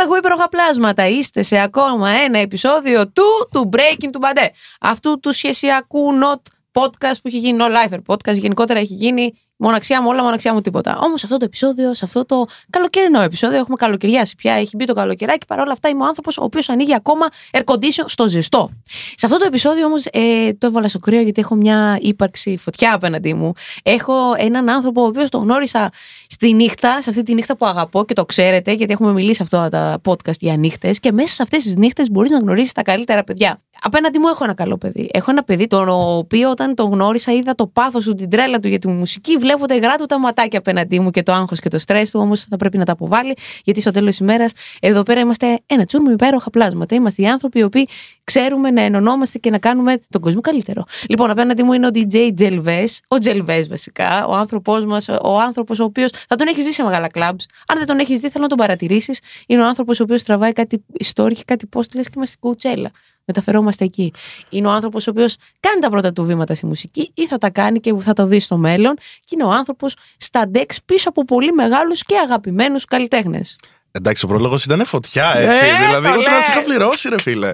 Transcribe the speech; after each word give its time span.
από 0.00 0.02
τα 0.02 0.02
έχω 0.02 0.16
υπέροχα 0.16 0.48
πλάσματα. 0.48 1.06
Είστε 1.06 1.42
σε 1.42 1.58
ακόμα 1.58 2.10
ένα 2.10 2.38
επεισόδιο 2.38 3.08
του, 3.08 3.48
του 3.52 3.68
Breaking 3.72 4.08
του 4.12 4.18
Μπαντέ. 4.18 4.50
Αυτού 4.80 5.20
του 5.20 5.32
σχεσιακού 5.32 6.00
not 6.22 6.40
podcast 6.72 7.14
που 7.22 7.28
έχει 7.28 7.38
γίνει, 7.38 7.58
no 7.60 7.66
lifer 7.66 7.98
podcast. 8.06 8.34
Γενικότερα 8.34 8.78
έχει 8.78 8.94
γίνει 8.94 9.32
μοναξιά 9.60 10.02
μου 10.02 10.08
όλα, 10.10 10.22
μοναξιά 10.22 10.52
μου 10.52 10.60
τίποτα. 10.60 10.98
Όμως 11.02 11.20
σε 11.20 11.26
αυτό 11.26 11.38
το 11.38 11.44
επεισόδιο, 11.44 11.94
σε 11.94 12.04
αυτό 12.04 12.24
το 12.26 12.46
καλοκαιρινό 12.70 13.20
επεισόδιο, 13.20 13.58
έχουμε 13.58 13.76
καλοκαιριάσει 13.76 14.36
πια. 14.36 14.52
Έχει 14.52 14.76
μπει 14.76 14.84
το 14.84 14.94
καλοκαιράκι. 14.94 15.46
Παρ' 15.46 15.58
όλα 15.58 15.72
αυτά 15.72 15.88
είμαι 15.88 16.02
ο 16.02 16.06
άνθρωπος 16.06 16.38
ο 16.38 16.44
οποίος 16.44 16.68
ανοίγει 16.68 16.94
ακόμα 16.94 17.26
air 17.50 17.64
condition 17.64 18.04
στο 18.04 18.28
ζεστό. 18.28 18.70
Σε 19.14 19.26
αυτό 19.26 19.38
το 19.38 19.44
επεισόδιο 19.46 19.86
όμως 19.86 20.06
ε, 20.06 20.52
το 20.58 20.66
έβαλα 20.66 20.88
στο 20.88 20.98
κρύο 20.98 21.20
γιατί 21.20 21.40
έχω 21.40 21.54
μια 21.54 21.98
ύπαρξη 22.00 22.56
φωτιά 22.56 22.94
απέναντί 22.94 23.34
μου. 23.34 23.52
Έχω 23.82 24.14
έναν 24.36 24.68
άνθρωπο 24.68 25.02
ο 25.02 25.06
οποίος 25.06 25.28
τον 25.28 25.42
γνώρισα 25.42 25.90
στη 26.28 26.52
νύχτα, 26.52 27.02
σε 27.02 27.10
αυτή 27.10 27.22
τη 27.22 27.34
νύχτα 27.34 27.56
που 27.56 27.66
αγαπώ 27.66 28.04
και 28.04 28.14
το 28.14 28.24
ξέρετε, 28.24 28.72
γιατί 28.72 28.92
έχουμε 28.92 29.12
μιλήσει 29.12 29.42
αυτά 29.42 29.68
τα 29.68 30.00
podcast 30.04 30.38
για 30.40 30.56
νύχτες. 30.56 31.00
Και 31.00 31.12
μέσα 31.12 31.34
σε 31.34 31.42
αυτές 31.42 31.62
τις 31.62 31.76
νύχτες 31.76 32.10
μπορείς 32.10 32.30
να 32.30 32.38
γνωρίσεις 32.38 32.72
τα 32.72 32.82
καλύτερα 32.82 33.24
παιδιά. 33.24 33.60
Απέναντι 33.82 34.18
μου 34.18 34.28
έχω 34.28 34.44
ένα 34.44 34.54
καλό 34.54 34.76
παιδί. 34.78 35.10
Έχω 35.12 35.30
ένα 35.30 35.42
παιδί 35.42 35.66
το 35.66 36.16
οποίο 36.16 36.50
όταν 36.50 36.74
τον 36.74 36.90
γνώρισα 36.90 37.32
είδα 37.32 37.54
το 37.54 37.66
πάθος 37.66 38.04
του, 38.04 38.14
την 38.14 38.30
τρέλα 38.30 38.60
του 38.60 38.68
για 38.68 38.78
τη 38.78 38.88
μουσική. 38.88 39.38
Βλέπω 39.50 39.66
τα 39.66 39.74
υγρά 39.74 39.96
του 39.96 40.06
τα 40.06 40.18
ματάκια 40.18 40.58
απέναντί 40.58 41.00
μου 41.00 41.10
και 41.10 41.22
το 41.22 41.32
άγχος 41.32 41.60
και 41.60 41.68
το 41.68 41.78
στρες 41.78 42.10
του. 42.10 42.20
Όμως 42.20 42.42
θα 42.42 42.56
πρέπει 42.56 42.78
να 42.78 42.84
τα 42.84 42.92
αποβάλει, 42.92 43.36
γιατί 43.64 43.80
στο 43.80 43.90
τέλος 43.90 44.08
της 44.08 44.18
ημέρας 44.18 44.52
εδώ 44.80 45.02
πέρα 45.02 45.20
είμαστε 45.20 45.58
ένα 45.66 45.84
τσούρ 45.84 46.02
με 46.02 46.12
υπέροχα 46.12 46.50
πλάσματα. 46.50 46.94
Είμαστε 46.94 47.22
οι 47.22 47.26
άνθρωποι 47.26 47.58
οι 47.58 47.62
οποίοι 47.62 47.88
ξέρουμε 48.24 48.70
να 48.70 48.80
ενωνόμαστε 48.82 49.38
και 49.38 49.50
να 49.50 49.58
κάνουμε 49.58 49.98
τον 50.08 50.20
κόσμο 50.20 50.40
καλύτερο. 50.40 50.84
Λοιπόν, 51.08 51.30
απέναντι 51.30 51.62
μου 51.62 51.72
είναι 51.72 51.86
ο 51.86 51.90
DJ 51.94 52.30
Τζελβές, 52.34 53.00
ο 53.08 53.18
Τζελβές 53.18 53.68
βασικά, 53.68 54.26
ο 54.26 54.34
άνθρωπός 54.34 54.84
μας, 54.84 55.08
ο 55.08 55.38
άνθρωπος 55.38 55.78
ο 55.78 55.84
οποίος 55.84 56.10
θα 56.28 56.36
τον 56.36 56.46
έχεις 56.46 56.64
δει 56.64 56.72
σε 56.72 56.82
μεγάλα 56.82 57.08
κλαμπ. 57.08 57.38
Αν 57.66 57.78
δεν 57.78 57.86
τον 57.86 57.98
έχεις 57.98 58.20
δει, 58.20 58.28
θέλω 58.28 58.42
να 58.42 58.48
τον 58.48 58.58
παρατηρήσεις. 58.58 59.20
Είναι 59.46 59.62
ο 59.62 59.66
άνθρωπος 59.66 60.00
ο 60.00 60.02
οποίος 60.02 60.22
τραβάει 60.22 60.52
κάτι 60.52 60.84
story 61.14 61.32
και 61.32 61.42
κάτι 61.44 61.68
post, 61.76 61.94
λες 61.94 62.06
και 62.06 62.12
είμαστε 62.16 62.36
κουτσέλα. 62.40 62.90
Μεταφερόμαστε 63.34 63.84
εκεί. 63.84 64.12
Είναι 64.48 64.66
ο 64.66 64.70
άνθρωπος 64.70 65.06
ο 65.06 65.10
οποίος 65.10 65.36
κάνει 65.60 65.80
τα 65.80 65.90
πρώτα 65.90 66.12
του 66.12 66.24
βήματα 66.24 66.54
στη 66.54 66.66
μουσική 66.66 67.10
ή 67.14 67.26
θα 67.26 67.38
τα 67.38 67.50
κάνει 67.50 67.80
και 67.80 67.94
θα 68.00 68.12
το 68.12 68.26
δει 68.26 68.40
στο 68.40 68.56
μέλλον. 68.56 68.94
Και 68.96 69.34
είναι 69.34 69.44
ο 69.44 69.50
άνθρωπος 69.50 69.94
στα 70.16 70.48
ντεξ 70.48 70.78
πίσω 70.84 71.08
από 71.08 71.24
πολύ 71.24 71.52
μεγάλους 71.52 72.02
και 72.02 72.14
αγαπημένους 72.24 72.84
καλλιτέχνες. 72.84 73.56
Εντάξει, 73.92 74.24
ο 74.24 74.28
πρόλογος 74.28 74.64
ήταν 74.64 74.84
φωτιά, 74.84 75.32
έτσι. 75.36 75.66
Ε, 75.66 75.86
δηλαδή, 75.86 76.06
το 76.06 76.12
ούτε 76.12 76.28
να 76.28 76.32
λέει. 76.32 76.42
σε 76.42 76.52
είχα 76.52 76.62
πληρώσει, 76.62 77.08
ρε 77.08 77.20
φίλε. 77.22 77.52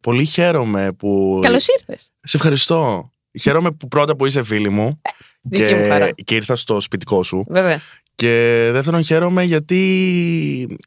Πολύ 0.00 0.24
χαίρομαι 0.24 0.92
που. 0.92 1.38
Καλώς 1.42 1.66
ήρθες. 1.68 2.10
Σε 2.22 2.36
ευχαριστώ. 2.36 3.10
Χαίρομαι 3.40 3.70
που 3.70 3.88
πρώτα 3.88 4.16
που 4.16 4.26
είσαι 4.26 4.42
φίλη 4.42 4.68
μου. 4.68 5.00
δική 5.42 5.74
μου 5.74 5.88
χαρά. 5.88 6.10
και 6.24 6.34
ήρθα 6.34 6.56
στο 6.56 6.80
σπιτικό 6.80 7.22
σου. 7.22 7.44
Βέβαια. 7.48 7.80
Και 8.22 8.68
δεύτερον, 8.72 9.04
χαίρομαι 9.04 9.42
γιατί 9.42 9.78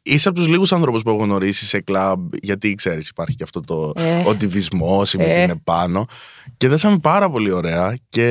είσαι 0.02 0.28
από 0.28 0.38
τους 0.38 0.48
λίγους 0.48 0.72
άνθρωπους 0.72 1.02
που 1.02 1.10
έχω 1.10 1.22
γνωρίσει 1.22 1.66
σε 1.66 1.80
κλαμπ. 1.80 2.34
Γιατί 2.42 2.74
ξέρεις, 2.74 3.08
υπάρχει 3.08 3.34
και 3.34 3.42
αυτό 3.42 3.60
το 3.60 3.92
Ε. 3.96 4.22
οτιβισμό 4.26 5.02
ή 5.14 5.16
με 5.18 5.24
Ε. 5.24 5.40
την 5.46 5.50
επάνω. 5.60 6.04
Και 6.56 6.68
δέσαμε 6.68 6.98
πάρα 6.98 7.30
πολύ 7.30 7.50
ωραία. 7.50 7.96
Και 8.08 8.26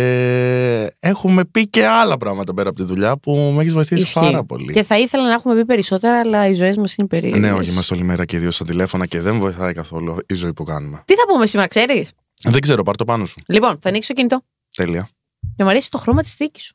έχουμε 1.00 1.46
πει 1.46 1.68
και 1.68 1.86
άλλα 1.86 2.18
πράγματα 2.18 2.54
πέρα 2.54 2.70
από 2.70 2.78
τη 2.78 2.84
δουλειά 2.84 3.18
που 3.18 3.52
με 3.56 3.62
έχεις 3.62 3.74
βοηθήσει 3.74 4.02
Ισχύει. 4.02 4.20
πάρα 4.20 4.44
πολύ. 4.44 4.74
Και 4.74 4.84
θα 4.84 5.00
ήθελα 5.00 5.24
να 5.24 5.34
έχουμε 5.34 5.56
πει 5.56 5.66
περισσότερα, 5.66 6.20
αλλά 6.20 6.48
οι 6.48 6.54
ζωές 6.54 6.78
μας 6.78 6.96
είναι 6.96 7.08
περίεργες. 7.08 7.42
Ναι, 7.42 7.52
όχι, 7.52 7.70
είμαστε 7.72 7.94
όλη 7.96 8.04
μέρα 8.04 8.26
και 8.26 8.40
δύο 8.40 8.52
στα 8.52 8.66
τηλέφωνα 8.66 9.06
και 9.06 9.22
δεν 9.22 9.40
βοηθάει 9.40 9.74
καθόλου 9.74 10.18
η 10.28 10.34
ζωή 10.34 10.54
που 10.54 10.64
κάνουμε. 10.64 11.02
Τι 11.06 11.14
θα 11.16 11.24
πούμε 11.28 11.46
σήμερα, 11.46 11.68
ξέρεις; 11.70 12.10
Δεν 12.44 12.62
ξέρω, 12.62 12.84
πάρ 12.84 12.96
το 12.96 13.06
πάνω 13.06 13.26
σου. 13.26 13.36
Λοιπόν, 13.48 13.78
θα 13.82 13.90
ανοίξει 13.90 14.08
το 14.08 14.14
κινητό. 14.14 14.42
Τέλεια. 14.76 15.10
Και 15.56 15.64
μου 15.64 15.70
αρέσει 15.70 15.90
το 15.90 15.98
χρώμα 15.98 16.22
της 16.22 16.34
θήκης 16.36 16.64
σου. 16.64 16.74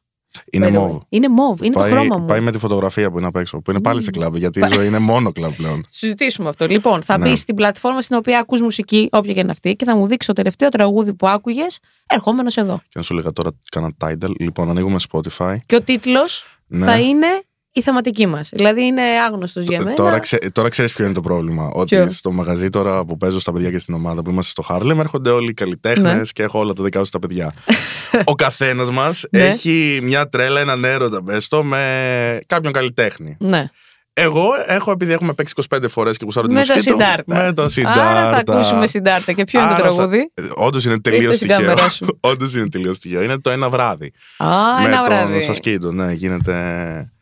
Είναι 0.51 0.67
By 0.67 0.71
the 0.71 0.73
way. 0.73 0.79
μόβ. 0.79 1.01
Είναι 1.09 1.29
μόβ, 1.29 1.63
είναι 1.63 1.75
Πάει, 1.75 1.91
το 1.91 1.97
χρώμα 1.97 2.19
μου. 2.19 2.25
πάει 2.27 2.41
με 2.41 2.51
τη 2.53 2.59
φωτογραφία 2.59 3.11
που 3.11 3.19
είναι 3.19 3.27
απ' 3.27 3.37
έξω, 3.37 3.61
που 3.61 3.71
είναι 3.71 3.81
πάλι 3.81 4.03
σε 4.03 4.11
κλαμπ, 4.11 4.37
γιατί 4.37 4.61
η 4.61 4.67
ζωή 4.73 4.87
είναι 4.87 4.99
μόνο 4.99 5.33
κλαμπ 5.33 5.51
πλέον. 5.57 5.85
συζητήσουμε 5.91 6.49
αυτό. 6.49 6.67
Λοιπόν, 6.67 7.03
θα 7.03 7.19
Ναι. 7.19 7.29
μπει 7.29 7.37
στην 7.37 7.55
πλατφόρμα 7.55 8.01
στην 8.01 8.17
οποία 8.17 8.39
ακούς 8.39 8.61
μουσική, 8.61 9.09
όποια 9.13 9.33
και 9.33 9.41
είναι 9.41 9.51
αυτή, 9.51 9.77
και 9.77 9.85
θα 9.85 9.97
μου 9.97 10.07
δείξει 10.07 10.27
το 10.27 10.33
τελευταίο 10.35 10.69
τραγούδι 10.69 11.15
που 11.15 11.29
άκουγες, 11.29 11.79
ερχόμενος 12.07 12.57
εδώ. 12.57 12.77
Και 12.83 12.93
να 12.95 13.03
σου 13.03 13.15
λέγα 13.15 13.33
τώρα 13.33 13.51
κάνα 13.71 13.91
title. 14.05 14.31
Λοιπόν, 14.39 14.71
ανοίγουμε 14.71 14.97
Spotify. 15.13 15.57
Και 15.67 15.75
ο 15.77 15.83
τίτλος 15.83 16.45
Ναι. 16.67 16.85
θα 16.85 16.99
είναι 17.01 17.27
η 17.72 17.81
θεματική 17.82 18.26
μας. 18.26 18.48
Δηλαδή 18.53 18.82
είναι 18.84 19.03
άγνωστος 19.03 19.64
για 19.64 19.78
μένα. 19.82 19.94
Τώρα, 19.94 20.19
ξε, 20.19 20.38
τώρα 20.53 20.69
ξέρεις 20.69 20.92
ποιο 20.92 21.04
είναι 21.04 21.14
το 21.14 21.20
πρόβλημα. 21.20 21.70
Ότι 21.72 21.97
Ποιο; 21.97 22.10
στο 22.10 22.32
μαγαζί 22.32 22.69
τώρα 22.69 23.04
που 23.04 23.16
παίζω 23.16 23.38
στα 23.38 23.53
παιδιά 23.53 23.70
και 23.70 23.78
στην 23.78 23.94
ομάδα 23.94 24.22
που 24.22 24.31
είμαστε 24.31 24.50
στο 24.50 24.62
Χάρλεμ 24.62 25.00
έρχονται 25.00 25.31
όλοι 25.31 25.50
οι 25.50 25.54
καλλιτέχνες 25.54 26.12
Ναι. 26.14 26.22
και 26.32 26.42
έχω 26.42 26.58
όλα 26.58 26.72
τα 26.72 26.82
δικά 26.82 27.04
σου 27.04 27.10
τα 27.10 27.19
παιδιά. 27.19 27.54
Ο 28.25 28.34
καθένας 28.34 28.91
μας 28.91 29.25
Ναι. 29.31 29.44
έχει 29.44 30.00
μια 30.03 30.28
τρέλα, 30.28 30.60
έναν 30.60 30.84
έρωτα, 30.84 31.22
πες 31.22 31.48
το, 31.48 31.64
με 31.64 32.38
κάποιον 32.47 32.72
καλλιτέχνη. 32.72 33.36
Ναι. 33.41 33.64
Εγώ 34.12 34.47
έχω, 34.66 34.91
επειδή 34.91 35.12
έχουμε 35.12 35.32
παίξει 35.32 35.54
25 35.75 35.78
φορές 35.88 36.16
και 36.16 36.25
γουσάρω 36.25 36.47
τη 36.47 36.53
Με 36.53 36.60
το 36.60 36.66
μουσική 36.75 36.91
του, 36.91 36.97
Συντάρτα. 36.98 37.44
Με 37.44 37.53
το 37.53 37.69
Συντάρτα. 37.69 38.03
Άρα 38.10 38.31
θα 38.31 38.53
ακούσουμε 38.54 38.87
Συντάρτα. 38.87 39.32
Και 39.32 39.44
ποιο 39.44 39.60
είναι 39.60 39.69
το 39.69 39.75
Άρα 39.75 39.84
θα- 39.84 39.91
τραγούδι; 39.94 40.32
Όντως 40.54 40.84
είναι 40.84 41.00
τελείως 41.00 41.22
Ήρθε 41.22 41.34
στην 41.37 41.48
τυχαίο. 41.48 41.65
κάμερά 41.66 41.88
σου. 41.88 42.19
Όντως 42.20 42.54
είναι 42.54 42.69
τελείως 42.69 42.99
τυχαίο. 42.99 43.22
Είναι 43.22 43.38
το 43.38 43.50
ένα 43.50 43.69
βράδυ. 43.70 44.12
Α, 44.37 44.47
με 44.81 44.87
ένα 44.87 44.97
τον 44.97 45.04
βράδυ. 45.04 45.41
Σασκίντο. 45.41 45.93
Ναι, 45.93 46.12
γίνεται. 46.12 46.54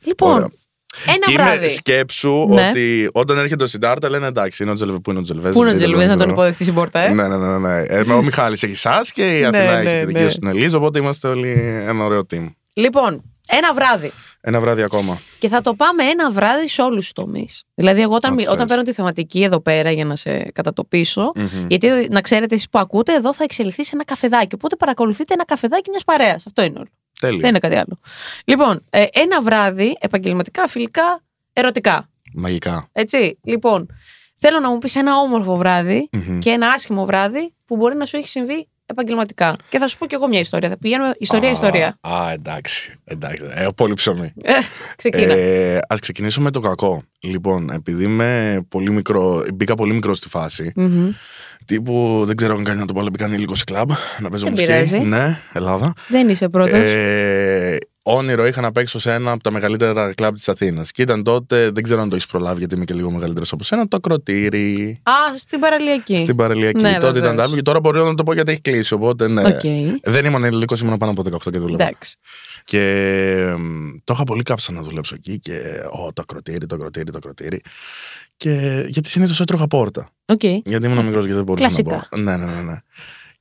Λοιπόν, 0.05 0.31
Ωραία. 0.35 0.49
ένα 1.07 1.19
και 1.27 1.33
βράδυ. 1.33 1.57
είμαι 1.59 1.69
σκέψου 1.69 2.47
Ναι. 2.49 2.69
ότι 2.69 3.09
όταν 3.13 3.39
έρχεται 3.39 3.63
ο 3.65 3.67
Συντάρτα 3.67 4.09
λένε 4.11 4.27
εντάξει, 4.27 4.63
είναι 4.63 4.73
ο 4.73 4.75
Τζελβέ. 4.75 4.99
Πού 4.99 5.11
είναι 5.11 5.19
ο 5.19 5.23
Τζελβέ. 5.23 5.51
Πού 5.51 5.63
είναι 5.63 5.71
ο 5.71 5.75
Τζελβέ 5.75 6.07
να 6.07 6.17
τον 6.17 6.29
υποδεχτεί 6.31 6.63
στην 6.63 6.75
πόρτα, 6.75 6.99
ε; 7.01 7.09
Ναι, 7.09 7.29
ναι, 7.29 7.37
ναι. 7.37 7.59
ναι. 7.59 7.83
Ε, 7.83 8.13
ο 8.13 8.23
Μιχάλης 8.23 8.63
έχει 8.63 8.73
εσάς 8.73 9.13
και 9.13 9.39
η 9.39 9.45
Αθηνά 9.45 9.65
Ναι, 9.65 9.73
έχει 9.81 9.85
ναι, 9.95 10.01
τη 10.01 10.07
δική 10.07 10.23
ναι. 10.23 10.29
σου 10.29 10.39
την 10.39 10.49
Ελίζα. 10.49 10.77
Οπότε 10.77 10.99
είμαστε 10.99 11.29
όλοι 11.29 11.83
ένα 11.87 12.05
ωραίο 12.05 12.27
team. 12.35 12.47
Λοιπόν, 12.75 13.23
ένα 13.49 13.75
βράδυ. 13.75 14.13
Ένα 14.41 14.61
βράδυ 14.61 14.83
ακόμα. 14.83 15.21
Και 15.39 15.49
θα 15.49 15.61
το 15.61 15.75
πάμε 15.75 16.05
ένα 16.05 16.31
βράδυ 16.31 16.69
σε 16.69 16.83
όλους 16.83 16.99
τους 17.05 17.13
τομείς. 17.13 17.63
Δηλαδή, 17.75 18.01
εγώ 18.01 18.15
όταν, 18.15 18.33
Ό,τι 18.33 18.43
όταν 18.47 18.57
θες. 18.59 18.67
παίρνω 18.67 18.83
τη 18.83 18.93
θεματική 18.93 19.43
εδώ 19.43 19.61
πέρα 19.61 19.91
για 19.91 20.05
να 20.05 20.17
σε 20.17 20.39
κατατοπίσω, 20.43 21.33
γιατί 21.69 22.07
να 22.11 22.21
ξέρετε 22.21 22.55
εσείς 22.55 22.69
που 22.69 22.79
ακούτε, 22.79 23.15
εδώ 23.15 23.35
θα 23.35 23.45
εξελιχθεί 23.45 23.85
σε 23.85 23.91
ένα 23.95 24.05
καφεδάκι. 24.05 24.55
Οπότε 24.55 24.77
παρακολουθείτε 24.77 25.35
ένα 25.35 25.45
καφεδάκι 25.45 25.91
μιας 25.91 26.05
παρέας. 26.05 26.47
Αυτό 26.47 26.63
είναι 26.63 26.79
όλο. 26.79 26.89
Τέλειο. 27.21 27.41
Δεν 27.41 27.49
είναι 27.49 27.59
κάτι 27.59 27.75
άλλο. 27.77 27.99
Λοιπόν, 28.45 28.85
ε, 28.91 29.05
ένα 29.13 29.43
βράδυ, 29.43 29.97
επαγγελματικά, 30.01 30.69
φιλικά, 30.69 31.23
ερωτικά. 31.53 32.09
Μαγικά. 32.35 32.87
Έτσι. 32.93 33.39
Λοιπόν, 33.45 33.87
θέλω 34.37 34.61
να 34.61 34.71
μου 34.71 34.79
πεις 34.79 34.97
ένα 34.97 35.17
όμορφο 35.17 35.57
βράδυ 35.57 36.09
Μμμ. 36.13 36.39
και 36.39 36.51
ένα 36.51 36.69
άσχημο 36.69 37.05
βράδυ 37.05 37.55
που 37.67 37.77
μπορεί 37.77 37.97
να 37.97 38.05
σου 38.05 38.17
έχει 38.17 38.29
συμβεί 38.29 38.69
επαγγελματικά. 38.91 39.55
Και 39.69 39.79
θα 39.79 39.89
σου 39.89 39.99
πω 39.99 40.07
κι 40.07 40.15
εγώ 40.15 40.29
μια 40.29 40.41
ιστορία. 40.41 40.69
Θα 40.69 40.79
πηγαίνουμε 40.79 41.15
ιστορία-ιστορία. 41.19 41.99
Α, 42.01 42.25
α, 42.27 42.33
εντάξει. 42.33 42.95
εντάξει. 43.05 43.43
Ε, 43.55 43.67
πολύ 43.77 43.95
ψωμί. 43.95 44.33
Ε, 44.43 44.53
ξεκίνα. 44.97 45.33
Ε, 45.35 45.79
ας 45.89 46.01
ξεκινήσουμε 46.01 46.45
με 46.45 46.51
το 46.51 46.61
κακό. 46.61 47.03
Λοιπόν, 47.21 47.71
επειδή 47.71 48.05
είμαι 48.05 48.61
πολύ 48.69 48.91
μικρό, 48.91 49.45
μπήκα 49.55 49.75
πολύ 49.75 49.93
μικρό 49.93 50.15
στη 50.15 50.29
φάση. 50.29 50.73
Μμμ. 50.77 51.11
Τύπου 51.67 52.23
δεν 52.27 52.37
ξέρω 52.37 52.55
αν 52.57 52.65
κάνει 52.65 52.81
να 52.81 52.87
το 52.87 52.93
πω, 52.93 53.03
μπήκα 53.03 53.25
ανήλικος 53.25 53.59
σε 53.59 53.65
κλαμπ. 53.65 53.91
Να 54.21 54.29
παίζω 54.31 54.45
Δεν 54.45 54.53
μουσική. 54.53 54.71
πειράζει. 54.73 54.99
Ναι, 54.99 55.39
Ελλάδα. 55.53 55.93
Δεν 56.09 56.29
είσαι 56.29 56.49
πρώτος. 56.49 56.79
Ε, 56.81 57.79
όνειρο 58.03 58.47
είχα 58.47 58.61
να 58.61 58.73
παίξω 58.73 59.01
σε 59.01 59.13
ένα 59.13 59.33
από 59.33 59.43
τα 59.43 59.51
μεγαλύτερα 59.51 60.15
κλαμπ 60.15 60.35
της 60.35 60.49
Αθήνας. 60.49 60.91
Και 60.91 61.03
ήταν 61.03 61.23
τότε, 61.23 61.71
δεν 61.71 61.83
ξέρω 61.83 62.01
αν 62.01 62.09
το 62.09 62.15
έχεις 62.15 62.27
προλάβει 62.27 62.59
γιατί 62.59 62.75
είμαι 62.75 62.85
και 62.85 62.95
λίγο 62.95 63.11
μεγαλύτερος 63.11 63.53
από 63.53 63.65
σένα, 63.65 63.89
το 63.89 63.97
ακροτήρι. 63.97 65.01
Α, 65.03 65.13
στην 65.37 65.61
παραλιακή. 65.61 66.17
Στην 66.17 66.37
παραλιακή. 66.37 66.81
Ναι, 66.83 66.93
τότε 66.93 67.07
ήταν 67.07 67.13
βεβαίως. 67.13 67.37
τα 67.37 67.43
άλμπου 67.43 67.55
και 67.55 67.63
τώρα 67.63 67.81
μπορώ 67.81 68.05
να 68.05 68.15
το 68.15 68.23
πω 68.23 68.33
γιατί 68.33 68.51
έχει 68.51 68.61
κλείσει. 68.61 68.95
Οπότε 68.95 69.29
ναι. 69.29 69.43
Οκ. 69.43 69.61
Δεν 70.03 70.25
ήμουν 70.25 70.45
ελληνικό, 70.45 70.75
ήμουν 70.83 70.97
πάνω 70.97 71.13
από 71.13 71.23
18 71.23 71.51
και 71.51 71.59
δούλευα. 71.59 71.85
Εντάξει. 71.85 72.17
Και 72.65 72.81
εμ, 73.49 73.91
το 74.05 74.13
είχα 74.15 74.25
πολύ 74.25 74.43
κάψα 74.43 74.73
να 74.73 74.83
δουλέψω 74.83 75.15
εκεί 75.15 75.39
και 75.39 75.61
ο, 75.91 76.13
το 76.13 76.23
ακροτήρι, 76.23 76.67
το 76.67 76.75
ακροτήρι, 76.75 77.11
το 77.11 77.19
ακροτήρι. 77.19 77.61
Και 78.37 78.85
γιατί 78.89 79.09
συνήθως 79.09 79.41
έτρωγα 79.41 79.67
πόρτα. 79.67 80.09
Οκ. 80.27 80.45
Γιατί 80.45 80.87
ήμουν 80.87 81.05
μικρός 81.05 81.27
και 81.27 81.35
δεν 81.35 81.45
μπορούσα 81.45 81.67
Κλασικά. 81.67 81.95
να 81.95 82.07
πω. 82.11 82.17
Ναι, 82.17 82.37
ναι, 82.37 82.45
ναι, 82.45 82.63
ναι. 82.63 82.83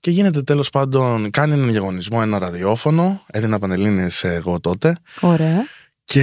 Και 0.08 0.14
γίνεται 0.14 0.42
τέλος 0.42 0.70
πάντων, 0.70 1.30
κάνει 1.30 1.54
έναν 1.54 1.72
διαγωνισμό, 1.72 2.20
ένα 2.22 2.40
ραδιόφωνο. 2.40 3.22
Έδινα 3.32 3.60
πανελλήνιες 3.60 4.08
εγώ 4.22 4.60
τότε. 4.60 4.98
Ωραία. 5.20 5.66
Και 6.04 6.22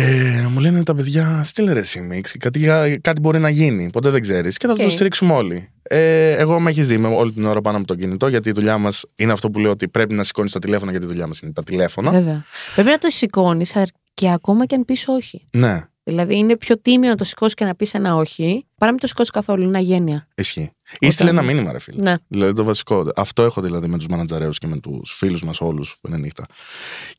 μου 0.50 0.60
λένε 0.60 0.82
τα 0.82 0.94
παιδιά, 0.94 1.40
στείλε 1.44 1.72
ρε 1.72 1.78
εσύ 1.78 2.00
mix, 2.00 2.34
κάτι, 2.38 2.60
κάτι 3.02 3.20
μπορεί 3.20 3.38
να 3.38 3.48
γίνει. 3.48 3.90
Ποτέ 3.90 4.10
δεν 4.10 4.20
ξέρεις. 4.20 4.56
Και 4.56 4.66
θα 4.66 4.72
Οκ. 4.72 4.78
το 4.78 4.90
στηρίξουμε 4.90 5.32
όλοι. 5.32 5.68
Ε, 5.82 6.30
εγώ 6.30 6.60
με 6.60 6.70
έχεις 6.70 6.88
δει 6.88 6.94
είμαι 6.94 7.08
όλη 7.08 7.32
την 7.32 7.44
ώρα 7.44 7.60
πάνω 7.60 7.76
από 7.78 7.86
το 7.86 7.94
κινητό, 7.94 8.28
γιατί 8.28 8.48
η 8.48 8.52
δουλειά 8.52 8.78
μας 8.78 9.04
είναι 9.16 9.32
αυτό 9.32 9.50
που 9.50 9.58
λέω 9.58 9.70
ότι 9.70 9.88
πρέπει 9.88 10.14
να 10.14 10.24
σηκώνεις 10.24 10.52
τα 10.52 10.58
τηλέφωνα, 10.58 10.90
γιατί 10.90 11.06
η 11.06 11.08
δουλειά 11.08 11.26
μας 11.26 11.40
είναι 11.40 11.52
τα 11.52 11.62
τηλέφωνα. 11.62 12.10
Βέβαια. 12.10 12.44
Πρέπει 12.74 12.88
να 12.90 12.98
το 12.98 13.10
σηκώνεις 13.10 13.76
και 14.14 14.30
ακόμα 14.30 14.66
και 14.66 14.74
αν 14.74 14.84
πεις 14.84 15.08
όχι. 15.08 15.44
Ναι. 15.52 15.84
Δηλαδή 16.04 16.36
είναι 16.36 16.56
πιο 16.56 16.78
τίμιο 16.78 17.08
να 17.08 17.16
το 17.16 17.24
σηκώσει 17.24 17.54
και 17.54 17.64
να 17.64 17.74
πεις 17.74 17.94
ένα 17.94 18.14
όχι, 18.14 18.66
παρά 18.78 18.90
μην 18.90 19.00
το 19.00 19.06
σηκώσει 19.06 19.30
καθόλου. 19.30 19.62
Είναι 19.62 19.78
αγένεια. 19.78 20.28
Ισχύει. 20.34 20.70
Ή 20.98 21.10
στείλε 21.10 21.30
ένα 21.30 21.42
μήνυμα, 21.42 21.72
ρε 21.72 21.78
φίλε. 21.78 22.02
Ναι. 22.02 22.14
Δηλαδή 22.28 22.52
το 22.52 22.64
βασικό. 22.64 23.06
Αυτό 23.16 23.42
έχω 23.42 23.60
δηλαδή 23.60 23.86
με 23.88 23.96
τους 23.96 24.06
μανατζαραίους 24.06 24.58
και 24.58 24.66
με 24.66 24.78
τους 24.78 25.12
φίλους 25.16 25.44
μας 25.44 25.60
όλους 25.60 25.96
που 26.00 26.08
είναι 26.08 26.16
νύχτα. 26.18 26.46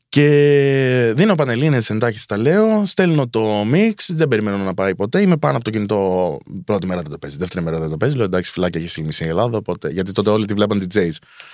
Και 0.08 1.12
δίνω 1.16 1.34
πανελλήνιες 1.34 1.90
εντάξει, 1.90 2.26
τα 2.26 2.36
λέω. 2.36 2.86
Στέλνω 2.86 3.28
το 3.28 3.64
mix, 3.64 4.12
δεν 4.12 4.28
περιμένω 4.28 4.56
να 4.56 4.74
πάει 4.74 4.94
ποτέ. 4.94 5.20
Είμαι 5.20 5.36
πάνω 5.36 5.56
από 5.56 5.64
το 5.64 5.70
κινητό. 5.70 6.38
Πρώτη 6.64 6.86
μέρα 6.86 7.00
δεν 7.02 7.10
το 7.10 7.18
παίζει, 7.18 7.36
δεύτερη 7.36 7.64
μέρα 7.64 7.78
δεν 7.78 7.90
το 7.90 7.96
παίζει. 7.96 8.16
Λέω 8.16 8.24
εντάξει, 8.24 8.50
φιλάκια 8.50 8.80
έχει 8.80 8.88
στείλει 8.88 9.06
μισή 9.06 9.24
Ελλάδα. 9.28 9.56
Οπότε, 9.58 9.88
γιατί 9.88 10.12
τότε 10.12 10.30
όλοι 10.30 10.44
τη 10.44 10.54
βλέπαν 10.54 10.86
DJs. 10.94 11.10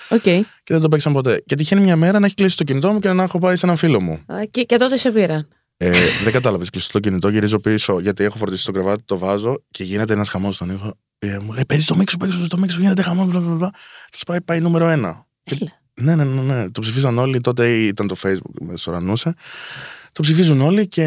Ok. 0.09 0.23
Και 0.23 0.45
δεν 0.65 0.81
το 0.81 0.89
παίξαν 0.89 1.13
ποτέ. 1.13 1.43
Και 1.47 1.55
τυχαίνει 1.55 1.81
μια 1.81 1.97
μέρα 1.97 2.19
να 2.19 2.27
έχει 2.27 2.35
κλείσει 2.35 2.57
το 2.57 2.65
κινητό 2.65 2.93
μου 2.93 2.99
και 2.99 3.13
να 3.13 3.23
έχω 3.23 3.39
πάει 3.39 3.57
σε 3.57 3.65
έναν 3.67 3.77
φίλο 3.79 4.01
μου. 4.01 4.13
Α, 4.27 4.45
Και, 4.51 4.63
και 4.63 4.77
τότε 4.77 4.97
σε 4.97 5.11
πήραν. 5.11 5.49
Ε, 5.85 5.91
δεν 6.25 6.33
κατάλαβες. 6.33 6.71
Κλειστό 6.71 6.93
το 6.93 6.99
κινητό, 7.01 7.29
γυρίζω 7.29 7.59
πίσω 7.59 8.01
γιατί 8.01 8.25
έχω 8.25 8.37
φορτίσει 8.37 8.65
το 8.65 8.73
κρεβάτι, 8.73 9.03
το 9.05 9.19
βάζω 9.19 9.63
και 9.71 9.85
γίνεται 9.85 10.13
ένας 10.13 10.29
χαμός 10.29 10.55
στον 10.55 10.71
ήχο. 10.71 10.95
Ε, 11.19 11.39
μου 11.39 11.53
λέει: 11.53 11.65
Παίζει 11.69 11.85
το 11.85 11.97
mix 11.97 12.05
σου, 12.05 12.17
παίζει 12.17 12.47
το 12.47 12.59
mix 12.59 12.67
σου, 12.67 12.79
γίνεται 12.81 13.03
χαμός. 13.03 13.27
Μπλα, 13.27 13.41
μπλα, 13.41 13.55
μπλα. 13.55 13.71
Τους 14.13 14.23
πάει, 14.27 14.41
πάει 14.41 14.61
νούμερο 14.61 14.89
ένα. 14.89 15.27
Και- 15.43 15.57
Έλα. 15.61 16.15
ναι, 16.17 16.25
ναι, 16.25 16.25
ναι, 16.43 16.55
ναι. 16.55 16.71
Το 16.71 16.81
ψηφίζαν 16.81 17.19
όλοι. 17.19 17.41
Τότε 17.41 17.71
ήταν 17.77 18.07
το 18.07 18.17
Facebook, 18.23 18.61
με 18.61 18.77
σορανούσε. 18.77 19.35
Το 20.13 20.23
ψηφίζουν 20.23 20.61
όλοι 20.61 20.89
και 20.89 21.05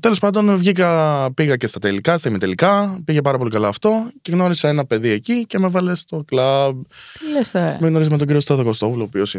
τέλος 0.00 0.18
πάντων 0.18 0.56
βγήκα, 0.56 1.28
πήγα 1.34 1.56
και 1.56 1.66
στα 1.66 1.78
τελικά, 1.78 2.18
στα 2.18 2.28
ημιτελικά. 2.28 3.00
Πήγε 3.04 3.22
πάρα 3.22 3.38
πολύ 3.38 3.50
καλά 3.50 3.68
αυτό 3.68 4.10
και 4.22 4.32
γνώρισα 4.32 4.68
ένα 4.68 4.84
παιδί 4.84 5.08
εκεί 5.08 5.46
και 5.46 5.58
με 5.58 5.68
βάλε 5.68 5.94
στο 5.94 6.22
κλαμπ. 6.26 6.82
Τι 7.18 7.32
λες 7.32 7.50
τώρα. 7.50 7.76
Με 7.80 7.88
γνώρισε 7.88 8.10
με 8.10 8.16
τον 8.16 8.26
κύριο 8.26 8.40
Στόδο 8.42 8.64
Κωστόβουλο, 8.64 9.02
ο 9.02 9.04
οποίος 9.04 9.36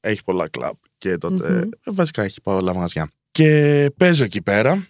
έχει 0.00 0.24
πολλά 0.24 0.48
κλαμπ 0.48 0.74
και 0.98 1.16
τότε 1.16 1.68
βασικά 1.84 2.22
έχει 2.22 2.40
πολλά 2.40 2.74
μαγαζιά. 2.74 3.10
Και 3.38 3.90
παίζω 3.96 4.24
εκεί 4.24 4.42
πέρα. 4.42 4.86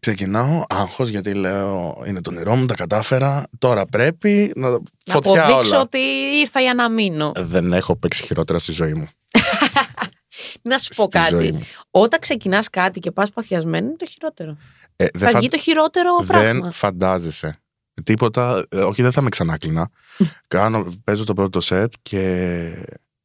Ξεκινάω, 0.00 0.64
άγχος 0.68 1.08
γιατί 1.08 1.34
λέω 1.34 2.02
είναι 2.06 2.20
το 2.20 2.30
νερό 2.30 2.56
μου, 2.56 2.66
τα 2.66 2.74
κατάφερα. 2.74 3.44
Τώρα 3.58 3.86
πρέπει 3.86 4.52
να 4.56 4.70
Να 4.70 4.78
φωτιά 5.04 5.44
αποδείξω 5.46 5.70
όλα. 5.74 5.80
ότι 5.80 5.98
ήρθα 6.40 6.60
για 6.60 6.74
να 6.74 6.88
μείνω. 6.90 7.32
Δεν 7.36 7.72
έχω 7.72 7.96
παίξει 7.96 8.22
χειρότερα 8.22 8.58
στη 8.58 8.72
ζωή 8.72 8.94
μου. 8.94 9.08
Να 10.62 10.78
σου 10.78 10.88
πω 10.96 11.02
Στη 11.10 11.18
ζωή 11.30 11.40
κάτι. 11.40 11.52
μου. 11.52 11.66
Όταν 11.90 12.20
ξεκινάς 12.20 12.70
κάτι 12.70 13.00
και 13.00 13.10
πας 13.10 13.30
παθιασμένο, 13.30 13.86
είναι 13.86 13.96
το 13.96 14.06
χειρότερο. 14.06 14.56
Ε, 14.96 15.06
δεν, 15.12 15.20
θα 15.20 15.26
φαν- 15.26 15.38
βγει 15.38 15.48
το 15.48 15.58
χειρότερο 15.58 16.10
πράγμα. 16.26 16.60
δεν 16.62 16.72
φαντάζεσαι. 16.72 17.56
Τίποτα, 18.04 18.64
ε, 18.68 18.78
όχι 18.78 19.02
δεν 19.02 19.12
θα 19.12 19.22
με 19.22 19.28
ξανάκλεινα. 19.28 19.88
Κάνω, 20.48 20.86
παίζω 21.04 21.24
το 21.24 21.34
πρώτο 21.34 21.60
σετ 21.60 21.92
και 22.02 22.18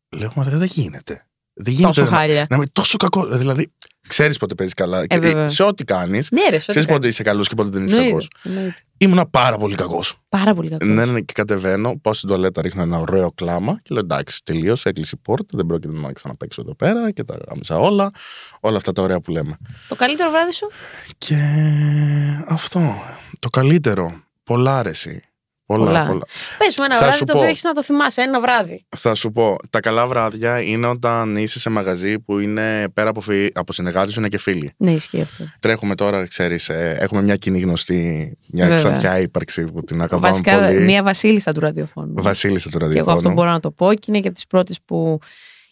λέω, 0.09 0.31
μα 0.35 0.43
δεν 0.43 0.63
γίνεται. 0.63 1.26
Δεν 1.59 1.73
γίνεται 1.73 1.87
Τόσο 1.87 2.01
να- 2.11 2.17
χάλια. 2.17 2.45
να 2.49 2.55
είμαι 2.55 2.65
τόσο 2.73 2.97
κακό. 2.97 3.25
Δηλαδή, 3.25 3.71
ξέρεις 4.07 4.37
πότε 4.37 4.55
παίζεις 4.55 4.73
καλά. 4.75 5.07
Και, 5.07 5.15
Ε, 5.15 5.19
βέβαια. 5.19 5.47
σε 5.47 5.63
ό,τι 5.63 5.83
κάνεις, 5.83 6.27
Ναι, 6.31 6.41
ρε, 6.41 6.47
σε 6.47 6.55
ό,τι 6.55 6.59
ξέρεις 6.59 6.73
κάνεις. 6.73 6.85
πότε 6.87 7.07
είσαι 7.07 7.23
καλός 7.23 7.47
και 7.47 7.55
πότε 7.55 7.69
δεν 7.69 7.83
είσαι 7.83 7.95
κακός. 7.95 8.29
Εννοείται, 8.43 8.59
εννοείται. 8.59 8.81
Ήμουνα 8.97 9.25
πάρα 9.27 9.57
πολύ 9.57 9.75
κακός. 9.75 10.15
Πάρα 10.29 10.53
πολύ 10.53 10.69
κακός. 10.69 10.87
Ναι, 10.87 11.05
ναι, 11.05 11.19
και 11.21 11.33
κατεβαίνω, 11.33 11.97
πάω 12.01 12.13
στην 12.13 12.29
τουαλέτα, 12.29 12.61
ρίχνω 12.61 12.81
ένα 12.81 12.97
ωραίο 12.97 13.31
κλάμα 13.31 13.73
και 13.83 13.89
λέω 13.93 14.03
εντάξει, 14.03 14.41
τελείωσε, 14.43 14.89
έκλεισε 14.89 15.15
η 15.17 15.19
πόρτα, 15.23 15.45
δεν 15.51 15.65
πρόκειται 15.65 15.93
να 15.99 16.11
ξαναπέξω 16.13 16.61
εδώ 16.61 16.75
πέρα 16.75 17.11
και 17.11 17.23
τα 17.23 17.37
γάμισα 17.49 17.77
όλα. 17.79 18.11
Όλα 18.59 18.77
αυτά 18.77 18.91
τα 18.91 19.01
ωραία 19.01 19.19
που 19.19 19.31
λέμε. 19.31 19.57
Το 19.87 19.95
καλύτερο 19.95 20.29
βράδυ 20.29 20.51
σου; 20.53 20.71
Και 21.17 21.35
αυτό. 22.47 22.95
Το 23.39 23.49
καλύτερο. 23.49 24.21
Πολλά 24.43 24.81
αρέσει. 25.75 25.85
Πολλά, 25.85 25.99
Πολλά. 25.99 26.07
πολλά. 26.07 26.25
Πες 26.57 26.75
μου 26.77 26.83
ένα 26.85 26.93
Θα 26.95 26.99
βράδυ 27.01 27.17
σου 27.17 27.25
το 27.25 27.31
πω. 27.31 27.37
οποίο 27.37 27.49
έχεις 27.49 27.63
να 27.63 27.71
το 27.71 27.83
θυμάσαι. 27.83 28.21
Ένα 28.21 28.41
βράδυ. 28.41 28.85
Θα 28.97 29.15
σου 29.15 29.31
πω, 29.31 29.55
τα 29.69 29.79
καλά 29.79 30.07
βράδια 30.07 30.61
είναι 30.61 30.87
όταν 30.87 31.35
είσαι 31.35 31.59
σε 31.59 31.69
μαγαζί 31.69 32.19
που 32.19 32.39
είναι 32.39 32.89
πέρα 32.93 33.09
από, 33.09 33.21
φι... 33.21 33.49
από 33.53 33.73
συνεργάτες 33.73 34.13
σου 34.13 34.19
είναι 34.19 34.29
και 34.29 34.37
φίλοι. 34.37 34.73
Ναι, 34.77 34.91
ισχύει 34.91 35.21
αυτό. 35.21 35.43
Τρέχουμε 35.59 35.95
τώρα, 35.95 36.27
ξέρεις, 36.27 36.69
έχουμε 36.69 37.21
μια 37.21 37.35
κοινή 37.35 37.59
γνωστή, 37.59 38.33
μια 38.51 38.65
Βέβαια. 38.67 38.79
ξανθιά 38.83 39.19
ύπαρξη 39.19 39.63
που 39.63 39.83
την 39.83 40.01
αγαπάμε 40.01 40.27
Βασικά, 40.27 40.59
πολύ. 40.59 40.79
μία 40.79 41.03
βασίλισσα 41.03 41.51
του 41.51 41.59
ραδιοφώνου. 41.59 42.13
Βασίλισσα 42.17 42.69
του 42.69 42.77
Και 42.77 42.83
εγώ 42.83 42.87
ραδιοφώνου. 42.87 43.17
αυτό 43.17 43.31
μπορώ 43.31 43.49
να 43.49 43.59
το 43.59 43.71
πω 43.71 43.93
και 43.93 44.05
είναι 44.07 44.19
και 44.19 44.27
από 44.27 44.35
τις 44.35 44.47
πρώτες 44.47 44.77
που 44.85 45.19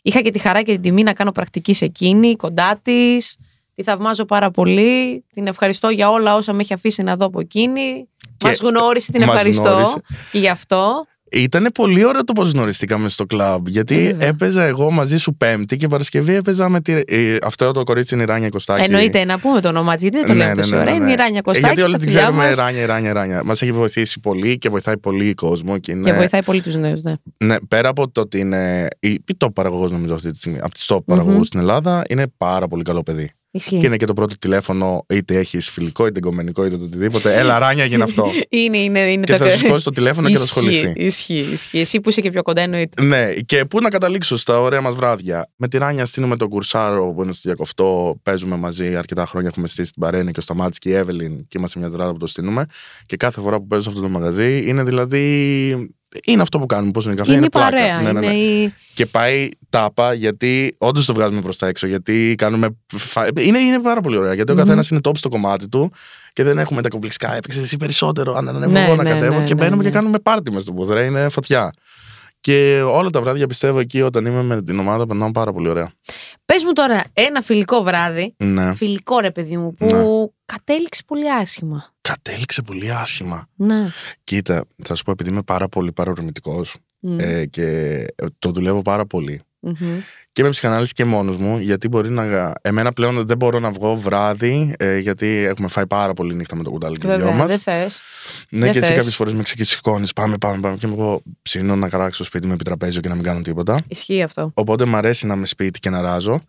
είχα 0.02 0.22
και 0.22 0.32
τη 0.32 0.40
χαρά 0.40 0.62
και 0.62 0.72
την 0.72 0.82
τιμή 0.82 1.04
να 1.04 1.14
κάνω 1.14 1.32
πρακτική 1.32 1.74
σε 1.74 1.86
εκείνη, 1.86 2.36
κοντά 2.36 2.80
της. 2.82 3.36
Τη 3.74 3.84
θαυμάζω 3.84 4.26
πάρα 4.26 4.52
πολύ. 4.52 5.26
Την 5.34 5.48
ευχαριστώ 5.48 5.90
για 5.90 6.10
όλα 6.10 6.36
όσα 6.36 6.54
με 6.54 6.62
έχει 6.62 6.74
αφήσει 6.74 7.04
να 7.04 7.16
δω 7.16 7.26
από 7.26 7.40
εκείνη. 7.40 8.08
Και 8.38 8.48
Μας 8.48 8.60
γνώρισε, 8.60 9.12
την 9.12 9.22
μας 9.22 9.30
ευχαριστώ. 9.30 9.70
γνώρισε. 9.70 10.02
Και 10.32 10.40
γι' 10.40 10.50
αυτό. 10.50 11.06
Ήταν 11.32 11.70
πολύ 11.74 12.06
ωραίο 12.06 12.24
το 12.24 12.34
πώς 12.34 12.52
γνωριστήκαμε 12.52 13.10
στο 13.10 13.26
κλαμπ. 13.26 13.68
Γιατί 13.68 13.96
Βέβαια. 13.96 14.28
έπαιζα 14.28 14.64
εγώ 14.64 14.92
μαζί 14.92 15.18
σου 15.18 15.36
Πέμπτη 15.36 15.78
και 15.78 15.88
Παρασκευή 15.88 16.34
έπαιζα 16.34 16.70
με 16.70 16.82
τη. 16.82 16.94
ε, 17.08 17.38
αυτό 17.44 17.72
το 17.72 17.84
κορίτσι 17.84 18.14
είναι 18.14 18.24
η 18.24 18.26
Ράνια 18.26 18.50
Κωστάκη. 18.50 18.84
Εννοείται 18.84 19.26
να 19.26 19.40
πούμε 19.40 19.62
το 19.62 19.68
όνομά 19.70 19.94
της, 19.94 20.02
γιατί 20.02 20.18
δεν 20.18 20.26
το 20.26 20.34
Ναι, 20.34 20.40
λέμε 20.40 20.50
ναι, 20.54 20.56
τόση 20.62 20.70
ναι, 20.74 20.76
ώρα. 20.76 20.86
ναι, 20.90 20.96
Είναι 20.96 21.06
ναι. 21.06 21.12
η 21.12 21.16
Ράνια 21.16 21.38
Ε, 21.38 21.42
Κωστάκη. 21.42 21.66
Γιατί 21.68 21.82
όλοι 21.82 21.92
τα 21.92 21.98
την 22.00 22.08
φιλιά 22.08 22.22
ξέρουμε 22.24 22.46
μας 22.48 22.56
Ράνια, 22.56 22.86
Ράνια, 22.86 23.14
Ράνια. 23.14 23.42
Μας 23.44 23.62
έχει 23.62 23.72
βοηθήσει 23.72 24.20
πολύ 24.20 24.58
και 24.58 24.70
βοηθάει 24.70 24.98
πολύ 24.98 25.34
κόσμο. 25.34 25.78
Και, 25.78 25.92
είναι, 25.92 26.10
Και 26.10 26.16
βοηθάει 26.18 26.44
πολύ 26.44 26.62
τους 26.62 26.76
νέους, 26.76 27.02
ναι. 27.02 27.14
ναι, 27.38 27.56
πέρα 27.68 27.90
από 27.90 28.10
το 28.12 28.22
ότι 28.22 28.40
είναι 28.40 28.88
η 29.00 29.20
top 29.38 29.54
παραγωγός, 29.54 29.92
νομίζω 29.92 30.14
αυτή 30.14 30.32
τη 30.32 30.38
στιγμή, 30.38 30.58
από 30.62 30.74
τις 30.74 30.86
top 30.94 31.04
παραγωγούς 31.06 31.48
στην 31.48 31.60
Ελλάδα, 31.60 32.04
είναι 32.10 32.26
πάρα 32.38 32.68
πολύ 32.68 32.84
καλό 32.84 33.04
παιδί. 33.04 33.32
Ισχύει. 33.56 33.78
Και 33.78 33.86
είναι 33.86 33.98
και 33.98 34.06
το 34.06 34.14
πρώτο 34.14 34.38
τηλέφωνο, 34.38 35.06
είτε 35.10 35.38
έχεις 35.38 35.70
φιλικό, 35.70 36.08
είτε 36.08 36.18
εγκομενικό, 36.18 36.66
είτε 36.66 36.78
το 36.78 36.84
οτιδήποτε. 36.84 37.40
Έλα, 37.40 37.60
Ράνια, 37.60 37.86
γίνει 37.86 38.02
αυτό. 38.02 38.32
Είναι, 38.50 38.78
είναι, 38.78 39.00
είναι 39.00 39.24
και 39.24 39.38
το 39.38 39.46
θα 39.46 39.52
σου 39.52 39.58
σηκώσει 39.58 39.84
το 39.84 39.92
τηλέφωνο 39.92 40.30
και 40.30 40.38
θα 40.38 40.44
Ισχύει, 40.44 40.60
ασχοληθεί. 40.60 41.06
Ισχύει, 41.06 41.48
ισχύει. 41.52 41.80
Εσύ 41.80 42.02
που 42.02 42.10
είσαι 42.10 42.22
και 42.22 42.32
πιο 42.32 42.42
κοντά, 42.42 42.62
εννοείται. 42.62 43.04
Ναι, 43.04 43.34
και 43.34 43.66
πού 43.66 43.82
να 43.82 43.90
καταλήξω 43.90 44.38
στα 44.38 44.62
ωραία 44.62 44.82
μας 44.82 44.96
βράδια. 44.96 45.52
Με 45.56 45.68
τη 45.68 45.78
Ράνια 45.78 46.06
στείλουμε 46.06 46.38
τον 46.38 46.50
Κουρσάρο 46.50 47.14
που 47.14 47.24
είναι 47.24 47.32
στο 47.32 47.42
διακοφτό. 47.44 48.20
Παίζουμε 48.24 48.58
μαζί 48.58 48.96
αρκετά 48.96 49.26
χρόνια. 49.26 49.50
Έχουμε 49.50 49.68
στήσει 49.68 49.92
την 49.92 50.02
Παρένη 50.02 50.32
και 50.32 50.40
ο 50.40 50.42
Σταμάτης 50.42 50.78
και 50.78 50.90
η 50.90 50.94
Εύελιν 50.94 51.48
και 51.48 51.58
είμαστε 51.58 51.80
μια 51.80 51.90
τεράδα 51.90 52.12
που 52.12 52.18
το 52.18 52.28
στείλουμε. 52.28 52.66
Και 53.06 53.16
κάθε 53.16 53.42
φορά 53.42 53.58
που 53.58 53.68
παίζω 53.68 53.82
σε 53.82 53.90
αυτό 53.90 54.02
το 54.02 54.10
μαγαζί 54.10 54.64
είναι 54.68 54.84
δηλαδή. 54.84 55.96
Είναι 56.24 56.42
αυτό 56.42 56.60
που 56.60 56.66
κάνουμε. 56.66 56.92
Πώς 56.92 57.04
είναι 57.06 57.14
η 57.14 57.18
καφέ, 57.18 57.30
Είναι, 57.32 57.40
είναι, 57.40 57.50
πλάκα. 57.50 57.70
παρέα. 57.70 58.02
Ναι, 58.02 58.12
ναι, 58.12 58.20
ναι. 58.20 58.26
Είναι 58.26 58.36
η... 58.64 58.74
Και 58.94 59.06
πάει 59.06 59.50
τάπα 59.70 60.14
γιατί 60.14 60.76
όντως 60.78 61.06
το 61.06 61.14
βγάζουμε 61.14 61.42
προς 61.42 61.58
τα 61.58 61.68
έξω. 61.68 61.88
Γιατί 61.88 62.36
κάνουμε. 62.38 62.68
φα- 62.96 63.40
Είναι, 63.40 63.58
είναι 63.60 63.80
πάρα 63.80 64.02
πολύ 64.02 64.18
ωραία. 64.18 64.34
Γιατί 64.34 64.52
ο 64.52 64.56
καθένας 64.56 64.90
είναι 64.90 65.00
top 65.04 65.12
στο 65.18 65.30
κομμάτι 65.30 65.70
του 65.70 65.92
και 66.34 66.44
δεν 66.44 66.58
έχουμε 66.58 66.82
τα 66.82 66.90
κομπλεξικά. 66.90 67.36
Έπαιξες 67.36 67.64
εσύ 67.64 67.78
περισσότερο. 67.78 68.34
Αν 68.36 68.50
ανέβω 68.50 68.72
Ναι, 68.72 68.84
εγώ 68.86 68.96
να 68.96 69.04
ναι, 69.04 69.10
κατέβω. 69.10 69.40
ναι, 69.40 69.44
και 69.46 69.54
ναι, 69.54 69.62
μπαίνουμε 69.64 69.84
ναι. 69.84 69.90
και 69.90 69.96
κάνουμε 69.96 70.20
πάρτι 70.20 70.52
μες 70.52 70.64
στο 70.64 70.74
πουδρέ. 70.74 71.06
Είναι 71.06 71.30
φωτιά. 71.30 71.72
Και 72.42 72.82
όλα 72.82 73.10
τα 73.10 73.22
βράδια 73.22 73.48
πιστεύω 73.48 73.80
εκεί 73.80 74.02
όταν 74.02 74.26
είμαι 74.26 74.44
με 74.44 74.62
την 74.64 74.80
ομάδα 74.80 75.06
περνάω 75.06 75.32
πάρα 75.32 75.54
πολύ 75.54 75.70
ωραία. 75.70 75.92
Πες 76.46 76.64
μου 76.64 76.72
τώρα 76.74 77.04
ένα 77.14 77.42
φιλικό 77.42 77.84
βράδυ. 77.84 78.34
Ναι. 78.38 78.74
Φιλικό 78.74 79.20
ρε 79.20 79.32
παιδί 79.32 79.58
μου, 79.58 79.74
που 79.74 79.86
Ναι. 79.86 80.04
Κατέληξε 80.56 81.04
πολύ 81.06 81.32
άσχημα. 81.32 81.94
Κατέληξε 82.02 82.62
πολύ 82.62 82.92
άσχημα. 82.94 83.48
Ναι. 83.56 83.88
Κοίτα, 84.24 84.66
θα 84.84 84.96
σου 84.96 85.04
πω 85.04 85.12
επειδή 85.12 85.30
είμαι 85.30 85.42
πάρα 85.42 85.68
πολύ 85.68 85.92
παρορμητικός 85.92 86.76
Μμ. 87.00 87.20
ε, 87.20 87.46
και 87.46 88.06
το 88.40 88.52
δουλεύω 88.52 88.82
πάρα 88.82 89.06
πολύ. 89.06 89.42
Μμμ. 89.60 90.00
Και 90.32 90.44
με 90.44 90.50
ψυχανάλυση 90.50 90.94
και 90.94 91.06
μόνος 91.06 91.38
μου, 91.38 91.58
γιατί 91.58 91.88
μπορεί 91.88 92.10
να. 92.10 92.54
Εμένα 92.62 92.94
πλέον 92.94 93.26
δεν 93.26 93.38
μπορώ 93.38 93.60
να 93.60 93.72
βγω 93.72 93.96
βράδυ, 93.96 94.74
ε, 94.78 94.98
γιατί 94.98 95.28
έχουμε 95.28 95.68
φάει 95.68 95.88
πάρα 95.88 96.14
πολύ 96.14 96.34
νύχτα 96.34 96.56
με 96.56 96.64
το 96.64 96.70
κουτάλι 96.70 96.98
και 96.98 97.08
οι 97.08 97.10
δυο 97.10 97.20
Βέβαια, 97.20 97.34
μας. 97.34 97.48
δεν 97.48 97.60
θες. 97.60 98.02
Ναι, 98.50 98.60
δεν 98.60 98.72
και 98.72 98.78
εσύ 98.78 98.88
θες. 98.88 98.98
κάποιες 98.98 99.16
φορές 99.16 99.34
με 99.34 99.44
ξεκινήσει, 99.44 99.80
πάμε, 100.16 100.38
πάμε, 100.38 100.60
πάμε. 100.60 100.78
Και 100.78 100.86
εγώ 100.86 101.22
ψήνω 101.42 101.76
να 101.76 101.90
καράξω 101.90 102.14
στο 102.16 102.24
σπίτι 102.24 102.48
με 102.48 102.54
επιτραπέζιο 102.54 103.02
και 103.02 103.08
να 103.08 103.16
μην 103.16 103.24
κάνω 103.24 103.42
τίποτα. 103.42 103.78
Ισχύει 103.88 104.22
αυτό. 104.24 104.52
Οπότε 104.54 104.86
μου 104.86 104.96
αρέσει 104.96 105.26
να 105.26 105.34
είμαι 105.34 105.46
σπίτι 105.46 105.80
και 105.80 105.90
να 105.90 106.02
ράζω. 106.02 106.42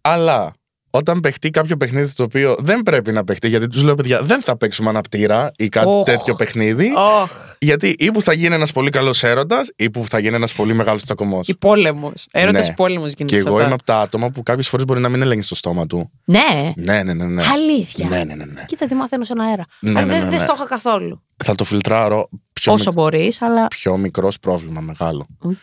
Αλλά 0.00 0.52
όταν 0.90 1.20
παιχτεί 1.20 1.50
κάποιο 1.50 1.76
παιχνίδι 1.76 2.12
το 2.14 2.22
οποίο 2.22 2.56
δεν 2.58 2.82
πρέπει 2.82 3.12
να 3.12 3.24
παιχτεί, 3.24 3.48
γιατί 3.48 3.66
τους 3.68 3.82
λέω 3.82 3.94
παιδιά, 3.94 4.22
δεν 4.22 4.42
θα 4.42 4.56
παίξουμε 4.56 4.88
αναπτήρα 4.88 5.50
ή 5.56 5.68
κάτι 5.68 5.88
Οχ. 5.88 6.04
τέτοιο 6.04 6.34
παιχνίδι. 6.34 6.92
Όχ, 7.22 7.30
Γιατί 7.58 7.94
ή 7.98 8.10
που 8.10 8.22
θα 8.22 8.32
γίνει 8.32 8.54
ένας 8.54 8.72
πολύ 8.72 8.90
καλός 8.90 9.22
έρωτας 9.22 9.72
ή 9.76 9.90
που 9.90 10.04
θα 10.08 10.18
γίνει 10.18 10.34
ένας 10.36 10.52
πολύ 10.52 10.74
μεγάλος 10.74 11.04
τσακωμός. 11.04 11.48
η 11.48 11.54
πόλεμος. 11.54 12.26
Έρωτας 12.30 12.68
Ναι. 12.68 12.74
πόλεμος 12.74 13.12
γίνεται. 13.12 13.24
Και 13.36 13.40
σε 13.40 13.46
εγώ 13.46 13.54
αυτά. 13.56 13.64
είμαι 13.66 13.74
από 13.74 13.84
τα 13.84 14.00
άτομα 14.00 14.30
που 14.30 14.42
κάποιες 14.42 14.68
φορές 14.68 14.84
μπορεί 14.86 15.00
να 15.00 15.08
μην 15.08 15.22
ελέγχεις 15.22 15.46
το 15.46 15.54
στόμα 15.54 15.86
του. 15.86 16.10
Ναι. 16.24 16.72
Ναι, 16.76 17.02
ναι, 17.02 17.12
ναι. 17.14 17.24
ναι. 17.24 17.42
Αλήθεια. 17.52 18.06
Ναι, 18.08 18.16
ναι, 18.24 18.34
ναι, 18.34 18.44
ναι. 18.44 18.64
Κοίτα 18.66 18.86
τι 18.86 18.94
μαθαίνω 18.94 19.24
στον 19.24 19.40
αέρα. 19.40 19.64
Ναι, 19.80 19.90
Αλλά 19.90 20.00
ναι, 20.00 20.06
δεν 20.06 20.16
ναι, 20.18 20.24
δεν 20.24 20.32
ναι. 20.38 20.38
στο 20.38 20.52
είχα 20.56 20.66
καθόλου. 20.66 21.22
Θα 21.44 21.54
το 21.54 21.64
φιλτράρω 21.64 22.28
πιο, 22.60 22.72
Όσο 22.72 22.84
μικ- 22.90 22.94
μπορείς, 22.98 23.42
αλλά. 23.42 23.66
πιο 23.68 23.96
μικρός 23.96 24.38
πρόβλημα 24.38 24.80
μεγάλο. 24.80 25.26
Οκ. 25.38 25.54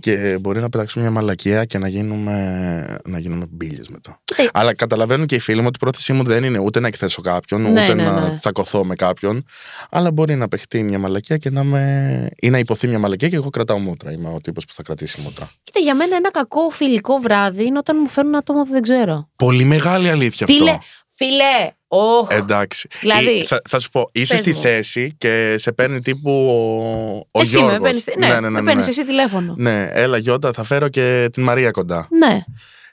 Και 0.00 0.38
μπορεί 0.40 0.60
να 0.60 0.68
πετάξουμε 0.68 1.04
μια 1.04 1.12
μαλακία 1.12 1.64
και 1.64 1.78
να 1.78 1.88
γίνουμε, 1.88 2.98
να 3.04 3.18
γίνουμε 3.18 3.46
μπύλε 3.50 3.80
μετά. 3.90 4.20
Κοίτα, 4.24 4.50
Αλλά 4.54 4.74
καταλαβαίνουν 4.74 5.26
και 5.26 5.34
οι 5.34 5.38
φίλοι 5.38 5.60
μου 5.60 5.66
ότι 5.66 5.76
η 5.76 5.78
πρόθεσή 5.78 6.12
μου 6.12 6.24
δεν 6.24 6.44
είναι 6.44 6.58
ούτε 6.58 6.80
να 6.80 6.86
εκθέσω 6.86 7.20
κάποιον, 7.22 7.62
Ναι, 7.62 7.68
ούτε 7.70 7.94
ναι, 7.94 8.02
να 8.02 8.20
ναι. 8.28 8.34
τσακωθώ 8.34 8.84
με 8.84 8.94
κάποιον. 8.94 9.44
Αλλά 9.90 10.10
μπορεί 10.10 10.34
να 10.36 10.48
παιχτεί 10.48 10.82
μια 10.82 10.98
μαλακία 10.98 11.36
και 11.36 11.50
να 11.50 11.64
με... 11.64 12.28
ή 12.40 12.50
να 12.50 12.58
υποθεί 12.58 12.88
μια 12.88 12.98
μαλακία 12.98 13.28
και 13.28 13.36
εγώ 13.36 13.50
κρατάω 13.50 13.78
μούτρα. 13.78 14.12
Είμαι 14.12 14.28
ο 14.28 14.40
τύπος 14.40 14.64
που 14.64 14.72
θα 14.72 14.82
κρατήσει 14.82 15.20
μούτρα. 15.20 15.50
Κοίτα, 15.62 15.80
για 15.80 15.94
μένα 15.94 16.16
ένα 16.16 16.30
κακό 16.30 16.70
φιλικό 16.70 17.16
βράδυ 17.16 17.64
είναι 17.66 17.78
όταν 17.78 17.96
μου 18.00 18.08
φέρνουν 18.08 18.36
άτομα 18.36 18.62
που 18.62 18.70
δεν 18.70 18.82
ξέρω. 18.82 19.28
Πολύ 19.36 19.64
μεγάλη 19.64 20.10
αλήθεια 20.10 20.46
Τι 20.46 20.52
αυτό. 20.52 20.64
λέ, 20.64 20.78
φιλέ, 21.16 21.70
όχ. 21.88 22.28
Εντάξει. 22.30 22.88
Δηλαδή, 23.00 23.30
Ή 23.30 23.44
θα, 23.44 23.60
θα 23.68 23.78
σου 23.80 23.90
πω, 23.90 24.08
είσαι 24.12 24.32
πες 24.32 24.40
στη 24.40 24.52
μου. 24.52 24.60
θέση 24.60 25.14
και 25.18 25.54
σε 25.58 25.72
παίρνει 25.72 26.00
τύπου 26.00 26.30
ο, 26.30 27.38
ο 27.38 27.40
εσύ 27.40 27.56
Γιώργος. 27.58 27.78
με 27.78 27.80
παίρνει 27.80 28.00
ναι, 28.18 28.26
ναι, 28.26 28.34
ναι, 28.34 28.40
ναι, 28.40 28.50
με 28.50 28.62
παίρνεις 28.62 28.84
ναι. 28.84 28.90
εσύ 28.90 29.04
τηλέφωνο. 29.04 29.54
Ναι, 29.58 29.88
έλα 29.92 30.16
Γιώτα, 30.18 30.52
θα 30.52 30.62
φέρω 30.64 30.88
και 30.88 31.28
την 31.32 31.42
Μαρία 31.42 31.70
κοντά. 31.70 32.08
Ναι. 32.18 32.40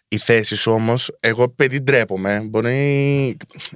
η 0.08 0.18
θέση 0.18 0.56
σου 0.56 0.72
όμως, 0.72 1.12
εγώ 1.20 1.50
παιδί 1.50 1.82
ντρέπομαι. 1.82 2.40
Μπορεί. 2.50 2.78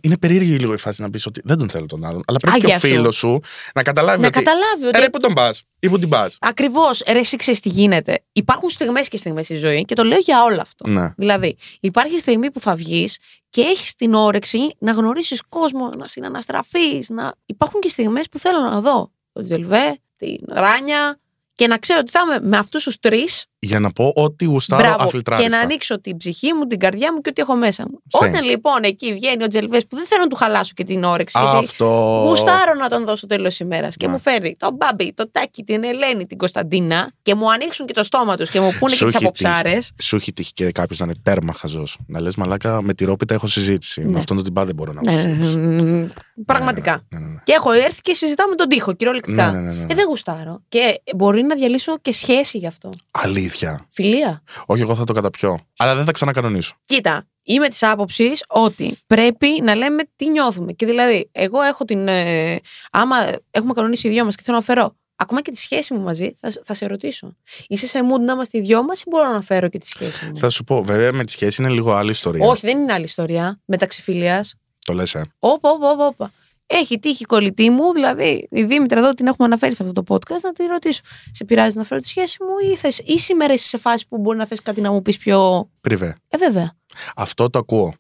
Είναι 0.02 0.18
περίεργη 0.18 0.56
λίγο 0.58 0.74
η 0.74 0.78
φάση 0.78 1.02
να 1.02 1.10
πεις 1.10 1.26
ότι 1.26 1.42
δεν 1.44 1.58
τον 1.58 1.70
θέλω 1.70 1.86
τον 1.86 2.06
άλλον. 2.06 2.24
Αλλά 2.28 2.38
πρέπει 2.40 2.60
και 2.60 2.66
ο 2.66 2.70
Άγια 2.70 2.80
σου. 2.80 2.88
φίλος 2.88 3.16
σου 3.16 3.40
να 3.76 3.84
καταλάβει 3.84 4.22
Να 4.22 4.28
ότι. 4.28 4.38
καταλάβει 4.38 4.86
ότι- 4.88 4.98
«Ε, 4.98 5.02
ρε, 5.02 5.10
πού 5.10 5.20
τον 5.20 5.34
πας; 5.34 5.64
Ή 5.80 5.90
πού 5.90 6.00
την 6.00 6.10
πας; 6.10 6.38
Ακριβώς. 6.42 7.04
Ρε, 7.08 7.20
εσύ 7.20 7.36
ξέρεις 7.36 7.60
τι 7.60 7.70
γίνεται. 7.70 8.24
Υπάρχουν 8.32 8.70
στιγμές 8.70 9.08
και 9.08 9.18
στιγμές 9.18 9.46
στη 9.46 9.56
ζωή 9.56 9.86
και 9.86 9.96
το 9.96 10.04
λέω 10.04 10.18
για 10.18 10.44
όλο 10.44 10.62
αυτό. 10.62 10.88
Ναι. 10.88 11.14
Δηλαδή, 11.18 11.56
υπάρχει 11.80 12.18
στιγμή 12.20 12.52
που 12.52 12.60
θα 12.60 12.76
βγεις 12.76 13.18
και 13.58 13.64
έχεις 13.64 13.96
την 13.96 14.14
όρεξη 14.14 14.76
να 14.80 14.92
γνωρίσεις 14.92 15.42
κόσμο, 15.50 15.90
να 15.98 16.08
συναναστραφείς. 16.08 17.10
Να... 17.10 17.34
Υπάρχουν 17.46 17.82
και 17.82 17.90
στιγμές 17.90 18.30
που 18.30 18.40
θέλω 18.40 18.60
να 18.60 18.82
δω 18.82 19.12
τον 19.34 19.44
Τζελβέ, 19.44 20.00
την 20.16 20.38
Ράνια 20.48 21.18
και 21.54 21.68
να 21.68 21.78
ξέρω 21.78 22.00
ότι 22.00 22.12
θα 22.12 22.22
είμαι 22.26 22.40
με 22.48 22.58
αυτούς 22.58 22.84
τους 22.84 23.00
τρεις. 23.00 23.46
Για 23.60 23.80
να 23.80 23.90
πω 23.90 24.12
ότι 24.16 24.46
γουστάρω 24.46 24.82
Μπράβο. 24.82 24.98
Και 24.98 25.04
αφιλτράριστα. 25.04 25.58
να 25.58 25.64
ανοίξω 25.64 26.02
την 26.02 26.18
ψυχή 26.18 26.54
μου, 26.54 26.66
την 26.68 26.80
καρδιά 26.80 27.14
μου 27.14 27.22
και 27.22 27.30
ό,τι 27.30 27.42
έχω 27.42 27.56
μέσα 27.56 27.84
μου. 27.92 28.02
Same. 28.12 28.28
Όταν 28.28 28.44
λοιπόν 28.44 28.80
εκεί 28.84 29.14
βγαίνει 29.14 29.44
ο 29.44 29.48
Τζελβές 29.48 29.88
που 29.88 29.96
δεν 29.96 30.06
θέλω 30.06 30.22
να 30.22 30.28
του 30.28 30.36
χαλάσω 30.36 30.72
και 30.76 30.84
την 30.84 31.04
όρεξη. 31.04 31.40
γιατί 31.40 31.58
Αυτό. 31.66 32.24
Γουστάρω 32.28 32.74
να 32.80 32.88
τον 32.90 33.06
δώσω 33.06 33.28
τέλος 33.28 33.60
ημέρας 33.60 33.96
και 33.98 34.06
Ναι. 34.06 34.12
μου 34.12 34.20
φέρει 34.20 34.56
τον 34.60 34.74
Μπάμπι, 34.76 35.14
τον 35.14 35.30
Τάκη, 35.32 35.64
την 35.64 35.84
Ελένη, 35.84 36.26
την 36.26 36.38
Κωνσταντίνα 36.38 37.12
και 37.22 37.36
μου 37.36 37.52
ανοίξουν 37.52 37.86
και 37.86 37.94
το 37.94 38.04
στόμα 38.04 38.38
τους 38.38 38.50
και 38.50 38.60
μου 38.60 38.72
πούνε 38.80 38.92
Σου 38.92 38.98
και 39.00 39.06
τις 39.06 39.16
έχει 39.16 39.24
αποψάρες. 39.26 39.74
τύχει- 39.88 40.02
Σου 40.02 40.16
έχει 40.16 40.34
τύχει 40.34 40.54
και 40.54 40.72
κάποιος 40.72 41.00
να 41.00 41.06
είναι 41.06 41.16
τέρμα 41.24 41.54
χαζός. 41.54 41.98
Να 42.08 42.20
λες 42.22 42.36
μαλάκα 42.36 42.82
με 42.82 42.94
τη 42.94 43.06
ρόπιτα 43.06 43.34
έχω 43.34 43.48
συζήτηση. 43.48 44.02
Με 44.02 44.20
αυτόν 44.20 44.36
τον 44.36 44.46
τυμπά 44.46 44.66
δεν 44.66 44.76
μπορώ 44.76 44.94
να 44.94 45.02
έχω 45.06 45.16
Ναι, 45.18 45.24
ναι, 45.24 45.30
συζήτηση. 45.30 45.58
ναι, 45.58 45.82
ναι, 45.82 45.92
ναι. 45.92 46.08
Πραγματικά. 46.46 47.02
Ναι, 47.10 47.20
ναι, 47.20 47.26
ναι. 47.26 47.40
Και 47.44 47.52
έχω 47.54 47.72
έρθει 47.72 48.02
και 48.02 48.14
συζητάω 48.14 48.48
με 48.48 48.56
τον 48.56 48.68
τοίχο, 48.68 48.94
κυριολεκτικά. 48.94 49.52
Ναι, 49.52 49.60
ναι, 49.60 49.72
ναι, 49.72 49.78
ναι. 49.78 49.86
Ε, 49.90 49.96
δεν 49.96 50.06
γουστάρω. 50.08 50.62
Και 50.70 51.02
μπορεί 51.16 51.42
να 51.44 51.56
διαλύσω 51.56 51.98
και 52.02 52.12
σχέση 52.12 52.58
γι' 52.58 52.68
αυτό. 52.68 52.90
Αλήθεια. 53.12 53.46
Φιλία. 53.90 54.44
Όχι, 54.66 54.82
εγώ 54.82 54.96
θα 54.96 55.04
το 55.04 55.14
καταπιώ. 55.14 55.68
Αλλά 55.78 55.96
δεν 55.96 56.06
θα 56.06 56.12
ξανακανονίσω. 56.12 56.76
Κοίτα, 56.86 57.28
είμαι 57.44 57.68
της 57.68 57.84
άποψης 57.84 58.44
ότι 58.48 58.98
πρέπει 59.08 59.48
να 59.64 59.76
λέμε 59.76 60.04
τι 60.16 60.30
νιώθουμε. 60.30 60.72
Και 60.74 60.86
δηλαδή, 60.86 61.30
εγώ 61.32 61.62
έχω 61.62 61.86
την. 61.86 62.08
Ε, 62.08 62.60
άμα 62.92 63.16
έχουμε 63.52 63.74
κανονίσει 63.74 64.08
οι 64.08 64.12
δυο 64.12 64.26
μας 64.26 64.36
και 64.36 64.44
θέλω 64.46 64.58
να 64.58 64.64
φέρω 64.64 64.96
ακόμα 65.16 65.42
και 65.42 65.52
τη 65.52 65.58
σχέση 65.58 65.94
μου 65.94 66.02
μαζί, 66.02 66.34
θα, 66.40 66.54
θα 66.64 66.74
σε 66.74 66.88
ρωτήσω. 66.88 67.36
Είσαι 67.68 67.88
σε 67.88 68.00
mood 68.00 68.20
να 68.20 68.34
είμαστε 68.34 68.58
οι 68.58 68.62
δυο 68.62 68.84
μας 68.84 69.02
ή 69.02 69.04
μπορώ 69.10 69.32
να 69.32 69.42
φέρω 69.42 69.68
και 69.68 69.78
τη 69.78 69.88
σχέση 69.88 70.26
μου; 70.26 70.38
Θα 70.38 70.50
σου 70.50 70.64
πω, 70.64 70.84
βέβαια 70.84 71.14
με 71.14 71.24
τη 71.24 71.32
σχέση 71.32 71.62
είναι 71.62 71.72
λίγο 71.72 71.94
άλλη 71.94 72.12
ιστορία. 72.12 72.48
Όχι, 72.48 72.66
δεν 72.66 72.80
είναι 72.80 72.94
άλλη 72.94 73.04
ιστορία. 73.04 73.62
Μεταξύ 73.66 74.02
φιλίας. 74.02 74.56
Το 74.86 74.94
λες, 74.94 75.16
ε. 75.16 75.22
Όπα, 75.40 75.70
όπα, 75.70 75.90
όπα, 75.90 76.06
όπα. 76.06 76.32
Έχει 76.70 77.00
τύχει 77.00 77.24
η 77.24 77.26
κολλητή 77.26 77.70
μου, 77.70 77.94
δηλαδή 77.94 78.48
η 78.52 78.64
Δήμητρα 78.64 79.00
εδώ 79.00 79.14
την 79.14 79.28
έχουμε 79.28 79.48
αναφέρει 79.48 79.76
σε 79.76 79.84
αυτό 79.84 80.04
το 80.04 80.16
podcast, 80.16 80.42
να 80.44 80.52
τη 80.52 80.66
ρωτήσω. 80.66 81.02
Σε 81.32 81.46
πειράζει 81.46 81.78
να 81.78 81.84
φέρω 81.84 82.02
τη 82.02 82.08
σχέση 82.08 82.38
μου 82.44 82.72
ή, 82.72 82.76
θες, 82.76 83.02
ή 83.06 83.20
σήμερα 83.20 83.54
είσαι 83.54 83.68
σε 83.68 83.78
φάση 83.78 84.08
που 84.08 84.18
μπορεί 84.18 84.38
να 84.38 84.46
θες 84.46 84.62
κάτι 84.62 84.82
να 84.82 84.92
μου 84.92 85.02
πεις 85.02 85.18
πιο. 85.18 85.70
Πριβέ. 85.82 86.16
Ε, 86.30 86.38
βέβαια. 86.38 86.74
Αυτό 87.16 87.50
το 87.50 87.60
ακούω. 87.60 87.94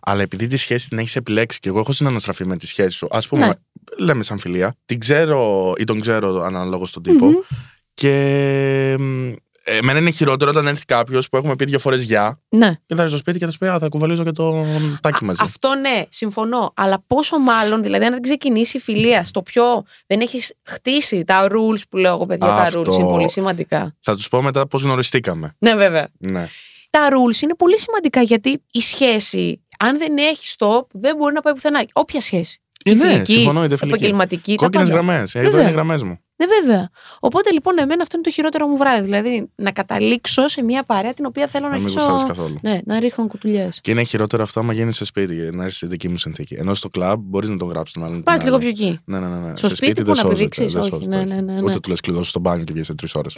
Αλλά 0.00 0.22
επειδή 0.22 0.46
τη 0.46 0.56
σχέση 0.56 0.88
την 0.88 0.98
έχεις 0.98 1.16
επιλέξει 1.16 1.58
και 1.58 1.68
εγώ 1.68 1.78
έχω 1.78 1.92
συναναστραφεί 1.92 2.46
με 2.46 2.56
τη 2.56 2.66
σχέση 2.66 2.90
σου, 2.96 3.06
ας 3.10 3.28
πούμε, 3.28 3.46
Ναι. 3.46 3.52
λέμε 3.98 4.22
σαν 4.22 4.38
φιλία, 4.38 4.74
την 4.86 4.98
ξέρω 5.00 5.72
ή 5.78 5.84
τον 5.84 6.00
ξέρω 6.00 6.42
αναλόγως 6.42 6.88
στον 6.88 7.02
τυπο 7.02 7.30
Και 7.94 8.96
μ, 8.98 9.32
εμένα 9.68 9.98
είναι 9.98 10.10
χειρότερο 10.10 10.50
όταν 10.50 10.66
έρθει 10.66 10.84
κάποιος 10.84 11.28
που 11.28 11.36
έχουμε 11.36 11.56
πει 11.56 11.64
δύο 11.64 11.78
φορές 11.78 12.02
γεια 12.02 12.40
Ναι. 12.48 12.68
και 12.86 12.94
θα 12.94 13.00
έρθει 13.02 13.08
στο 13.08 13.16
σπίτι 13.18 13.38
και 13.38 13.44
θα 13.44 13.50
σου 13.50 13.58
πει 13.58 13.66
Α, 13.66 13.78
θα 13.78 13.88
κουβαλίζω 13.88 14.24
και 14.24 14.30
το 14.30 14.64
τάκι 15.00 15.24
μαζί. 15.24 15.38
Αυτό 15.42 15.74
ναι, 15.74 16.02
συμφωνώ. 16.08 16.72
Αλλά 16.76 17.02
πόσο 17.06 17.38
μάλλον, 17.38 17.82
δηλαδή, 17.82 18.04
αν 18.04 18.12
δεν 18.12 18.22
ξεκινήσει 18.22 18.76
η 18.76 18.80
φιλία 18.80 19.24
στο 19.24 19.42
πιο. 19.42 19.84
δεν 20.06 20.20
έχεις 20.20 20.52
χτίσει 20.64 21.24
τα 21.24 21.46
rules 21.50 21.80
που 21.90 21.96
λέω 21.96 22.12
εγώ, 22.14 22.26
παιδιά, 22.26 22.46
Αυτό. 22.54 22.82
τα 22.82 22.90
rules 22.90 22.94
είναι 22.98 23.08
πολύ 23.08 23.28
σημαντικά. 23.30 23.94
Θα 24.00 24.16
τους 24.16 24.28
πω 24.28 24.42
μετά 24.42 24.66
πώς 24.66 24.82
γνωριστήκαμε. 24.82 25.54
Ναι, 25.58 25.74
βέβαια. 25.74 26.08
Ναι. 26.18 26.48
Τα 26.90 27.08
rules 27.10 27.42
είναι 27.42 27.54
πολύ 27.54 27.78
σημαντικά 27.78 28.22
γιατί 28.22 28.62
η 28.72 28.80
σχέση, 28.80 29.62
αν 29.78 29.98
δεν 29.98 30.16
έχεις 30.18 30.54
stop, 30.58 30.80
δεν 30.92 31.16
μπορεί 31.16 31.34
να 31.34 31.40
πάει 31.40 31.52
πουθενά. 31.52 31.84
Όποια 31.92 32.20
σχέση. 32.20 32.60
Ε, 32.84 32.94
ναι, 32.94 33.04
Φιλική, 33.06 33.32
συμφωνώ, 33.32 33.64
είτε 33.64 33.76
φιλική. 33.76 33.96
επαγγελματική. 33.96 34.54
τα 34.56 34.64
Κόκκινες 34.64 34.88
πάντα. 34.88 35.00
γραμμές. 35.00 35.34
Εδώ 35.34 35.44
Βέβαια. 35.44 35.60
είναι 35.60 35.70
οι 35.70 35.72
γραμμές 35.72 36.02
μου. 36.02 36.18
Ναι, 36.38 36.46
βέβαια. 36.60 36.88
Οπότε 37.20 37.50
λοιπόν, 37.50 37.78
εμένα 37.78 38.02
αυτό 38.02 38.16
είναι 38.16 38.24
το 38.24 38.30
χειρότερο 38.30 38.66
μου 38.66 38.76
βράδυ. 38.76 39.02
Δηλαδή, 39.02 39.50
να 39.54 39.70
καταλήξω 39.72 40.48
σε 40.48 40.62
μια 40.62 40.82
παρέα 40.82 41.14
την 41.14 41.26
οποία 41.26 41.46
θέλω 41.46 41.64
να, 41.64 41.70
Να 41.70 41.76
μην 41.76 41.84
αρχίσω. 41.86 42.10
γουστάρεις 42.10 42.36
καθόλου. 42.36 42.58
Ναι, 42.62 42.78
να 42.84 42.98
ρίχνω 43.00 43.26
κουτουλιές. 43.26 43.80
Και 43.80 43.90
είναι 43.90 44.02
χειρότερο 44.02 44.42
αυτό 44.42 44.60
άμα 44.60 44.72
γίνει 44.72 44.92
σε 44.92 45.04
σπίτι, 45.04 45.34
να 45.34 45.62
έρθεις 45.62 45.76
στη 45.76 45.86
δική 45.86 46.08
μου 46.08 46.16
συνθήκη. 46.16 46.54
Ενώ 46.54 46.74
στο 46.74 46.88
κλαμπ 46.88 47.20
μπορείς 47.24 47.48
να 47.48 47.56
τον 47.56 47.68
γράψεις 47.68 47.94
τον 47.94 48.04
άλλον. 48.04 48.22
Πας 48.22 48.34
την 48.34 48.44
λίγο 48.44 48.56
άλλη. 48.56 48.72
πιο 48.72 48.86
εκεί. 48.86 49.00
Ναι, 49.04 49.18
ναι, 49.20 49.26
ναι. 49.26 49.36
ναι. 49.36 49.56
Στο 49.56 49.68
σε 49.68 49.74
σπίτι 49.76 49.90
σπίτι 49.92 50.00
που 50.00 50.06
δεν 50.06 50.14
να 50.14 50.20
σώζεται, 50.20 50.34
πηδήξεις, 50.34 50.72
δεν 50.72 50.80
όχι, 50.80 50.90
σώζεται, 50.90 51.16
ναι, 51.16 51.22
όχι. 51.22 51.34
ναι, 51.34 51.40
ναι, 51.40 51.52
ναι. 51.52 51.62
Ούτε 51.62 51.80
του 51.80 51.88
λες 51.90 52.00
κλειδώσει 52.00 52.28
στο 52.28 52.38
μπάνιο 52.40 52.64
και 52.64 52.72
βγει 52.72 52.82
σε 52.82 52.94
τρεις 52.94 53.14
ώρες. 53.14 53.34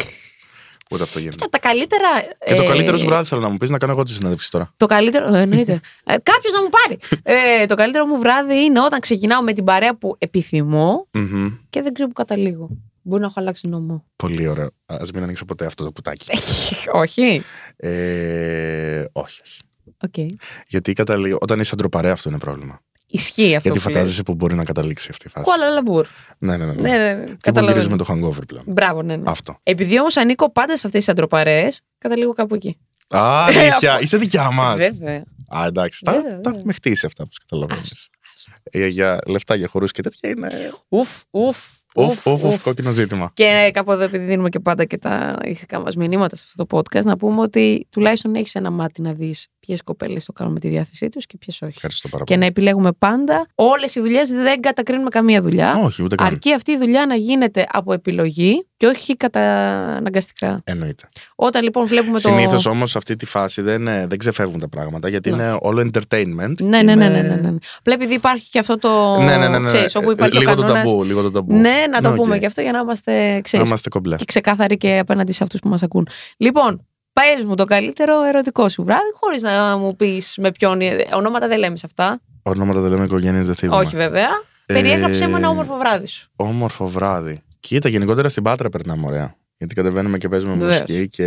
Ούτε 0.91 1.03
αυτό 1.03 1.19
γίνεται. 1.19 1.37
Κοίτα, 1.37 1.49
τα 1.51 1.59
καλύτερα. 1.69 2.09
Και 2.47 2.55
το 2.55 2.63
ε, 2.63 2.67
καλύτερος 2.67 3.01
σου 3.01 3.07
βράδυ 3.07 3.29
θέλω 3.29 3.41
να 3.41 3.49
μου 3.49 3.57
πεις 3.57 3.71
να 3.71 3.79
κάνω 3.79 3.93
εγώ 3.93 4.03
τη 4.03 4.13
συνέντευξη 4.13 4.51
τώρα. 4.51 4.73
Το 4.77 4.87
καλύτερο. 4.87 5.35
ε, 5.35 5.41
Εννοείται. 5.41 5.81
Κάποιος 6.05 6.53
να 6.53 6.63
μου 6.63 6.69
πάρει. 6.69 6.99
Ε, 7.23 7.67
το 7.67 7.75
καλύτερο 7.75 8.07
μου 8.07 8.19
βράδυ 8.19 8.55
είναι 8.65 8.81
όταν 8.81 9.01
ξεκινάω 9.01 9.43
με 9.43 9.53
την 9.53 9.65
παρέα 9.65 9.97
που 9.97 10.15
επιθυμώ 10.19 11.07
Μμμ. 11.13 11.49
και 11.71 11.83
δεν 11.83 11.93
ξέρω 11.93 12.09
που 12.09 12.15
καταλήγω. 12.15 12.69
Μπορεί 13.09 13.21
να 13.21 13.27
έχω 13.27 13.41
αλλάξει 13.41 13.69
νομό. 13.69 14.05
Πολύ 14.17 14.47
ωραίο. 14.49 14.71
Α 14.87 14.97
μην 15.15 15.23
ανοίξω 15.23 15.45
ποτέ 15.45 15.67
αυτό 15.67 15.85
το 15.85 15.91
κουτάκι. 15.93 16.27
όχι. 16.93 17.43
ε, 17.77 19.05
όχι, 19.13 19.41
όχι. 19.45 19.61
Οκ. 20.05 20.39
Γιατί 20.69 20.93
καταλήγω, 20.93 21.39
όταν 21.41 21.61
είσαι 21.61 21.71
αντροπαρέα 21.75 22.13
αυτό 22.13 22.29
είναι 22.29 22.39
πρόβλημα. 22.39 22.81
Ισχύει 23.11 23.43
αυτό. 23.43 23.69
Γιατί 23.69 23.69
που 23.69 23.75
λες. 23.75 23.83
φαντάζεσαι 23.83 24.23
που 24.23 24.35
μπορεί 24.35 24.55
να 24.55 24.65
καταλήξει 24.65 25.09
αυτή 25.11 25.27
η 25.27 25.31
φάση. 25.31 25.45
Κουάλα 25.45 25.69
Λαμπούρ. 25.69 26.07
Ναι, 26.39 26.57
ναι, 26.57 26.65
ναι. 26.65 26.73
Ναι, 26.73 26.97
ναι, 26.97 27.15
ναι. 27.15 27.25
Τι 27.25 27.31
που 27.31 27.37
Καταλαβαίνω. 27.41 27.81
γυρίζουμε 27.81 27.97
το 27.97 28.05
hangover 28.09 28.47
πλέον. 28.47 28.65
Μπράβο, 28.67 29.03
ναι, 29.03 29.17
ναι. 29.17 29.31
Αυτό. 29.31 29.59
Επειδή 29.63 30.01
όμως 30.01 30.17
ανήκω 30.17 30.53
πάντα 30.53 30.77
σε 30.77 30.87
αυτές 30.87 31.05
τις 31.05 31.09
αντροπαρέες, 31.13 31.81
καταλήγω 31.99 32.33
κάπου 32.33 32.55
εκεί. 32.55 32.79
Α, 33.09 33.45
αλήθεια. 33.47 34.01
Είσαι 34.01 34.17
δικιά 34.17 34.51
μας. 34.51 34.77
Βέβαια. 34.77 35.23
Α, 35.57 35.65
εντάξει. 35.67 36.05
Τα, 36.05 36.13
Βέβαια, 36.13 36.31
τα 36.31 36.37
βέβαια. 36.37 36.53
έχουμε 36.59 36.73
χτίσει 36.73 37.07
αυτά 37.07 37.23
που 37.23 37.31
καταλαβαίνεις. 37.49 38.09
Άστο, 38.35 38.53
Ε, 38.65 38.87
για 38.87 39.19
λεφτά, 39.27 39.55
για 39.55 39.69
χορούς 39.69 39.93
και 39.93 40.03
τέτοια 40.03 40.29
είναι. 40.31 40.49
Ουφ, 40.89 41.23
ουφ, 41.31 41.57
Ουφ, 41.99 42.27
ουφ, 42.27 42.45
ουφ, 42.45 42.63
κόκκινο 42.63 42.93
ζήτημα. 42.93 43.31
Και 43.35 43.71
κάπου 43.73 43.93
εδώ, 43.93 44.03
επειδή 44.03 44.25
δίνουμε 44.25 44.49
και 44.49 44.61
πάντα 44.61 44.85
και 44.85 44.99
τα 44.99 45.39
ηχικά 45.45 45.79
μα 45.81 45.89
μηνύματα 45.97 46.37
σε 46.37 46.43
αυτό 46.47 46.65
το 46.67 46.79
podcast, 46.79 47.05
να 47.05 47.17
πούμε 47.17 47.41
ότι 47.41 47.87
τουλάχιστον 47.91 48.35
έχεις 48.35 48.55
ένα 48.55 48.71
μάτι 48.71 49.03
να 49.03 49.13
δεις 49.13 49.47
ποιες 49.69 49.83
κοπέλες 49.83 50.25
το 50.25 50.33
κάνουν 50.33 50.53
με 50.53 50.61
τη 50.61 50.69
διάθεσή 50.69 51.09
τους 51.09 51.27
και 51.27 51.37
ποιες 51.39 51.63
όχι. 51.63 51.73
Ευχαριστώ 51.75 52.09
πάρα 52.09 52.25
Και 52.25 52.33
πολύ. 52.35 52.41
να 52.41 52.47
επιλέγουμε 52.47 52.93
πάντα. 52.99 53.47
Όλες 53.55 53.95
οι 53.95 54.01
δουλειές 54.01 54.31
δεν 54.31 54.61
κατακρίνουμε 54.61 55.09
καμία 55.09 55.41
δουλειά. 55.43 55.81
Όχι, 55.85 56.03
ούτε 56.03 56.15
καν. 56.15 56.27
Αρκεί 56.27 56.53
αυτή 56.55 56.73
η 56.73 56.77
δουλειά 56.79 57.07
να 57.07 57.15
γίνεται 57.15 57.67
από 57.73 57.93
επιλογή 57.93 58.67
και 58.77 58.87
όχι 58.87 59.17
καταναγκαστικά. 59.17 60.61
Εννοείται. 60.65 61.07
Όταν 61.35 61.63
λοιπόν 61.63 61.87
βλέπουμε 61.87 62.13
το. 62.21 62.29
Συνήθως 62.29 62.67
όμως 62.67 62.91
σε 62.91 62.99
αυτή 62.99 63.17
τη 63.17 63.27
φάση 63.27 63.63
δεν, 63.63 63.87
ε, 63.89 64.07
δεν 64.07 64.19
ξεφεύγουν 64.19 64.61
τα 64.61 64.69
πράγματα 64.69 65.09
γιατί 65.09 65.29
είναι 65.29 65.57
όλο 65.61 65.91
entertainment. 65.93 66.55
Ναι, 66.63 66.83
ναι, 66.83 66.83
ναι, 66.83 66.93
Είναι- 66.93 67.09
ναι, 67.09 67.21
ναι, 67.23 67.35
ναι. 67.35 67.49
Βλέπεις 67.85 68.05
επειδή 68.05 68.15
υπάρχει 68.15 68.51
και 68.51 68.59
αυτό 68.59 68.79
το. 68.79 69.17
Ναι, 69.21 69.37
ναι, 69.37 69.49
ναι, 69.49 69.59
ναι. 69.59 69.67
Ξέρεις, 69.67 69.95
όπου 69.95 70.11
υπάρχει 70.11 70.39
λίγο 70.39 70.51
ο 70.51 70.55
το 70.55 70.63
κανόνας. 70.63 70.85
ταμπού. 70.91 71.05
Λίγο 71.05 71.23
το 71.23 71.31
ταμπού. 71.31 71.55
Ναι, 71.57 71.85
να 71.91 72.01
το 72.01 72.11
Ναι, 72.11 72.17
πούμε 72.17 72.35
οκ. 72.35 72.41
και 72.41 72.47
αυτό 72.47 72.61
για 72.61 72.73
να 72.73 72.79
είμαστε, 72.79 73.35
Να 73.35 73.41
ξέρεις, 73.41 73.67
είμαστε 73.67 73.89
κομπλέ. 73.89 74.17
και 74.17 74.25
ξεκάθαροι 74.25 74.77
και 74.77 74.99
απέναντι 74.99 75.33
σε 75.33 75.43
αυτούς 75.43 75.61
που 75.61 75.69
μας 75.69 75.83
ακούν. 75.83 76.09
Λοιπόν, 76.37 76.87
πες 77.19 77.45
μου 77.45 77.55
το 77.55 77.65
καλύτερο 77.65 78.23
ερωτικό 78.23 78.69
σου 78.69 78.85
βράδυ, 78.85 79.11
χωρίς 79.21 79.43
να 79.43 79.77
μου 79.77 79.97
πεις 79.97 80.35
με 80.37 80.51
ποιον. 80.53 80.79
Ονόματα 81.15 81.49
δεν 81.49 81.59
λέμε 81.59 81.77
σε 81.77 81.87
αυτά. 81.87 82.21
Ονόματα 82.43 82.81
δεν 82.81 82.91
λέμε 82.91 83.05
οικογένειες, 83.05 83.47
δεν 83.47 83.55
θίγουμε. 83.55 83.81
Όχι, 83.81 83.97
βέβαια. 83.97 84.29
Ε, 84.67 84.75
Περιέγραψε 84.75 85.29
μου 85.29 85.37
ένα 85.37 85.49
όμορφο 85.49 85.77
βράδυ 85.77 86.07
σου. 86.07 86.29
Όμορφο 86.37 86.89
βράδυ. 86.89 87.43
Κοίτα, 87.61 87.89
γενικότερα 87.89 88.29
στην 88.29 88.43
Πάτρα 88.43 88.69
περνάμε 88.69 89.07
ωραία. 89.07 89.37
Γιατί 89.57 89.75
κατεβαίνουμε 89.75 90.19
και 90.19 90.29
παίζουμε 90.29 90.55
Βεβαίως. 90.55 90.81
μουσική 90.81 91.09
και 91.09 91.27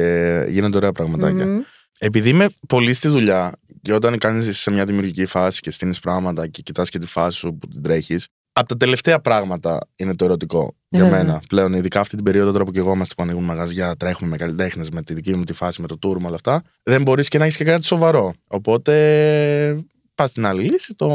γίνονται 0.50 0.78
ωραία 0.78 0.92
πραγματάκια. 0.92 1.46
Μμμ. 1.46 1.60
Επειδή 2.00 2.30
είμαι 2.30 2.50
πολύ 2.68 2.94
στη 2.94 3.08
δουλειά 3.08 3.52
και 3.82 3.94
όταν 3.94 4.18
κάνεις 4.18 4.60
σε 4.60 4.72
μια 4.72 4.86
δημιουργική 4.86 5.26
φάση 5.26 5.60
και 5.60 5.72
στείνεις 5.72 6.00
πράγματα 6.00 6.48
και 6.48 6.62
κοιτάς 6.62 6.90
και 6.90 7.00
τη 7.00 7.06
φάση 7.06 7.38
σου 7.38 7.58
που 7.58 7.68
την 7.68 7.82
τρέχεις, 7.82 8.28
από 8.54 8.68
τα 8.68 8.78
τελευταία 8.78 9.20
πράγματα 9.20 9.80
είναι 9.96 10.16
το 10.16 10.26
ερωτικό 10.26 10.76
για 10.90 11.04
Βέβαια. 11.04 11.18
μένα 11.24 11.42
πλέον. 11.48 11.74
Ειδικά 11.74 12.00
αυτή 12.00 12.16
την 12.16 12.24
περίοδο 12.26 12.52
τώρα 12.52 12.64
που 12.64 12.72
και 12.72 12.80
εγώ 12.80 12.94
είμαστε 12.94 13.14
που 13.18 13.24
ανοίγουν 13.24 13.44
μαγαζιά, 13.44 13.96
τρέχουμε 13.96 14.30
με 14.30 14.38
καλλιτέχνες, 14.38 14.90
με 14.90 15.02
τη 15.04 15.14
δική 15.14 15.36
μου 15.36 15.44
τη 15.44 15.54
φάση, 15.54 15.82
με 15.82 15.88
το 15.88 15.96
tour, 16.06 16.16
με 16.20 16.26
όλα 16.26 16.36
αυτά. 16.36 16.62
Δεν 16.84 17.02
μπορείς 17.02 17.28
και 17.28 17.38
να 17.38 17.44
έχεις 17.44 17.58
και 17.58 17.64
κάτι 17.64 17.86
σοβαρό. 17.86 18.34
Οπότε 18.48 19.84
πας 20.16 20.30
στην 20.30 20.46
άλλη 20.46 20.64
λύση, 20.64 20.94
το, 20.96 21.08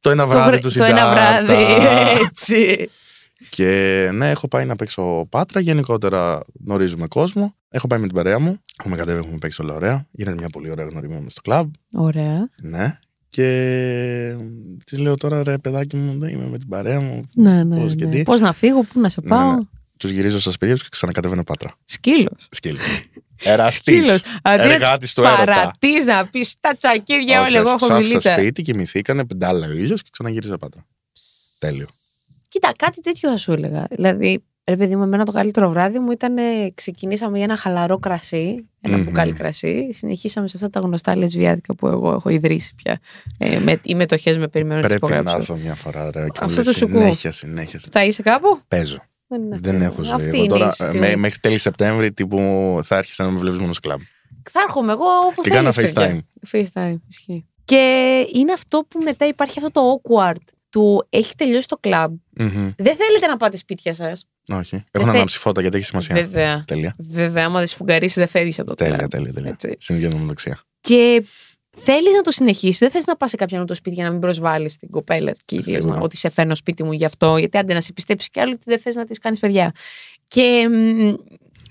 το 0.00 0.10
ένα 0.10 0.26
βράδυ 0.26 0.48
βρε- 0.50 0.62
του 0.62 0.72
το 0.72 0.84
ένα 0.84 0.96
Σιντάρτα. 0.98 1.44
βράδυ. 1.44 1.62
Έτσι. 2.26 2.88
Και 3.48 4.08
ναι, 4.12 4.30
έχω 4.30 4.48
πάει 4.48 4.64
να 4.64 4.76
παίξω 4.76 5.26
πάτρα. 5.28 5.60
Γενικότερα 5.60 6.40
γνωρίζουμε 6.66 7.06
κόσμο. 7.06 7.54
Έχω 7.68 7.86
πάει 7.86 7.98
με 7.98 8.06
την 8.06 8.14
παρέα 8.14 8.38
μου. 8.38 8.58
Έχουμε 8.80 8.96
κατέβει, 8.96 9.18
έχουμε 9.18 9.38
παίξει 9.38 9.62
όλα 9.62 9.74
ωραία. 9.74 10.06
Γίνεται 10.10 10.36
μια 10.36 10.48
πολύ 10.48 10.70
ωραία 10.70 10.86
γνωριμία 10.86 11.20
μες 11.20 11.32
στο 11.32 11.40
κλαμπ. 11.40 11.70
Ωραία. 11.94 12.48
Ναι. 12.62 12.98
Και 13.32 14.36
της 14.84 14.98
λέω 14.98 15.16
τώρα 15.16 15.42
ρε 15.42 15.58
παιδάκι 15.58 15.96
μου, 15.96 16.18
δεν 16.18 16.28
είμαι 16.28 16.46
με 16.48 16.58
την 16.58 16.68
παρέα 16.68 17.00
μου. 17.00 17.28
Ναι, 17.34 17.64
ναι. 17.64 17.80
Πώς 17.80 17.94
και 17.94 18.04
ναι. 18.04 18.10
τι. 18.10 18.22
Πώς 18.22 18.40
να 18.40 18.52
φύγω, 18.52 18.82
πού 18.82 19.00
να 19.00 19.08
σε 19.08 19.20
Ναι, 19.22 19.28
πάω. 19.28 19.52
ναι. 19.52 19.58
Τους 19.96 20.10
γυρίζω 20.10 20.40
στα 20.40 20.50
σπίτια 20.50 20.74
τους 20.74 20.82
και 20.82 20.88
ξανακατεβαίνω 20.90 21.44
πάτρα. 21.44 21.74
Σκύλος. 21.84 22.46
Σκύλος. 22.50 23.02
Εραστής. 23.42 23.96
Σκύλος. 23.98 24.20
Αντί 24.42 24.66
να 24.66 24.72
Εργάτης 24.72 25.14
τους 25.14 25.24
του 25.24 25.28
έρωτα. 25.30 25.44
παρατείς 25.44 26.06
να 26.06 26.26
πεις 26.26 26.54
τα 26.60 26.76
τσακίδια 26.78 27.40
Όχι, 27.40 27.48
όλοι. 27.48 27.56
Εγώ 27.56 27.70
όχι. 27.70 27.74
έχω 27.76 27.86
Τους 27.86 27.90
άφησα 27.90 28.06
μιλίτσα. 28.08 28.32
σπίτι, 28.32 28.62
κοιμηθήκανε, 28.62 29.24
πεντάλα 29.26 29.66
ο 29.66 29.70
ήλιος 29.72 30.02
και 30.02 30.08
ξαναγύριζα 30.12 30.58
πάτρα. 30.58 30.86
Τέλειο. 31.58 31.86
Κοίτα, 32.48 32.72
κάτι 32.78 33.00
τέτοιο 33.00 33.30
θα 33.30 33.36
σου 33.36 33.52
έλεγα. 33.52 33.86
Δηλαδή, 33.90 34.44
Ρε 34.70 34.76
παιδί 34.76 34.96
μου, 34.96 35.02
εμένα 35.02 35.24
το 35.24 35.32
καλύτερο 35.32 35.70
βράδυ 35.70 35.98
μου 35.98 36.10
ήταν. 36.10 36.36
ε, 36.38 36.70
Ξεκινήσαμε 36.74 37.36
για 37.36 37.44
ένα 37.44 37.56
χαλαρό 37.56 37.98
κρασί, 37.98 38.68
ένα 38.80 38.96
Μμμ. 38.96 39.04
μπουκάλι 39.04 39.32
κρασί. 39.32 39.92
Συνεχίσαμε 39.92 40.48
σε 40.48 40.56
αυτά 40.56 40.70
τα 40.70 40.80
γνωστά 40.80 41.16
λεσβιάδικα 41.16 41.74
που 41.74 41.86
εγώ 41.86 42.12
έχω 42.12 42.28
ιδρύσει 42.28 42.74
πια. 42.74 42.98
Ε, 43.38 43.58
με, 43.58 43.80
οι 43.82 43.94
μετοχές 43.94 44.38
με 44.38 44.48
περιμένουν 44.48 44.82
να 44.82 44.88
τι 44.88 44.98
Πρέπει 44.98 45.12
να 45.12 45.18
υπογράψω. 45.18 45.52
έρθω 45.52 45.64
μια 45.64 45.74
φορά 45.74 46.04
ρε, 46.10 46.24
και 46.24 46.38
Αυτό 46.40 46.44
μου 46.48 46.54
λες 46.56 46.66
το 46.66 46.72
σου 46.72 46.84
ακούω. 46.84 47.00
συνέχεια, 47.00 47.32
συνέχεια. 47.32 47.80
Θα 47.90 48.04
είσαι 48.04 48.22
κάπου; 48.22 48.60
Παίζω. 48.68 48.98
Δεν, 49.26 49.42
είναι 49.42 49.56
Δεν 49.60 49.74
αυτό. 49.74 49.84
έχω 49.84 50.02
ζωή. 50.02 50.14
Αυτή 50.14 50.26
Εγώ 50.28 50.36
είναι 50.36 50.46
τώρα, 50.48 50.66
η 50.66 50.70
στιγμή. 50.72 50.98
με- 50.98 51.16
μέχρι 51.16 51.38
τέλη 51.38 51.58
Σεπτέμβρη 51.58 52.12
τύπου 52.12 52.38
θα 52.82 52.96
άρχισε 52.96 53.22
να 53.22 53.30
με 53.30 53.38
βλέπεις 53.38 53.58
μόνο 53.58 53.72
στο 53.72 53.80
κλαμπ. 53.88 54.00
Θα 54.50 54.60
έρχομαι 54.60 54.92
εγώ 54.92 55.04
όπου 55.30 55.42
Και 55.42 55.50
κάνα 55.50 55.72
θέλεις, 55.72 55.92
παιδιά. 55.92 56.20
FaceTime. 56.52 56.58
FaceTime, 56.60 56.96
ισχύει. 57.08 57.46
Και 57.64 57.76
είναι 58.34 58.52
αυτό 58.52 58.84
που 58.88 59.00
μετά 59.02 59.26
υπάρχει 59.26 59.58
αυτό 59.58 59.70
το 59.70 60.00
awkward 60.02 60.42
του 60.70 61.06
έχει 61.10 61.34
τελειώσει 61.34 61.68
το 61.68 61.76
κλαμπ. 61.80 62.14
Μμμ. 62.36 62.70
Δεν 62.76 62.96
θέλετε 62.96 63.26
να 63.28 63.36
πάτε 63.36 63.56
σπίτια 63.56 63.94
σας. 63.94 64.26
Όχι. 64.48 64.84
Έχω 64.90 65.04
να 65.04 65.10
θε- 65.10 65.14
ανάψει 65.20 65.38
φώτα 65.38 65.60
γιατί 65.60 65.76
έχει 65.76 65.86
σημασία. 65.86 66.14
Βέβαια. 66.14 66.64
Τέλεια. 66.66 66.94
Βέβαια, 66.98 67.44
άμα 67.44 67.58
δεν 67.58 67.66
σφουγγαρίσει, 67.66 68.18
δεν 68.20 68.28
φεύγεις 68.28 68.58
από 68.58 68.68
το 68.68 68.74
Τέλεια, 68.74 68.96
κλαμπ. 68.96 69.10
τέλεια, 69.10 69.32
τέλεια. 69.32 69.50
Έτσι. 69.50 69.74
Στην 69.78 69.96
ίδια 69.96 70.08
νομοδοξία. 70.08 70.60
Και 70.80 71.24
θέλεις 71.76 72.14
να 72.14 72.20
το 72.20 72.30
συνεχίσεις. 72.30 72.78
Δεν 72.78 72.90
θες 72.90 73.04
να 73.04 73.16
πας 73.16 73.30
σε 73.30 73.36
κάποιον 73.36 73.66
το 73.66 73.74
σπίτι 73.74 73.94
για 73.94 74.04
να 74.04 74.10
μην 74.10 74.20
προσβάλλεις 74.20 74.76
την 74.76 74.90
κοπέλα 74.90 75.32
κυρίως. 75.44 75.82
Σίγουρα. 75.82 76.00
Ότι 76.00 76.16
σε 76.16 76.28
φέρνω 76.30 76.54
σπίτι 76.54 76.82
μου 76.84 76.92
γι' 76.92 77.04
αυτό. 77.04 77.36
Γιατί 77.36 77.58
άντε 77.58 77.74
να 77.74 77.80
σε 77.80 77.92
πιστέψεις 77.92 78.30
κι 78.30 78.40
άλλο 78.40 78.52
ότι 78.54 78.62
δεν 78.66 78.78
θες 78.78 78.94
να 78.94 79.04
της 79.04 79.18
κάνεις 79.18 79.38
παιδιά. 79.38 79.72
Και, 80.28 80.68
μ, 80.70 81.14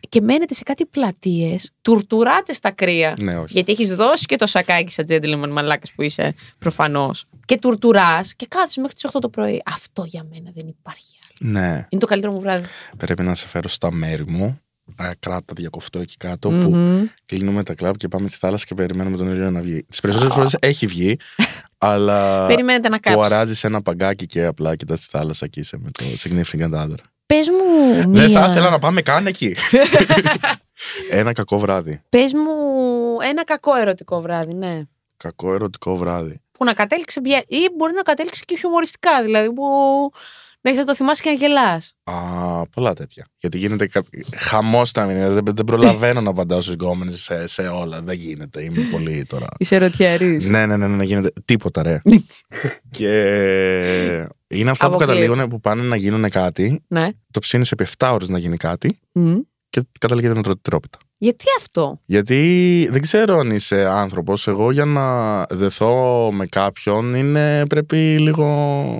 και 0.09 0.21
μένετε 0.21 0.53
σε 0.53 0.63
κάτι 0.63 0.85
πλατείες, 0.85 1.71
τουρτουράτε 1.81 2.53
στα 2.53 2.71
κρύα. 2.71 3.15
Ναι, 3.19 3.37
όχι. 3.37 3.53
Γιατί 3.53 3.71
έχεις 3.71 3.95
δώσει 3.95 4.25
και 4.25 4.35
το 4.35 4.47
σακάκι 4.47 4.91
σαν 4.91 5.05
gentleman 5.09 5.49
μαλάκας 5.51 5.91
που 5.91 6.01
είσαι 6.01 6.35
προφανώς. 6.57 7.25
Και 7.45 7.57
τουρτουράς 7.59 8.33
και 8.35 8.45
κάθεσαι 8.49 8.79
μέχρι 8.79 8.95
τις 8.95 9.05
8 9.13 9.19
το 9.21 9.29
πρωί. 9.29 9.61
Αυτό 9.65 10.03
για 10.03 10.23
μένα 10.31 10.51
δεν 10.53 10.67
υπάρχει 10.67 11.17
άλλο. 11.23 11.51
Ναι. 11.51 11.85
Είναι 11.89 12.01
το 12.01 12.05
καλύτερο 12.07 12.33
μου 12.33 12.39
βράδυ. 12.39 12.65
Πρέπει 12.97 13.23
να 13.23 13.35
σε 13.35 13.47
φέρω 13.47 13.67
στα 13.69 13.91
μέρη 13.91 14.25
μου. 14.27 14.59
Α, 14.95 15.11
Κράτα 15.19 15.53
διακοφτώ 15.55 15.99
εκεί 15.99 16.15
κάτω 16.17 16.49
που 16.49 16.55
Μμμ. 16.55 17.05
κλείνουμε 17.25 17.63
τα 17.63 17.73
κλαμπ 17.73 17.95
και 17.95 18.07
πάμε 18.07 18.27
στη 18.27 18.37
θάλασσα 18.37 18.65
και 18.65 18.75
περιμένουμε 18.75 19.17
τον 19.17 19.27
ήλιο 19.31 19.51
να 19.51 19.61
βγει. 19.61 19.83
Τις 19.83 19.99
περισσότερες 19.99 20.33
φορές 20.35 20.55
έχει 20.59 20.87
βγει, 20.87 21.17
αλλά 21.77 22.47
Περιμένετε 22.47 22.89
να 22.89 22.95
που 22.99 23.09
κάψει. 23.09 23.33
αράζει 23.33 23.59
ένα 23.63 23.81
παγκάκι 23.81 24.25
και 24.25 24.45
απλά 24.45 24.75
κοιτάς 24.75 24.99
στη 24.99 25.07
θάλασσα 25.17 25.47
και 25.47 25.59
είσαι 25.59 25.77
με 25.77 25.89
το 25.91 26.03
significant 26.19 26.73
other. 26.73 26.95
Πες 27.33 27.49
μου. 27.49 27.93
Δεν 27.93 28.09
μία- 28.09 28.41
θα 28.41 28.47
ήθελα 28.49 28.69
να 28.69 28.79
πάμε 28.79 29.01
καν 29.01 29.27
εκεί. 29.27 29.55
ένα 31.11 31.33
κακό 31.33 31.57
βράδυ. 31.57 32.01
Πες 32.09 32.33
μου 32.33 32.51
ένα 33.21 33.43
κακό 33.43 33.75
ερωτικό 33.75 34.21
βράδυ, 34.21 34.53
ναι. 34.53 34.81
Κακό 35.17 35.53
ερωτικό 35.53 35.95
βράδυ. 35.95 36.41
Που 36.51 36.63
να 36.65 36.73
κατέληξε 36.73 37.21
πια. 37.21 37.43
ή 37.47 37.57
μπορεί 37.77 37.93
να 37.93 38.01
κατέληξε 38.01 38.43
και 38.45 38.57
χιουμοριστικά, 38.57 39.23
δηλαδή 39.23 39.53
που 39.53 39.63
να 40.61 40.69
έχεις 40.69 40.79
να 40.81 40.85
το 40.85 40.95
θυμάσαι 40.95 41.21
και 41.23 41.29
να 41.29 41.35
γελάς. 41.35 41.93
Α, 42.03 42.13
πολλά 42.67 42.93
τέτοια. 42.93 43.25
Γιατί 43.37 43.57
γίνεται 43.57 43.87
κα... 43.87 44.03
χαμός 44.35 44.91
τα 44.91 45.05
μηνύματα. 45.05 45.33
Δεν, 45.33 45.43
δεν 45.55 45.65
προλαβαίνω 45.65 46.21
να 46.21 46.29
απαντάω 46.29 46.61
στι 46.61 46.71
γκόμενε 46.73 47.11
σε, 47.11 47.47
σε 47.47 47.61
όλα. 47.61 48.01
Δεν 48.01 48.15
γίνεται. 48.17 48.63
Είμαι 48.63 48.81
πολύ 48.91 49.25
τώρα. 49.25 49.47
Είσαι 49.57 49.75
ερωτιαρής. 49.75 50.49
ναι, 50.49 50.65
ναι, 50.65 50.77
ναι, 50.77 50.87
ναι, 50.87 50.95
ναι, 50.95 51.03
γίνεται. 51.03 51.31
Τίποτα, 51.45 51.83
ρε. 51.83 52.01
και 52.89 53.09
είναι 54.47 54.69
αυτά 54.69 54.87
που 54.89 54.95
Αποκλείεται. 54.95 55.21
καταλήγουν 55.21 55.49
που 55.49 55.59
πάνε 55.59 55.81
να 55.81 55.95
γίνουν 55.95 56.29
κάτι. 56.29 56.83
Ναι. 56.87 57.09
Το 57.31 57.39
ψήνει 57.39 57.65
επί 57.71 57.85
7 57.97 58.09
ώρες 58.13 58.29
να 58.29 58.37
γίνει 58.37 58.57
κάτι 58.57 58.99
Μμ. 59.11 59.35
και 59.69 59.81
καταλήγεται 59.99 60.33
να 60.33 60.41
τρώει 60.43 60.55
τρόπιτα. 60.61 60.97
Γιατί 61.17 61.45
αυτό; 61.57 62.01
Γιατί 62.05 62.87
δεν 62.91 63.01
ξέρω 63.01 63.37
αν 63.37 63.49
είσαι 63.51 63.85
άνθρωπος. 63.85 64.47
Εγώ 64.47 64.71
για 64.71 64.85
να 64.85 65.43
δεθώ 65.45 66.29
με 66.33 66.45
κάποιον 66.45 67.13
είναι 67.13 67.65
πρέπει 67.67 67.97
λίγο 68.19 68.45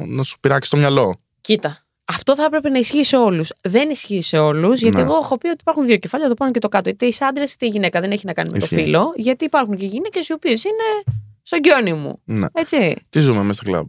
να 0.08 0.24
σου 0.24 0.40
πειράξει 0.40 0.70
το 0.70 0.78
μυαλό. 0.78 1.20
Κοίτα. 1.54 1.86
Αυτό 2.06 2.36
θα 2.36 2.44
έπρεπε 2.44 2.70
να 2.70 2.78
ισχύει 2.80 3.04
σε 3.04 3.18
όλους. 3.18 3.52
Δεν 3.64 3.90
ισχύει 3.90 4.22
σε 4.22 4.38
όλους, 4.38 4.82
γιατί 4.82 4.98
Ναι. 4.98 5.04
εγώ 5.04 5.16
έχω 5.16 5.38
πει 5.38 5.48
ότι 5.48 5.58
υπάρχουν 5.62 5.86
δύο 5.86 5.98
κεφάλια, 5.98 6.28
το 6.28 6.34
πάνω 6.34 6.52
και 6.52 6.60
το 6.60 6.68
κάτω. 6.70 6.90
Είτε 6.90 7.06
είσαι 7.06 7.26
άντρας 7.26 7.54
είτε 7.54 7.66
η 7.66 7.70
γυναίκα. 7.70 8.02
Δεν 8.02 8.12
έχει 8.12 8.26
να 8.26 8.34
κάνει 8.34 8.50
με 8.50 8.58
Ισχύει. 8.58 8.76
το 8.76 8.82
φίλο, 8.82 9.14
γιατί 9.16 9.46
υπάρχουν 9.46 9.76
και 9.76 9.86
γυναίκες 9.86 10.28
οι 10.28 10.34
οποίες 10.34 10.64
είναι 10.64 11.16
στο 11.42 11.58
γκιόνι 11.58 11.94
μου. 11.94 12.20
Ναι. 12.26 12.46
Έτσι. 12.54 12.96
Τι 13.10 13.20
ζούμε 13.20 13.44
μέσα 13.44 13.62
στο 13.62 13.72
κλαμπ; 13.72 13.86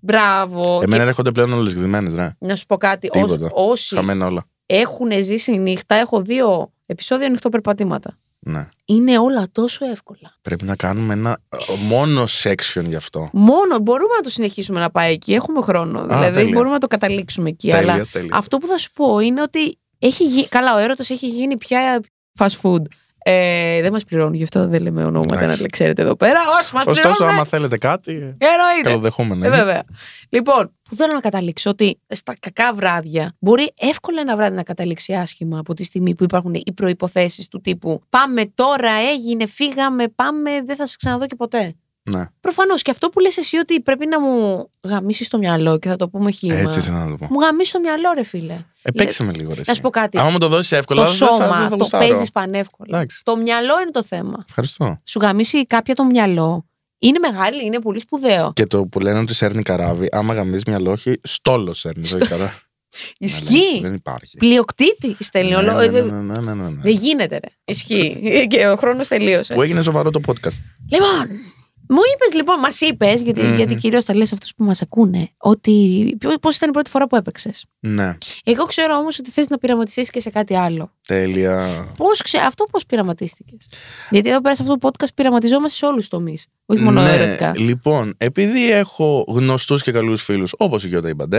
Μπράβο. 0.00 0.80
Εμένα 0.82 1.02
Και 1.02 1.08
έρχονται 1.08 1.30
πλέον 1.30 1.52
όλες 1.52 1.74
γδυμένες, 1.74 2.14
ρε. 2.14 2.30
να 2.38 2.56
σου 2.56 2.66
πω 2.66 2.76
κάτι. 2.76 3.08
Όσοι, 3.12 3.24
Τίποτα. 3.34 3.50
όσοι 3.54 3.94
Χαμένα 3.94 4.26
όλα. 4.26 4.44
έχουν 4.66 5.08
ζήσει 5.22 5.52
νύχτα, 5.58 5.94
έχω 5.94 6.20
δύο 6.22 6.72
επεισόδια 6.86 7.28
νυχτοπερπατήματα. 7.28 8.18
Ναι. 8.46 8.68
Είναι 8.84 9.18
όλα 9.18 9.46
τόσο 9.52 9.86
εύκολα. 9.86 10.34
Πρέπει 10.42 10.64
να 10.64 10.76
κάνουμε 10.76 11.12
ένα 11.12 11.38
ε, 11.48 11.56
μόνο 11.86 12.24
section 12.42 12.84
γι' 12.84 12.96
αυτό. 12.96 13.30
Μόνο 13.32 13.78
μπορούμε 13.78 14.14
να 14.14 14.20
το 14.20 14.30
συνεχίσουμε 14.30 14.80
να 14.80 14.90
πάει 14.90 15.12
εκεί. 15.12 15.34
Έχουμε 15.34 15.62
χρόνο. 15.62 16.02
δηλαδή 16.02 16.34
τέλεια. 16.34 16.52
μπορούμε 16.52 16.72
να 16.72 16.78
το 16.78 16.86
καταλήξουμε 16.86 17.48
εκεί. 17.48 17.70
Τέλεια, 17.70 17.92
αλλά 17.92 18.06
τέλεια. 18.12 18.36
αυτό 18.36 18.58
που 18.58 18.66
θα 18.66 18.78
σου 18.78 18.90
πω 18.92 19.18
είναι 19.18 19.42
ότι 19.42 19.78
έχει 19.98 20.24
γι... 20.24 20.48
καλά, 20.48 20.74
ο 20.74 20.78
έρωτας 20.78 21.10
έχει 21.10 21.26
γίνει 21.26 21.56
πια 21.56 22.00
fast 22.38 22.60
food. 22.62 22.82
Ε, 23.26 23.80
δεν 23.82 23.92
μας 23.92 24.04
πληρώνουν, 24.04 24.34
γι' 24.34 24.42
αυτό 24.42 24.68
δεν 24.68 24.82
λέμε 24.82 25.04
ονόματα 25.04 25.38
Εντάξει. 25.40 25.62
να 25.62 25.68
ξέρετε 25.68 26.02
εδώ 26.02 26.16
πέρα. 26.16 26.40
Όσοι 26.60 26.74
μας 26.74 26.86
Ωστόσο, 26.86 27.08
πληρώνουν. 27.08 27.34
άμα 27.34 27.44
θέλετε 27.44 27.78
κάτι, 27.78 28.12
Εννοείται. 28.12 28.82
καλοδεχόμενο. 28.82 29.44
Ε, 29.44 29.46
είναι. 29.46 29.56
βέβαια. 29.56 29.82
Λοιπόν, 30.28 30.72
που 30.82 30.94
θέλω 30.94 31.12
να 31.12 31.20
καταλήξω 31.20 31.70
ότι 31.70 31.98
στα 32.08 32.34
κακά 32.40 32.74
βράδια 32.74 33.34
μπορεί 33.38 33.72
εύκολα 33.78 34.20
ένα 34.20 34.36
βράδυ 34.36 34.56
να 34.56 34.62
καταλήξει 34.62 35.12
άσχημα 35.14 35.58
από 35.58 35.74
τη 35.74 35.84
στιγμή 35.84 36.14
που 36.14 36.24
υπάρχουν 36.24 36.54
οι 36.54 36.72
προποθέσει 36.74 37.48
του 37.50 37.60
τύπου 37.60 38.00
Πάμε 38.08 38.44
τώρα, 38.54 38.90
έγινε, 39.12 39.46
φύγαμε, 39.46 40.08
πάμε, 40.08 40.50
δεν 40.64 40.76
θα 40.76 40.86
σε 40.86 40.96
ξαναδώ 40.98 41.26
και 41.26 41.34
ποτέ. 41.34 41.74
Ναι, 42.10 42.24
Προφανώς 42.40 42.82
και 42.82 42.90
αυτό 42.90 43.08
που 43.08 43.20
λες 43.20 43.36
εσύ 43.36 43.56
ότι 43.56 43.80
πρέπει 43.80 44.06
να 44.06 44.20
μου 44.20 44.68
γαμίσεις 44.82 45.28
το 45.28 45.38
μυαλό 45.38 45.78
και 45.78 45.88
θα 45.88 45.96
το 45.96 46.08
πούμε 46.08 46.30
χήμα. 46.30 46.54
έτσι 46.56 46.78
ήθελα 46.78 47.04
να 47.04 47.10
το 47.10 47.16
πω. 47.16 47.26
Μου 47.30 47.40
γαμίσεις 47.40 47.72
το 47.72 47.80
μυαλό, 47.80 48.12
ρε 48.14 48.22
φίλε. 48.22 48.58
Ε, 48.82 48.90
παίξε 48.96 49.22
με 49.24 49.32
λίγο, 49.32 49.48
ρε. 49.48 49.54
Να 49.54 49.60
εσύ. 49.60 49.74
σου 49.74 49.80
πω 49.80 49.90
κάτι. 49.90 50.18
Άμα 50.18 50.30
μου 50.30 50.38
το 50.38 50.48
δώσεις 50.48 50.72
εύκολα, 50.72 51.02
το 51.04 51.08
δεν 51.08 51.18
θα- 51.18 51.26
δεν 51.26 51.38
σώμα 51.46 51.62
θα 51.62 51.68
το 51.68 51.76
γουστάρω. 51.76 52.06
παίζεις 52.08 52.30
πανεύκολα. 52.30 52.96
Εντάξει. 52.96 53.20
Το 53.24 53.36
μυαλό 53.36 53.80
είναι 53.80 53.90
το 53.90 54.02
θέμα. 54.04 54.44
Ευχαριστώ. 54.48 55.00
Σου 55.04 55.18
γαμίσει 55.18 55.66
κάποια 55.66 55.94
το 55.94 56.04
μυαλό. 56.04 56.66
Είναι 56.98 57.18
μεγάλη, 57.18 57.64
είναι 57.64 57.78
πολύ 57.80 58.00
σπουδαίο. 58.00 58.52
Και 58.52 58.66
το 58.66 58.86
που 58.86 59.00
λένε 59.00 59.18
ότι 59.18 59.34
σέρνει 59.34 59.62
καράβι, 59.62 60.08
άμα 60.12 60.34
γαμίζει 60.34 60.62
μια 60.66 60.80
λόχη, 60.80 61.20
στόλος 61.22 61.78
σέρνει. 61.78 62.06
όχι 62.14 62.28
καράβι. 62.32 62.52
Ισχύει. 63.18 63.80
Δεν 63.82 63.94
υπάρχει. 63.94 64.36
Πλειοκτήτη 64.36 65.16
στέλνει 65.18 65.50
Ναι, 65.50 65.56
όλο. 65.56 65.72
ναι, 65.72 65.84
ε, 65.84 65.86
ναι, 65.86 66.00
δεν- 66.00 66.06
ναι, 66.06 66.34
ναι, 66.34 66.40
ναι, 66.40 66.54
ναι, 66.62 66.68
ναι. 66.68 66.80
Δεν 66.82 66.92
γίνεται, 66.92 67.34
ρε. 67.38 67.48
Ισχύει. 67.64 68.20
και 68.50 68.66
ο 68.68 68.76
χρόνος 68.76 69.08
τελείωσε. 69.08 69.54
Που 69.54 69.62
έγινε 69.62 69.82
σοβαρό 69.82 70.10
το 70.10 70.20
podcast. 70.26 70.58
Λοιπόν, 70.90 71.28
μου 71.88 71.98
είπες 72.14 72.34
λοιπόν, 72.36 72.58
μας 72.58 72.80
είπες, 72.80 73.20
γιατί, 73.20 73.42
Μμμ. 73.42 73.54
γιατί 73.54 73.74
κυρίως 73.74 74.04
τα 74.04 74.14
λες 74.16 74.32
αυτούς 74.32 74.54
που 74.54 74.64
μας 74.64 74.82
ακούνε, 74.82 75.28
ότι 75.36 76.16
πώς 76.40 76.56
ήταν 76.56 76.68
η 76.68 76.72
πρώτη 76.72 76.90
φορά 76.90 77.06
που 77.06 77.16
έπαιξες. 77.16 77.64
Ναι, 77.80 78.16
Εγώ 78.44 78.64
ξέρω 78.64 78.96
όμως 78.96 79.18
ότι 79.18 79.30
θες 79.30 79.48
να 79.48 79.58
πειραματιστείς 79.58 80.10
και 80.10 80.20
σε 80.20 80.30
κάτι 80.30 80.56
άλλο. 80.56 80.90
τέλεια. 81.06 81.86
Πώς 81.96 82.22
ξε... 82.22 82.38
Αυτό 82.38 82.64
πώς 82.64 82.86
πειραματίστηκες; 82.86 83.68
Γιατί 84.10 84.28
εδώ 84.30 84.40
πέρα 84.40 84.54
σε 84.54 84.62
αυτό 84.62 84.78
το 84.78 84.88
podcast 84.88 85.08
πειραματιζόμαστε 85.14 85.76
σε 85.76 85.84
όλους 85.86 85.98
τους 85.98 86.08
τομείς. 86.08 86.46
Όχι 86.66 86.82
μόνο 86.82 87.02
ναι, 87.02 87.12
ερωτικά. 87.12 87.52
Λοιπόν, 87.56 88.14
επειδή 88.16 88.70
έχω 88.70 89.24
γνωστούς 89.28 89.82
και 89.82 89.92
καλούς 89.92 90.22
φίλους, 90.22 90.52
όπως 90.56 90.84
η 90.84 90.88
Γιώτα 90.88 91.08
Ιμπαντέ, 91.08 91.38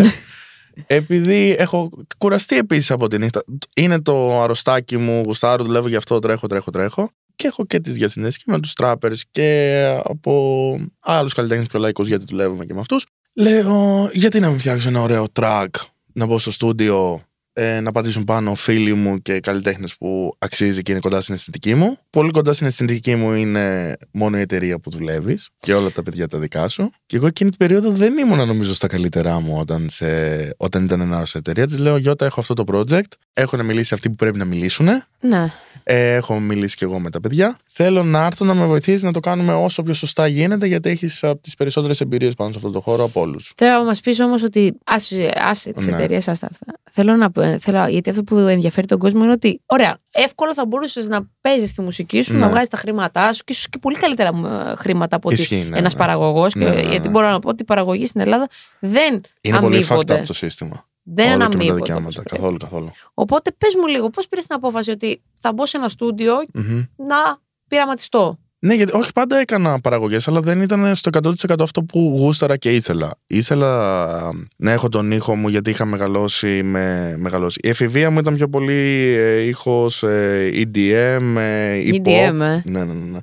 επειδή 0.87 1.55
έχω 1.59 1.89
κουραστεί 2.17 2.57
επίσης 2.57 2.91
από 2.91 3.07
τη 3.07 3.17
νύχτα. 3.17 3.43
Είναι 3.75 4.01
το 4.01 4.41
αρρωστάκι 4.41 4.97
μου, 4.97 5.21
γουστάρω, 5.25 5.63
δουλεύω 5.63 5.87
γι' 5.87 5.95
αυτό, 5.95 6.19
τρέχω, 6.19 6.47
τρέχω, 6.47 6.71
τρέχω. 6.71 7.09
Και 7.35 7.47
έχω 7.47 7.65
και 7.65 7.79
τις 7.79 7.93
διασυνδέσει 7.93 8.37
και 8.37 8.43
με 8.47 8.59
τους 8.59 8.73
τράπερ 8.73 9.11
και 9.31 9.99
από 10.03 10.77
άλλους 10.99 11.33
καλλιτέχνες 11.33 11.67
πιο 11.67 11.79
λαϊκούς, 11.79 12.07
γιατί 12.07 12.25
δουλεύουμε 12.29 12.65
και 12.65 12.73
με 12.73 12.79
αυτούς. 12.79 13.05
Λέω, 13.33 14.09
γιατί 14.13 14.39
να 14.39 14.49
μην 14.49 14.59
φτιάξω 14.59 14.89
ένα 14.89 15.01
ωραίο 15.01 15.25
track, 15.33 15.67
να 16.13 16.25
μπω 16.25 16.39
στο 16.39 16.51
στούντιο, 16.51 17.21
ε, 17.57 17.79
να 17.79 17.91
πατήσουν 17.91 18.23
πάνω 18.23 18.55
φίλοι 18.55 18.93
μου 18.93 19.21
και 19.21 19.39
καλλιτέχνες 19.39 19.95
που 19.97 20.35
αξίζει 20.39 20.81
και 20.81 20.91
είναι 20.91 21.01
κοντά 21.01 21.21
στην 21.21 21.33
αισθητική 21.33 21.75
μου. 21.75 21.97
Πολύ 22.09 22.31
κοντά 22.31 22.53
στην 22.53 22.67
αισθητική 22.67 23.15
μου 23.15 23.33
είναι 23.33 23.95
μόνο 24.11 24.37
η 24.37 24.41
εταιρεία 24.41 24.79
που 24.79 24.89
δουλεύεις 24.89 25.49
και 25.59 25.73
όλα 25.73 25.91
τα 25.91 26.03
παιδιά 26.03 26.27
τα 26.27 26.37
δικά 26.37 26.67
σου. 26.67 26.89
Και 27.05 27.15
εγώ 27.15 27.27
εκείνη 27.27 27.49
την 27.49 27.59
περίοδο 27.59 27.91
δεν 27.91 28.17
ήμουν 28.17 28.47
νομίζω 28.47 28.73
στα 28.73 28.87
καλύτερά 28.87 29.39
μου 29.39 29.57
όταν, 29.59 29.89
σε, 29.89 30.05
όταν 30.57 30.83
ήταν 30.83 31.01
ένα 31.01 31.15
άρρωστο 31.15 31.37
εταιρεία. 31.37 31.67
Της 31.67 31.79
λέω: 31.79 31.97
Γιώτα, 31.97 32.25
έχω 32.25 32.39
αυτό 32.39 32.53
το 32.53 32.63
project. 32.67 33.11
Έχουν 33.33 33.65
μιλήσει 33.65 33.93
αυτοί 33.93 34.09
που 34.09 34.15
πρέπει 34.15 34.37
να 34.37 34.45
μιλήσουν. 34.45 34.89
Ναι. 35.19 35.51
Ε, 35.87 36.13
έχω 36.13 36.39
μιλήσει 36.39 36.75
και 36.75 36.85
εγώ 36.85 36.99
με 36.99 37.09
τα 37.09 37.19
παιδιά. 37.19 37.57
Θέλω 37.65 38.03
να 38.03 38.25
έρθω 38.25 38.45
να 38.45 38.53
με 38.53 38.65
βοηθήσει 38.65 39.05
να 39.05 39.11
το 39.13 39.19
κάνουμε 39.19 39.53
όσο 39.53 39.83
πιο 39.83 39.93
σωστά 39.93 40.27
γίνεται, 40.27 40.65
γιατί 40.65 40.89
έχεις 40.89 41.23
από 41.23 41.41
τις 41.41 41.55
περισσότερες 41.55 42.01
εμπειρίες 42.01 42.33
πάνω 42.33 42.51
σε 42.51 42.57
αυτό 42.57 42.69
το 42.69 42.79
χώρο 42.81 43.03
από 43.03 43.21
όλους. 43.21 43.53
Θέλω 43.57 43.77
να 43.77 43.83
μας 43.83 43.99
πεις 43.99 44.19
όμως 44.19 44.43
ότι. 44.43 44.73
Άσε, 44.85 45.31
άσε 45.35 45.73
τις 45.73 45.85
Ναι. 45.85 45.95
εταιρείε, 45.95 46.17
άστα 46.17 46.33
αυτά. 46.51 46.65
Θέλω 46.91 47.15
να 47.15 47.31
πω- 47.31 47.59
θέλω, 47.59 47.87
γιατί 47.87 48.09
αυτό 48.09 48.23
που 48.23 48.37
ενδιαφέρει 48.37 48.87
τον 48.87 48.99
κόσμο 48.99 49.23
είναι 49.23 49.31
ότι, 49.33 49.61
ωραία, 49.65 49.97
εύκολα 50.11 50.53
θα 50.53 50.65
μπορούσες 50.65 51.07
να 51.07 51.29
παίζεις 51.41 51.73
τη 51.73 51.81
μουσική 51.81 52.21
σου, 52.21 52.33
Ναι. 52.33 52.39
να 52.39 52.49
βγάζεις 52.49 52.69
τα 52.69 52.77
χρήματά 52.77 53.33
σου 53.33 53.43
και 53.43 53.53
ίσως 53.53 53.69
και 53.69 53.77
πολύ 53.77 53.97
καλύτερα 53.97 54.29
ε, 54.71 54.75
χρήματα 54.75 55.15
από 55.15 55.29
ότι 55.29 55.41
Ισχύει, 55.41 55.65
ναι, 55.69 55.77
ένας 55.77 55.93
ναι. 55.93 55.99
παραγωγός. 55.99 56.55
Ναι, 56.55 56.65
ναι, 56.69 56.75
ναι. 56.81 56.81
Γιατί 56.89 57.09
μπορώ 57.09 57.29
να 57.29 57.39
πω 57.39 57.49
ότι 57.49 57.61
η 57.61 57.65
παραγωγή 57.65 58.05
στην 58.05 58.21
Ελλάδα 58.21 58.47
δεν 58.79 59.21
Είναι 59.41 59.59
πολύ 59.59 59.75
fucked 59.81 59.85
αμείβονται. 59.89 60.21
up 60.21 60.25
το 60.25 60.33
σύστημα. 60.33 60.85
Δεν 61.07 61.25
Όλο 61.25 61.33
και 61.33 61.37
με 61.37 61.39
τα 61.39 61.45
αναμείβονται. 61.45 61.79
δικαιώματα. 61.79 62.07
όπως 62.07 62.15
πρέπει. 62.15 62.35
Καθόλου, 62.35 62.57
καθόλου. 62.57 62.91
Οπότε 63.13 63.51
πες 63.51 63.75
μου 63.75 63.87
λίγο, 63.87 64.09
πώς 64.09 64.27
πήρες 64.27 64.45
την 64.45 64.55
απόφαση 64.55 64.91
ότι 64.91 65.23
θα 65.39 65.53
μπω 65.53 65.65
σε 65.65 65.77
ένα 65.77 65.89
στούντιο 65.89 66.35
Μμμ. 66.53 66.83
να 66.95 67.37
πειραματιστώ; 67.67 68.39
Ναι, 68.65 68.73
γιατί 68.73 68.91
όχι 68.95 69.11
πάντα 69.13 69.37
έκανα 69.37 69.79
παραγωγές, 69.81 70.27
αλλά 70.27 70.39
δεν 70.39 70.61
ήταν 70.61 70.95
στο 70.95 71.09
100% 71.23 71.55
αυτό 71.59 71.83
που 71.83 72.15
γούσταρα 72.17 72.57
και 72.57 72.73
ήθελα. 72.73 73.11
Ήθελα 73.27 74.31
να 74.55 74.71
έχω 74.71 74.89
τον 74.89 75.11
ήχο 75.11 75.35
μου 75.35 75.47
γιατί 75.47 75.69
είχα 75.69 75.85
μεγαλώσει 75.85 76.63
με 76.63 77.15
μεγαλώσει. 77.17 77.59
Η 77.63 77.69
εφηβεία 77.69 78.11
μου 78.11 78.19
ήταν 78.19 78.35
πιο 78.35 78.49
πολύ 78.49 78.73
ε, 79.17 79.39
ήχος 79.41 80.03
ε, 80.03 80.49
EDM, 80.53 81.35
ε, 81.37 81.81
hip 81.85 81.93
hop. 81.93 82.07
EDM, 82.07 82.07
ε. 82.07 82.31
Ναι, 82.33 82.61
ναι, 82.65 82.83
ναι. 82.83 82.93
ναι. 82.93 83.17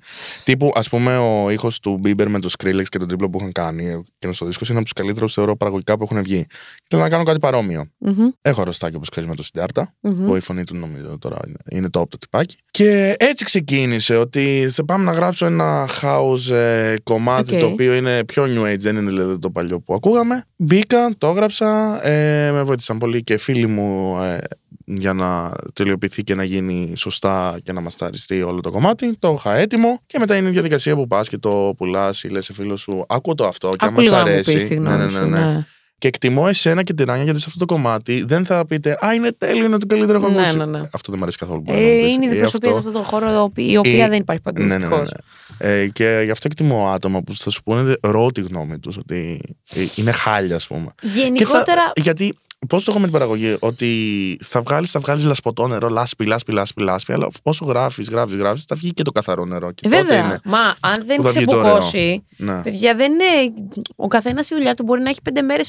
Τύπου, 0.44 0.72
ας 0.74 0.88
πούμε, 0.88 1.16
ο 1.16 1.50
ήχος 1.50 1.80
του 1.80 2.00
Bieber 2.04 2.26
με 2.28 2.40
το 2.40 2.48
Skrillex 2.58 2.84
και 2.88 2.98
τον 2.98 3.08
τρίπλο 3.08 3.30
που 3.30 3.38
είχαν 3.38 3.52
κάνει 3.52 4.02
και 4.18 4.32
στο 4.32 4.46
δίσκο 4.46 4.64
είναι 4.68 4.76
από 4.76 4.84
τους 4.84 4.92
καλύτερους 4.92 5.32
θεωρώ 5.32 5.56
παραγωγικά 5.56 5.96
που 5.96 6.04
έχουν 6.04 6.22
βγει. 6.22 6.46
Θέλω 6.88 7.02
να 7.02 7.08
κάνω 7.08 7.22
κάτι 7.22 7.38
παρόμοιο. 7.38 7.84
Μμμ, 7.98 8.28
Έχω 8.42 8.60
αρρωστάκι 8.60 8.96
όπως 8.96 9.08
ξέρεις 9.08 9.28
με 9.28 9.34
το 9.34 9.42
Sidarta, 9.42 9.94
μμμ. 10.00 10.26
που 10.26 10.36
η 10.36 10.40
φωνή 10.40 10.64
του 10.64 10.76
νομίζω 10.76 11.18
τώρα 11.18 11.36
είναι, 11.46 11.56
είναι 11.70 11.86
top 11.86 12.08
το 12.08 12.18
τυπάκι. 12.18 12.56
Και 12.70 13.16
έτσι 13.18 13.44
ξεκίνησε 13.44 14.16
ότι 14.16 14.68
θα 14.72 14.84
πάμε 14.84 15.04
να 15.04 15.12
γράψω 15.32 15.46
ένα 15.46 15.88
house 16.02 16.54
ε, 16.54 16.94
κομμάτι 17.02 17.54
Οκ. 17.54 17.60
το 17.60 17.66
οποίο 17.66 17.94
είναι 17.94 18.24
πιο 18.24 18.44
new 18.44 18.72
age, 18.72 18.78
δεν 18.78 18.96
είναι 18.96 19.10
δηλαδή 19.10 19.38
το 19.38 19.50
παλιό 19.50 19.80
που 19.80 19.94
ακούγαμε. 19.94 20.44
Μπήκα, 20.56 21.10
το 21.18 21.26
έγραψα, 21.26 22.00
ε, 22.06 22.50
με 22.52 22.62
βοήθησαν 22.62 22.98
πολύ 22.98 23.22
και 23.22 23.36
φίλοι 23.36 23.66
μου 23.66 24.18
ε, 24.22 24.38
για 24.84 25.12
να 25.12 25.52
τελειοποιηθεί 25.72 26.22
και 26.22 26.34
να 26.34 26.44
γίνει 26.44 26.92
σωστά 26.96 27.58
και 27.62 27.72
να 27.72 27.80
μασταριστεί 27.80 28.42
όλο 28.42 28.60
το 28.60 28.70
κομμάτι. 28.70 29.16
Το 29.18 29.34
είχα 29.38 29.54
έτοιμο 29.54 30.00
και 30.06 30.18
μετά 30.18 30.36
είναι 30.36 30.48
η 30.48 30.52
διαδικασία 30.52 30.94
που 30.94 31.06
πας 31.06 31.28
και 31.28 31.38
το 31.38 31.74
πουλάς 31.76 32.22
ή 32.22 32.28
λες 32.28 32.44
σε 32.44 32.52
φίλο 32.52 32.76
σου 32.76 33.04
ακούω 33.08 33.34
το 33.34 33.46
αυτό 33.46 33.68
και 33.68 33.86
Άκου 33.86 33.92
άμα 33.92 34.02
σ' 34.02 34.04
λίγο 34.04 34.16
να 34.16 34.22
μου 34.22 34.30
αρέσει. 34.30 34.52
πεις 34.52 34.66
τη 34.66 34.74
γνώμη 34.74 34.96
ναι, 34.96 35.04
ναι, 35.04 35.10
σου, 35.10 35.18
ναι, 35.18 35.38
ναι. 35.38 35.46
ναι. 35.46 35.66
Και 36.02 36.08
εκτιμώ 36.08 36.44
εσένα 36.48 36.82
και 36.82 36.92
την 36.94 37.06
Ράνια 37.06 37.24
γιατί 37.24 37.38
σε 37.40 37.44
αυτό 37.48 37.58
το 37.66 37.74
κομμάτι 37.74 38.24
δεν 38.26 38.44
θα 38.44 38.66
πείτε 38.66 38.98
Α, 39.06 39.14
είναι 39.14 39.32
τέλειο, 39.32 39.64
είναι 39.64 39.78
το 39.78 39.86
καλύτερο 39.86 40.18
έχω 40.18 40.28
Ναι, 40.28 40.38
ακούσει». 40.40 40.56
ναι, 40.56 40.64
ναι. 40.66 40.78
Αυτό 40.78 41.10
δεν 41.10 41.16
μου 41.16 41.22
αρέσει 41.22 41.38
καθόλου. 41.38 41.60
μπορεί 41.60 41.78
να 41.78 41.84
Ε, 41.84 41.94
μου 41.94 42.02
πεις. 42.02 42.12
είναι 42.14 42.24
η 42.24 42.26
Ή 42.26 42.30
αντιπροσωπεία 42.30 42.70
σε 42.72 42.76
αυτό. 42.78 42.88
αυτόν 42.88 42.92
τον 42.92 43.02
χώρο, 43.02 43.52
η 43.56 43.76
οποία 43.76 44.04
Ή- 44.06 44.08
δεν 44.08 44.20
υπάρχει 44.20 44.42
παντού. 44.42 44.60
Ναι, 44.62 44.66
ναι, 44.66 44.74
ναι, 44.74 44.78
δυστυχώς. 44.86 45.10
ναι. 45.58 45.70
Ε, 45.70 45.86
και 45.88 46.20
γι' 46.24 46.30
αυτό 46.30 46.46
εκτιμώ 46.50 46.90
άτομα 46.92 47.22
που 47.22 47.34
θα 47.36 47.50
σου 47.50 47.62
πούνε 47.62 47.96
ρο 48.00 48.32
τη 48.32 48.40
γνώμη 48.40 48.78
τους, 48.78 48.96
ότι 48.96 49.40
ε, 49.74 49.80
είναι 49.96 50.12
χάλια, 50.12 50.56
ας 50.56 50.66
πούμε. 50.66 50.94
Γενικότερα, 51.02 51.64
Και 51.64 51.74
θα, 51.74 51.92
γιατί 52.02 52.38
πώς 52.68 52.84
το 52.84 52.90
έχω 52.90 52.98
με 53.00 53.04
την 53.04 53.12
παραγωγή, 53.12 53.56
ότι 53.58 54.38
θα 54.42 54.60
βγάλεις 54.62 54.90
θα 54.90 55.00
βγάλεις 55.00 55.24
λασπωτό 55.24 55.66
νερό, 55.66 55.88
λάσπη, 55.88 56.26
λάσπη, 56.26 56.52
λάσπη, 56.52 56.82
λάσπη, 56.82 57.12
αλλά 57.12 57.28
όσο 57.42 57.64
γράφεις, 57.64 58.08
γράφεις, 58.08 58.36
γράφεις, 58.36 58.64
θα 58.64 58.76
βγει 58.76 58.92
και 58.92 59.02
το 59.02 59.12
καθαρό 59.12 59.44
νερό. 59.44 59.72
Και 59.72 59.88
τότε 59.88 60.02
βέβαια. 60.02 60.24
είναι. 60.24 60.40
Μα 60.44 60.58
αν 60.80 60.94
δεν 61.04 61.16
που 61.16 61.22
θα 61.22 61.28
βγει 61.28 61.44
το 61.44 61.56
ξεποκώσει, 61.58 62.24
Ναι. 62.36 62.62
παιδιά 62.62 62.94
δεν 62.94 63.12
είναι. 63.12 63.54
Ο 63.96 64.06
καθένας 64.08 64.50
η 64.50 64.54
δουλειά 64.54 64.74
του 64.74 64.82
μπορεί 64.82 65.00
να 65.00 65.10
έχει 65.10 65.22
πέντε 65.22 65.42
μέρες 65.42 65.66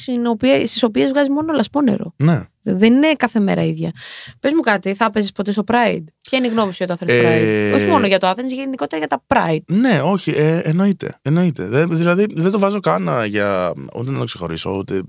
στις 0.65 0.84
οποίες 0.84 1.10
βγάζει 1.10 1.29
μόνο 1.32 1.53
λασπόνερο. 1.54 2.13
ναι. 2.17 2.41
Δεν 2.63 2.93
είναι 2.93 3.13
κάθε 3.13 3.39
μέρα 3.39 3.63
ίδια. 3.63 3.91
Πες 4.39 4.52
μου 4.54 4.60
κάτι, 4.60 4.93
θα 4.93 5.06
έπαιζες 5.06 5.32
ποτέ 5.32 5.52
στο 5.52 5.63
Pride; 5.67 6.04
Ποια 6.21 6.38
είναι 6.38 6.47
η 6.47 6.49
γνώμη 6.49 6.73
σου 6.73 6.84
για 6.84 6.95
το 6.95 7.06
Athens 7.06 7.10
Ε, 7.10 7.71
Pride. 7.71 7.76
Όχι 7.76 7.86
μόνο 7.89 8.08
για 8.08 8.19
το 8.19 8.30
Athens, 8.30 8.47
γενικότερα 8.47 8.97
για 8.97 9.08
τα 9.08 9.23
Pride. 9.28 9.63
Ναι, 9.65 10.02
όχι, 10.02 10.32
ε, 10.32 10.58
εννοείται. 10.58 11.19
εννοείται. 11.21 11.67
Δεν, 11.67 11.97
δηλαδή 11.97 12.26
δεν 12.36 12.52
το 12.52 12.60
βάζω 12.60 12.80
καν 12.80 13.10
α, 13.10 13.26
για. 13.26 13.73
ούτε 13.95 14.12
να 14.12 14.17
το 14.19 14.23
ξεχωρίσω. 14.26 14.71
Ούτε, 14.78 15.02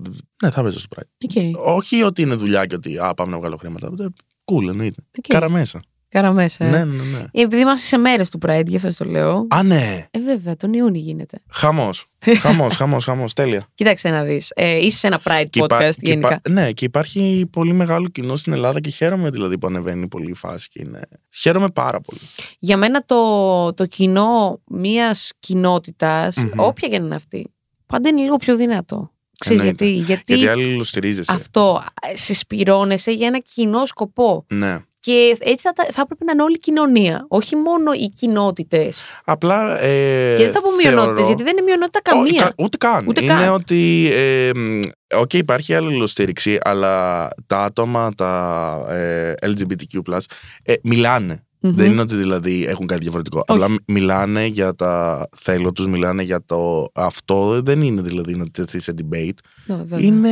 ναι, 0.43 0.49
θα 0.49 0.63
παίζω 0.63 0.79
στο 0.79 0.87
Pride. 0.95 1.27
Ok. 1.53 1.67
Όχι 1.77 2.01
ότι 2.03 2.21
είναι 2.21 2.35
δουλειά 2.35 2.65
και 2.65 2.75
ότι 2.75 2.97
α, 2.97 3.13
πάμε 3.13 3.31
να 3.31 3.37
βγάλω 3.37 3.57
χρήματα. 3.57 3.89
Ε, 3.99 4.05
Cool, 4.45 4.67
εννοείται. 4.69 5.01
Οκ. 5.17 5.25
Καρα 5.27 5.49
μέσα. 5.49 5.79
Καρα 6.09 6.31
μέσα. 6.31 6.65
ε. 6.65 6.69
Ναι, 6.69 6.83
ναι, 6.83 7.03
ναι. 7.03 7.25
Επειδή 7.31 7.61
είμαστε 7.61 7.87
σε 7.87 7.97
μέρες 7.97 8.29
του 8.29 8.39
Pride, 8.45 8.65
γι' 8.65 8.75
αυτό 8.75 9.03
το 9.03 9.09
λέω. 9.11 9.47
Α, 9.49 9.63
ναι. 9.63 10.05
Ε, 10.11 10.19
βέβαια, 10.19 10.55
τον 10.55 10.73
Ιούνιο 10.73 11.01
γίνεται. 11.01 11.37
Χαμός. 11.49 12.05
χαμός, 12.41 12.75
χαμός, 12.75 13.03
χαμός. 13.03 13.33
Τέλεια. 13.33 13.65
Κοίταξε 13.73 14.09
να 14.09 14.23
δεις. 14.23 14.51
Ε, 14.55 14.77
είσαι 14.85 14.97
σε 14.97 15.07
ένα 15.07 15.21
Pride 15.23 15.45
Και 15.49 15.59
υπά- 15.59 15.77
podcast 15.81 15.89
και 15.95 16.09
γενικά. 16.09 16.33
υπά- 16.35 16.49
ναι, 16.53 16.71
και 16.71 16.85
υπάρχει 16.85 17.47
πολύ 17.51 17.73
μεγάλο 17.73 18.07
κοινό 18.07 18.35
στην 18.35 18.53
Ελλάδα 18.53 18.79
και 18.79 18.89
χαίρομαι 18.89 19.29
δηλαδή 19.29 19.57
που 19.57 19.67
ανεβαίνει 19.67 20.07
πολύ 20.07 20.29
η 20.29 20.33
φάση 20.35 20.69
και 20.69 20.81
είναι. 20.85 20.99
Χαίρομαι 21.33 21.69
πάρα 21.69 22.01
πολύ. 22.01 22.19
Για 22.59 22.77
μένα 22.77 23.03
το, 23.05 23.73
το 23.73 23.85
κοινό 23.85 24.61
μιας 24.67 25.31
κοινότητας, 25.39 26.37
Μμμ. 26.37 26.49
όποια 26.55 26.87
και 26.87 26.99
να 26.99 27.05
είναι 27.05 27.15
αυτή, 27.15 27.53
πάντα 27.85 28.09
είναι 28.09 28.21
λίγο 28.21 28.35
πιο 28.37 28.55
δυνατό. 28.55 29.09
Ξέρεις 29.39 29.61
Εννοείται. 29.61 29.85
γιατί, 29.85 30.05
γιατί, 30.05 30.35
Γιατί 30.35 30.47
αλληλοστηρίζεσαι. 30.51 31.31
αυτό 31.33 31.83
ε, 32.11 32.17
σε 32.17 32.33
σπυρώνεσαι 32.33 33.11
για 33.11 33.27
ένα 33.27 33.39
κοινό 33.39 33.85
σκοπό. 33.85 34.45
Ναι. 34.53 34.77
Και 35.05 35.37
έτσι 35.39 35.67
θα, 35.67 35.73
τα- 35.73 35.87
θα 35.91 36.01
έπρεπε 36.01 36.23
να 36.23 36.31
είναι 36.31 36.43
όλη 36.43 36.53
η 36.55 36.59
κοινωνία, 36.59 37.25
όχι 37.27 37.55
μόνο 37.55 37.91
οι 37.93 38.09
κοινότητες. 38.09 39.01
Απλά. 39.25 39.81
Ε, 39.81 40.35
και 40.37 40.43
δεν 40.43 40.51
θα 40.51 40.61
πω 40.61 40.69
μειονότητες, 40.71 41.05
θεωρώ- 41.05 41.25
γιατί 41.27 41.43
δεν 41.43 41.51
είναι 41.57 41.61
μειονότητα 41.65 41.99
Όχι, 42.13 42.23
καμία. 42.33 42.41
κα- 42.41 42.63
ούτε 42.63 42.77
καν. 42.77 43.05
Ούτε 43.07 43.23
είναι 43.23 43.33
καν. 43.33 43.53
ότι. 43.53 44.09
Ε, 44.13 44.49
μ, 44.55 44.79
Οκ, 45.19 45.33
υπάρχει 45.33 45.73
αλληλοστήριξη, 45.73 46.57
αλλά 46.63 47.27
τα 47.47 47.63
άτομα, 47.63 48.11
τα 48.15 48.85
ε, 48.89 49.33
LGBTQ, 49.41 50.17
ε, 50.63 50.73
μιλάνε. 50.83 51.39
Μμμ. 51.59 51.75
Δεν 51.75 51.91
είναι 51.91 52.01
ότι 52.01 52.15
δηλαδή 52.15 52.65
έχουν 52.67 52.85
κάτι 52.87 53.01
διαφορετικό. 53.01 53.43
Όχι. 53.47 53.63
Απλά 53.63 53.75
μιλάνε 53.87 54.45
για 54.45 54.75
τα 54.75 55.27
θέλω 55.37 55.71
τους, 55.71 55.87
μιλάνε 55.87 56.23
για 56.23 56.45
το 56.45 56.87
αυτό. 56.93 57.61
Δεν 57.61 57.81
είναι 57.81 58.01
δηλαδή 58.01 58.35
να 58.35 58.45
τεθεί 58.51 58.79
σε 58.79 58.93
debate. 58.97 59.29
Ναι, 59.65 59.75
βέβαια. 59.75 59.99
Είναι. 59.99 60.29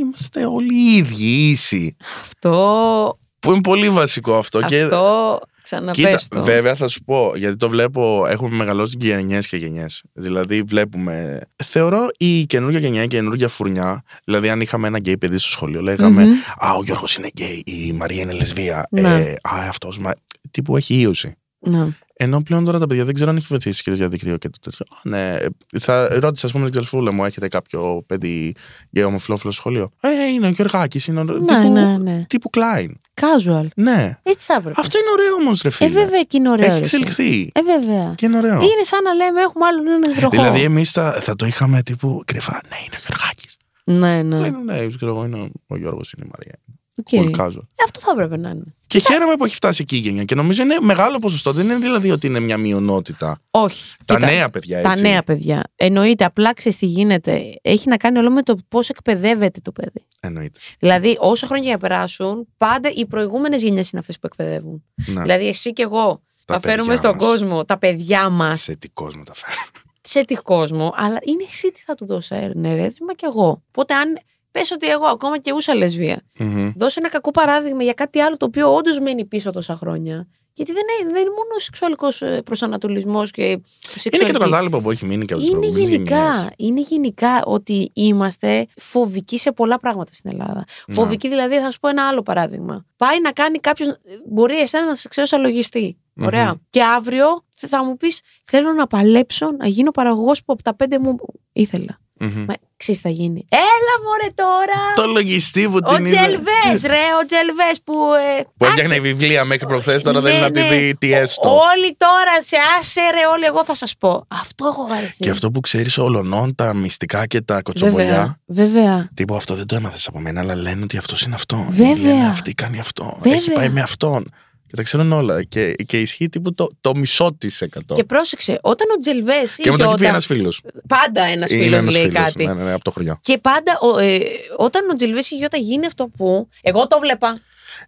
Είμαστε 0.00 0.46
όλοι 0.46 0.74
οι 0.74 0.96
ίδιοι, 0.96 1.24
ίσοι. 1.50 1.96
Αυτό. 2.22 3.18
Που 3.42 3.52
είναι 3.52 3.60
πολύ 3.60 3.90
βασικό 3.90 4.36
αυτό. 4.36 4.62
Και 4.62 4.82
Αυτό. 4.82 5.40
Κοίτα, 5.62 5.82
Ξαναπες 5.82 6.28
το. 6.28 6.42
βέβαια 6.42 6.74
θα 6.74 6.88
σου 6.88 7.04
πω, 7.04 7.32
γιατί 7.36 7.56
το 7.56 7.68
βλέπω, 7.68 8.26
έχουμε 8.28 8.56
μεγαλώσει 8.56 8.96
γενιές 9.00 9.38
και 9.38 9.56
γενιές. 9.56 9.86
Δηλαδή, 10.12 10.62
βλέπουμε. 10.62 11.40
Θεωρώ 11.64 12.08
η 12.16 12.46
καινούργια 12.46 12.78
γενιά, 12.78 13.02
η 13.02 13.06
καινούργια 13.06 13.48
φουρνιά. 13.48 14.02
Δηλαδή, 14.24 14.48
αν 14.48 14.60
είχαμε 14.60 14.86
ένα 14.86 14.98
γκέι 14.98 15.18
παιδί 15.18 15.38
στο 15.38 15.48
σχολείο, 15.48 15.80
λέγαμε 15.80 16.24
Μμμ. 16.24 16.32
Α, 16.58 16.74
ο 16.74 16.82
Γιώργος 16.82 17.16
είναι 17.16 17.28
γκέι, 17.28 17.62
η 17.66 17.92
Μαρία 17.92 18.22
είναι 18.22 18.32
λεσβία. 18.32 18.86
Ναι. 18.90 19.00
Ε, 19.00 19.32
α, 19.32 19.68
αυτός. 19.68 19.98
Μα... 19.98 20.12
Τύπου 20.50 20.76
έχει 20.76 20.94
ίωση. 20.94 21.36
Ναι. 21.58 21.86
Ενώ 22.22 22.42
πλέον 22.42 22.64
τώρα 22.64 22.78
τα 22.78 22.86
παιδιά 22.86 23.04
δεν 23.04 23.14
ξέρω 23.14 23.30
αν 23.30 23.36
έχει 23.36 23.46
βοηθήσει 23.48 23.82
και 23.82 23.90
το 23.90 23.96
διαδίκτυο 23.96 24.36
και 24.36 24.48
το 24.48 24.58
τέτοιο. 24.60 24.86
Α, 24.90 25.00
ναι, 25.02 25.36
θα 25.78 26.08
ρώτησα, 26.20 26.46
ας 26.46 26.52
πούμε, 26.52 26.64
την 26.64 26.72
ξαδελφούλα 26.72 27.12
μου, 27.12 27.24
έχετε 27.24 27.48
κάποιο 27.48 28.02
παιδί 28.06 28.54
γκέι 28.90 29.04
ομοφυλόφιλο 29.04 29.52
στο 29.52 29.60
σχολείο; 29.60 29.90
Ε, 30.00 30.08
είναι 30.34 30.46
ο 30.46 30.50
Γιωργάκης, 30.50 31.06
είναι 31.06 31.20
ο. 31.20 31.24
Ναι, 31.24 31.32
τύπου, 31.38 31.72
ναι, 31.72 31.96
ναι. 31.98 32.24
τύπου 32.28 32.50
κλάιν. 32.56 32.88
Casual. 33.20 33.66
Ναι. 33.76 34.18
Έτσι 34.22 34.46
θα 34.46 34.54
έπρεπε. 34.54 34.80
Αυτό 34.80 34.98
είναι 34.98 35.08
ωραίο 35.12 35.34
όμως, 35.34 35.62
ρε 35.62 35.70
φίλε. 35.70 35.88
Ε, 35.90 35.92
βέβαια 35.92 36.22
και 36.22 36.36
είναι 36.36 36.50
ωραίο. 36.50 36.66
Έχει 36.66 36.78
ρε, 36.78 36.84
εσύ. 36.84 36.96
εξελιχθεί. 36.96 37.50
Ε, 37.54 37.60
βέβαια. 37.62 38.14
Και 38.16 38.26
είναι 38.26 38.36
ωραίο. 38.36 38.54
Είναι 38.54 38.82
σαν 38.82 39.02
να 39.02 39.12
λέμε 39.14 39.40
έχουμε 39.40 39.64
άλλον 39.66 39.86
έναν 39.86 40.10
υδροχόο. 40.10 40.30
Δηλαδή, 40.30 40.60
εμείς 40.62 40.90
θα, 40.90 41.18
θα 41.22 41.34
το 41.36 41.46
είχαμε 41.46 41.82
τύπου 41.82 42.22
κρυφά. 42.26 42.60
Ναι, 42.70 42.76
είναι 42.86 42.96
ο 42.98 43.02
Γιωργάκης. 43.06 43.56
Ναι, 43.84 44.22
Ναι, 44.22 44.38
ναι. 44.38 44.48
ναι, 44.48 44.72
ναι, 44.80 44.86
ξέρω 44.86 45.12
εγώ, 45.14 45.24
είναι 45.24 45.38
ο- 45.40 45.48
ο 45.66 45.76
Γιώργος, 45.76 46.12
είναι 46.12 46.26
η 46.26 46.30
Μαρία. 46.36 46.54
Οκ. 46.98 47.08
Πολύ 47.16 47.34
casual. 47.38 47.56
Ε, 47.74 47.82
Αυτό 47.84 48.00
θα 48.00 48.10
έπρεπε 48.10 48.36
να 48.36 48.48
είναι. 48.50 48.64
Και 48.86 48.98
χαίρομαι 48.98 49.36
που 49.36 49.44
έχει 49.44 49.54
φτάσει 49.54 49.82
εκεί 49.82 49.96
η 49.96 49.98
γενιά. 49.98 50.24
Και 50.24 50.34
νομίζω 50.34 50.62
είναι 50.62 50.76
μεγάλο 50.80 51.18
ποσοστό. 51.18 51.52
Δεν 51.52 51.64
είναι 51.64 51.76
δηλαδή 51.78 52.10
ότι 52.10 52.26
είναι 52.26 52.40
μια 52.40 52.56
μειονότητα. 52.58 53.38
Όχι. 53.50 53.94
Τα 54.04 54.14
Κοίτα, 54.14 54.26
νέα 54.30 54.50
παιδιά, 54.50 54.82
Τα 54.82 54.90
έτσι. 54.90 55.02
νέα 55.02 55.22
παιδιά. 55.22 55.62
Εννοείται, 55.76 56.24
απλά 56.24 56.52
ξέρεις 56.54 56.78
τι 56.78 56.86
γίνεται. 56.86 57.54
Έχει 57.62 57.88
να 57.88 57.96
κάνει 57.96 58.18
όλο 58.18 58.30
με 58.30 58.42
το 58.42 58.56
πώς 58.68 58.88
εκπαιδεύεται 58.88 59.60
το 59.62 59.72
παιδί. 59.72 60.06
Εννοείται. 60.20 60.58
Δηλαδή, 60.78 61.16
όσα 61.20 61.46
χρόνια 61.46 61.68
κι 61.68 61.73
αν 61.73 61.78
περάσουν, 61.78 62.48
πάντα 62.56 62.90
οι 62.94 63.06
προηγούμενες 63.06 63.62
γενιές 63.62 63.90
είναι 63.90 64.00
αυτές 64.00 64.18
που 64.18 64.26
εκπαιδεύουν. 64.26 64.84
Ναι. 65.06 65.20
Δηλαδή, 65.22 65.48
εσύ 65.48 65.72
και 65.72 65.82
εγώ 65.82 66.22
Τα 66.44 66.54
θα 66.54 66.60
φέρουμε 66.60 66.94
παιδιά 66.94 66.96
στον 67.10 67.14
μας. 67.16 67.24
κόσμο 67.24 67.64
τα 67.64 67.78
παιδιά 67.78 68.28
μας 68.28 68.62
Σε 68.62 68.76
τι 68.76 68.88
κόσμο 68.88 69.22
τα 69.22 69.32
φέρνω. 69.34 69.62
σε 70.00 70.24
τι 70.24 70.34
κόσμο, 70.34 70.92
αλλά 70.96 71.18
είναι 71.22 71.44
εσύ 71.48 71.70
τι 71.70 71.80
θα 71.86 71.94
του 71.94 72.06
δώσεις 72.06 72.30
ερέθισμα 72.62 73.14
και 73.14 73.26
εγώ. 73.28 73.62
Οπότε, 73.68 73.94
αν 73.94 74.18
πες 74.52 74.70
ότι 74.70 74.86
εγώ 74.88 75.06
ακόμα 75.06 75.38
και 75.38 75.52
ούσα 75.52 75.74
λεσβία, 75.74 76.22
Μμμ. 76.38 76.72
δώσε 76.76 76.98
ένα 77.00 77.08
κακό 77.08 77.30
παράδειγμα 77.30 77.82
για 77.82 77.92
κάτι 77.92 78.20
άλλο 78.20 78.36
το 78.36 78.46
οποίο 78.46 78.74
όντως 78.74 78.98
μένει 78.98 79.24
πίσω 79.24 79.50
τόσα 79.50 79.76
χρόνια. 79.76 80.26
Γιατί 80.54 80.72
δεν 80.72 80.82
είναι, 81.00 81.10
δεν 81.12 81.20
είναι 81.20 81.30
μόνο 81.30 81.48
ο 81.56 81.58
σεξουαλικό 81.58 82.08
προσανατολισμός 82.44 83.30
και 83.30 83.42
Είναι 83.42 83.60
σεξουαλική. 83.94 84.32
και 84.32 84.38
το 84.38 84.44
κατάλοιπο 84.50 84.78
που 84.78 84.90
έχει 84.90 85.04
μείνει 85.06 85.24
και 85.24 85.32
από 85.32 85.42
τις 85.42 85.50
Είναι 85.50 85.58
προηγούμενες 85.60 85.90
γενικά, 85.90 86.50
είναι 86.56 86.80
γενικά 86.80 87.42
ότι 87.44 87.90
είμαστε 87.94 88.66
φοβικοί 88.76 89.38
σε 89.38 89.52
πολλά 89.52 89.78
πράγματα 89.78 90.12
στην 90.12 90.30
Ελλάδα. 90.30 90.64
Ναι. 90.86 90.94
Φοβικοί 90.94 91.28
δηλαδή, 91.28 91.58
θα 91.60 91.70
σου 91.70 91.78
πω 91.80 91.88
ένα 91.88 92.08
άλλο 92.08 92.22
παράδειγμα. 92.22 92.84
Πάει 92.96 93.20
να 93.20 93.32
κάνει 93.32 93.58
κάποιος. 93.58 93.96
Μπορεί 94.28 94.58
εσένα 94.60 94.86
να 94.86 94.94
σε 94.94 95.08
ξέρει 95.08 95.26
σαν 95.28 95.40
λογιστή. 95.40 95.96
Μμμ. 96.14 96.26
Ωραία. 96.26 96.54
Και 96.70 96.82
αύριο 96.82 97.26
θα- 97.52 97.68
θα 97.68 97.84
μου 97.84 97.96
πεις: 97.96 98.20
Θέλω 98.44 98.72
να 98.72 98.86
παλέψω 98.86 99.50
να 99.58 99.66
γίνω 99.66 99.90
παραγωγός 99.90 100.38
που 100.44 100.52
από 100.52 100.62
τα 100.62 100.74
πέντε 100.76 100.98
μου 100.98 101.16
ήθελα. 101.52 101.98
Μα 102.26 102.54
ξέρεις 102.76 103.00
τι 103.00 103.08
θα 103.08 103.14
γίνει. 103.14 103.46
Έλα 103.48 103.94
μωρέ 104.04 104.28
τώρα! 104.34 104.80
Το 104.94 105.06
λογιστή 105.12 105.68
που 105.68 105.78
Ο 105.82 105.94
την 105.94 106.04
είδε. 106.04 106.16
Τζελβές, 106.16 106.82
ρε, 106.86 107.04
ο 107.22 107.26
Τζελβές 107.26 107.80
που. 107.84 107.94
Ε, 108.38 108.42
Που 108.56 108.66
άσε- 108.66 108.78
έφτιαχνε 108.78 108.98
βιβλία 109.08 109.44
μέχρι 109.44 109.66
προχθές, 109.66 110.02
τώρα 110.02 110.20
δεν 110.20 110.30
Ναι, 110.32 110.36
είναι 110.38 110.46
να 110.46 110.52
τη 110.52 110.60
ναι. 110.60 110.68
δει 110.68 110.94
τι 110.98 111.12
έστω. 111.12 111.48
Όλοι 111.48 111.96
τώρα 111.96 112.42
σε 112.42 112.56
άσε, 112.78 113.00
ρε, 113.00 113.26
όλοι 113.32 113.44
εγώ 113.44 113.64
θα 113.64 113.74
σας 113.74 113.94
πω. 113.98 114.24
Αυτό 114.28 114.66
έχω 114.66 114.86
βαρεθεί. 114.86 115.16
Και 115.18 115.30
αυτό 115.30 115.50
που 115.50 115.60
ξέρεις 115.60 115.98
ολονών, 115.98 116.54
τα 116.54 116.74
μυστικά 116.74 117.26
και 117.26 117.40
τα 117.40 117.62
κοτσομπολιά. 117.62 118.06
Βέβαια. 118.46 118.72
Βέβαια. 118.72 119.08
Τύπου 119.14 119.34
αυτό 119.36 119.54
δεν 119.54 119.66
το 119.66 119.74
έμαθες 119.74 120.06
από 120.06 120.18
μένα, 120.20 120.40
αλλά 120.40 120.54
λένε 120.54 120.82
ότι 120.82 120.96
αυτός 120.96 121.22
είναι 121.22 121.34
αυτό. 121.34 121.66
Βέβαια. 121.68 121.96
Λένε 122.14 122.26
αυτή 122.28 122.52
κάνει 122.54 122.78
αυτό. 122.78 123.16
Βέβαια. 123.20 123.38
Έχει 123.38 123.50
πάει 123.52 123.68
με 123.68 123.80
αυτόν. 123.80 124.30
Και 124.72 124.78
τα 124.78 124.84
ξέρουν 124.84 125.12
όλα. 125.12 125.42
Και, 125.42 125.72
και 125.72 126.00
ισχύει 126.00 126.28
τύπου 126.28 126.54
το, 126.54 126.68
το 126.80 126.94
μισό 126.96 127.34
της 127.38 127.60
εκατό. 127.60 127.94
Και 127.94 128.04
πρόσεξε, 128.04 128.58
όταν 128.62 128.86
ο 128.96 128.98
Τζελβές. 129.00 129.56
Και 129.56 129.70
μου 129.70 129.76
το 129.76 129.84
έχει 129.84 129.94
πει 129.94 130.06
ένας 130.06 130.26
φίλος. 130.26 130.60
Πάντα 130.88 131.22
ένας 131.22 131.50
φίλος 131.50 131.92
λέει 131.92 132.08
κάτι. 132.08 132.44
Ναι, 132.44 132.52
ναι, 132.52 132.62
ναι, 132.62 132.72
από 132.72 132.84
το 132.84 132.90
χωριό. 132.90 133.18
Και 133.20 133.38
πάντα 133.38 133.78
ο, 133.80 133.98
ε, 133.98 134.20
όταν 134.56 134.90
ο 134.90 134.94
Τζελβές 134.94 135.30
η 135.30 135.36
Γιώτα 135.36 135.56
γίνει 135.56 135.86
αυτό 135.86 136.08
που. 136.16 136.48
Εγώ 136.62 136.86
το 136.86 136.98
βλέπα. 136.98 137.38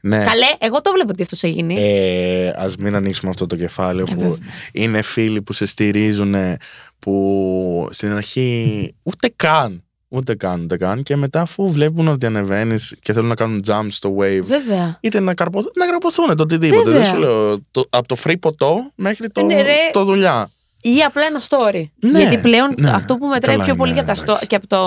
Ναι. 0.01 0.17
Καλέ, 0.17 0.47
εγώ 0.59 0.81
το 0.81 0.93
βλέπω 0.93 1.09
ότι 1.11 1.23
αυτός 1.23 1.39
θα 1.39 1.49
γίνει. 1.49 1.77
Ε, 1.79 2.49
Α 2.49 2.71
μην 2.79 2.95
ανοίξουμε 2.95 3.31
αυτό 3.31 3.47
το 3.47 3.57
κεφάλαιο 3.57 4.07
Ε, 4.11 4.15
που 4.15 4.21
βέβαια. 4.21 4.39
είναι 4.73 5.03
φίλοι 5.03 5.43
που 5.43 5.53
σε 5.53 5.67
στηρίζουν 5.67 6.35
που 6.99 7.89
στην 7.91 8.13
αρχή 8.13 8.95
ούτε 9.03 9.33
καν. 9.37 9.85
Ούτε 10.15 10.35
καν, 10.35 10.63
ούτε 10.63 10.77
καν. 10.77 11.03
Και 11.03 11.17
μετά, 11.17 11.41
αφού 11.41 11.71
βλέπουν 11.71 12.09
ότι 12.09 12.27
ανεβαίνεις 12.27 12.95
και 13.01 13.13
θέλουν 13.13 13.29
να 13.29 13.35
κάνουν 13.35 13.63
jump 13.67 13.87
στο 13.89 14.17
wave, 14.19 14.41
Βέβαια. 14.43 14.99
είτε 15.01 15.21
να, 15.21 15.35
καρποθ... 15.35 15.65
να 15.75 15.87
καρποθούν 15.87 16.37
το 16.37 16.43
οτιδήποτε. 16.43 16.83
Βέβαια. 16.91 17.01
Δεν 17.01 17.05
σου 17.11 17.17
λέω 17.17 17.57
το, 17.71 17.85
από 17.91 18.09
το 18.09 18.17
free 18.25 18.35
ποτό 18.41 18.91
μέχρι 18.95 19.31
το, 19.31 19.43
Ναι, 19.45 19.63
ρε. 19.63 19.75
το 19.93 20.05
δουλειά. 20.05 20.51
Ή 20.83 21.03
απλά 21.07 21.23
ένα 21.25 21.41
story. 21.49 21.85
Ναι, 22.11 22.19
Γιατί 22.19 22.39
πλέον 22.39 22.75
ναι. 22.81 22.91
αυτό 22.91 23.17
που 23.17 23.27
μετράει 23.27 23.55
Καλά 23.55 23.65
πιο 23.67 23.77
πολύ 23.77 23.91
είναι, 23.91 24.03
και, 24.03 24.11
από 24.11 24.21
τα 24.21 24.25
εντάξει. 24.27 24.45
sto- 24.45 24.47
και 24.49 24.57
από, 24.57 24.67
το, 24.67 24.79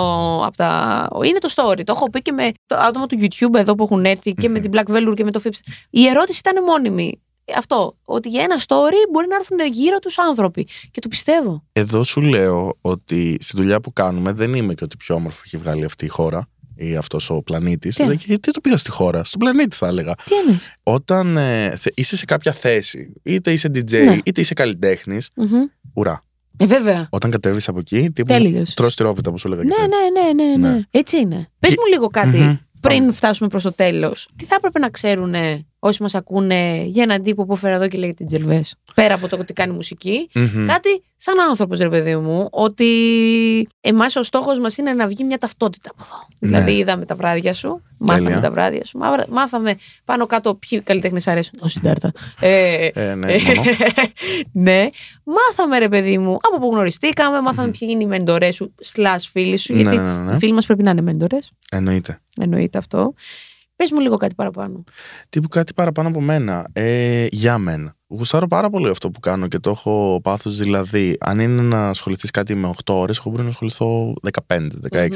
από 0.44 0.56
τα. 0.56 1.08
είναι 1.24 1.38
το 1.38 1.48
story. 1.54 1.80
Το 1.84 1.92
έχω 1.96 2.10
πει 2.10 2.22
και 2.22 2.32
με 2.32 2.52
το 2.66 2.76
άτομα 2.76 3.06
του 3.06 3.18
YouTube 3.20 3.54
εδώ 3.58 3.74
που 3.74 3.84
έχουν 3.84 4.04
έρθει 4.04 4.32
και 4.32 4.48
με 4.48 4.60
την 4.60 4.70
Black 4.74 4.92
Velour 4.94 5.12
και 5.14 5.24
με 5.24 5.30
το 5.30 5.40
Fips. 5.44 5.58
Η 5.90 6.06
ερώτηση 6.06 6.40
ήταν 6.44 6.64
μόνιμη. 6.64 7.20
Αυτό. 7.56 7.96
Ότι 8.04 8.28
για 8.28 8.42
ένα 8.42 8.56
story 8.66 9.08
μπορεί 9.12 9.26
να 9.28 9.36
έρθουν 9.36 9.58
γύρω 9.72 9.98
τους 9.98 10.18
άνθρωποι. 10.18 10.66
Και 10.90 11.00
το 11.00 11.08
πιστεύω. 11.08 11.64
Εδώ 11.72 12.02
σου 12.04 12.20
λέω 12.20 12.78
ότι 12.80 13.36
στη 13.40 13.56
δουλειά 13.56 13.80
που 13.80 13.92
κάνουμε 13.92 14.32
δεν 14.32 14.52
είμαι 14.54 14.74
και 14.74 14.84
ότι 14.84 14.96
πιο 14.96 15.14
όμορφο 15.14 15.42
έχει 15.44 15.56
βγάλει 15.56 15.84
αυτή 15.84 16.04
η 16.04 16.08
χώρα 16.08 16.46
ή 16.76 16.96
αυτός 16.96 17.30
ο 17.30 17.42
πλανήτης. 17.42 17.94
Τι; 17.94 18.14
Γιατί 18.14 18.50
το 18.50 18.60
πήγα 18.60 18.76
στη 18.76 18.90
χώρα, 18.90 19.24
στον 19.24 19.40
πλανήτη 19.40 19.76
θα 19.76 19.86
έλεγα. 19.86 20.14
Τι 20.14 20.34
είναι. 20.46 20.60
Όταν 20.82 21.36
ε, 21.36 21.76
θε- 21.76 21.98
είσαι 21.98 22.16
σε 22.16 22.24
κάποια 22.24 22.52
θέση, 22.52 23.12
είτε 23.22 23.52
είσαι 23.52 23.68
DJ, 23.74 23.92
Ναι. 24.04 24.18
είτε 24.24 24.40
είσαι 24.40 24.54
καλλιτέχνης, 24.54 25.28
ουρά. 25.94 26.22
Ε, 26.60 26.66
βέβαια. 26.66 27.08
Όταν 27.10 27.30
κατέβεις 27.30 27.68
από 27.68 27.78
εκεί, 27.78 28.10
τύπου. 28.10 28.32
Τέλειος. 28.32 28.74
Τρως 28.74 28.94
τυρόπιτα 28.96 29.30
που 29.30 29.38
σου 29.38 29.46
έλεγα. 29.46 29.62
και 29.62 29.68
Ναι, 29.68 29.74
πριν. 29.74 29.90
ναι, 29.90 30.42
ναι, 30.42 30.44
ναι, 30.56 30.56
ναι. 30.68 30.74
Ναι. 30.74 30.80
Έτσι 30.90 31.16
είναι. 31.18 31.48
Πες 31.58 31.70
Και- 31.70 31.76
μου 31.80 31.86
λίγο 31.92 32.06
κάτι 32.06 32.36
Μμμ. 32.38 32.56
πριν 32.80 33.12
φτάσουμε 33.12 33.48
προς 33.48 33.62
το 33.62 33.72
τέλος. 33.72 34.28
Τι 34.36 34.44
θα 34.44 34.54
έπρεπε 34.54 34.78
να 34.78 34.88
ξέρουν 34.90 35.34
όσοι 35.78 36.02
μας 36.02 36.14
ακούνε 36.14 36.82
για 36.86 37.02
έναν 37.02 37.22
τύπο 37.22 37.44
που 37.44 37.52
έφερα 37.52 37.74
εδώ 37.74 37.88
και 37.88 37.98
λέγεται 37.98 38.24
Τζελβέ. 38.24 38.64
Πέρα 38.94 39.14
από 39.14 39.28
το 39.28 39.36
ότι 39.40 39.52
κάνει 39.52 39.72
μουσική. 39.72 40.28
Μμμ. 40.34 40.64
Κάτι 40.66 41.02
σαν 41.16 41.40
άνθρωπος, 41.40 41.78
ρε 41.78 41.88
παιδί 41.88 42.16
μου, 42.16 42.48
ότι 42.50 42.86
εμάς 43.80 44.16
ο 44.16 44.22
στόχος 44.22 44.58
μας 44.58 44.76
είναι 44.76 44.92
να 44.92 45.06
βγει 45.06 45.24
μια 45.24 45.38
ταυτότητα 45.38 45.90
από 45.92 46.02
εδώ. 46.06 46.26
Ναι. 46.40 46.48
Δηλαδή, 46.48 46.78
είδαμε 46.78 47.04
τα 47.04 47.14
βράδια 47.14 47.54
σου, 47.54 47.82
μάθαμε 47.98 48.26
Τέλεια. 48.26 48.40
τα 48.42 48.50
βράδια 48.50 48.84
σου, 48.84 48.98
μαύρα- 48.98 49.26
μάθαμε 49.30 49.74
πάνω 50.04 50.26
κάτω 50.26 50.54
ποιοι 50.54 50.80
καλλιτέχνες 50.80 51.26
αρέσουν. 51.28 51.58
Ο 51.62 51.68
Συντάρτα. 51.68 52.12
Ε, 52.40 52.86
Ε, 52.94 53.14
ναι, 53.14 53.34
μόνο. 53.54 53.62
ναι. 54.52 54.88
Μάθαμε, 55.24 55.78
ρε 55.78 55.88
παιδί 55.88 56.18
μου, 56.18 56.36
από 56.42 56.58
πού 56.58 56.70
γνωριστήκαμε, 56.72 57.40
μάθαμε 57.40 57.70
ποιοι 57.70 57.88
είναι 57.92 58.02
οι 58.02 58.06
μεντορέ 58.06 58.50
σου, 58.50 58.74
slash 58.94 59.24
φίλοι 59.32 59.56
σου. 59.56 59.74
Ναι, 59.74 59.80
γιατί 59.80 59.96
ναι, 59.96 60.02
ναι, 60.02 60.20
ναι. 60.22 60.34
οι 60.34 60.38
φίλοι 60.38 60.52
μας 60.52 60.66
πρέπει 60.66 60.82
να 60.82 60.90
είναι 60.90 61.00
μέντορες. 61.00 61.50
Εννοείται. 61.70 62.20
Εννοείται 62.40 62.78
αυτό. 62.78 63.12
Πες 63.78 63.90
μου 63.92 64.00
λίγο 64.00 64.16
κάτι 64.16 64.34
παραπάνω. 64.34 64.84
Τύπου 65.28 65.48
κάτι 65.48 65.74
παραπάνω 65.74 66.08
από 66.08 66.20
μένα. 66.20 66.68
Ε, 66.72 67.26
για 67.30 67.58
μένα. 67.58 67.96
Γουστάρω 68.08 68.46
πάρα 68.46 68.70
πολύ 68.70 68.88
αυτό 68.88 69.10
που 69.10 69.20
κάνω 69.20 69.46
και 69.48 69.58
το 69.58 69.70
έχω 69.70 70.20
πάθος 70.22 70.56
δηλαδή. 70.56 71.16
Αν 71.20 71.40
είναι 71.40 71.62
να 71.62 71.88
ασχοληθείς 71.88 72.30
κάτι 72.30 72.54
με 72.54 72.68
8 72.84 72.94
ώρες, 72.94 73.18
εγώ 73.18 73.30
μπορεί 73.30 73.42
να 73.42 73.48
ασχοληθώ 73.48 74.14
15-16. 74.46 75.08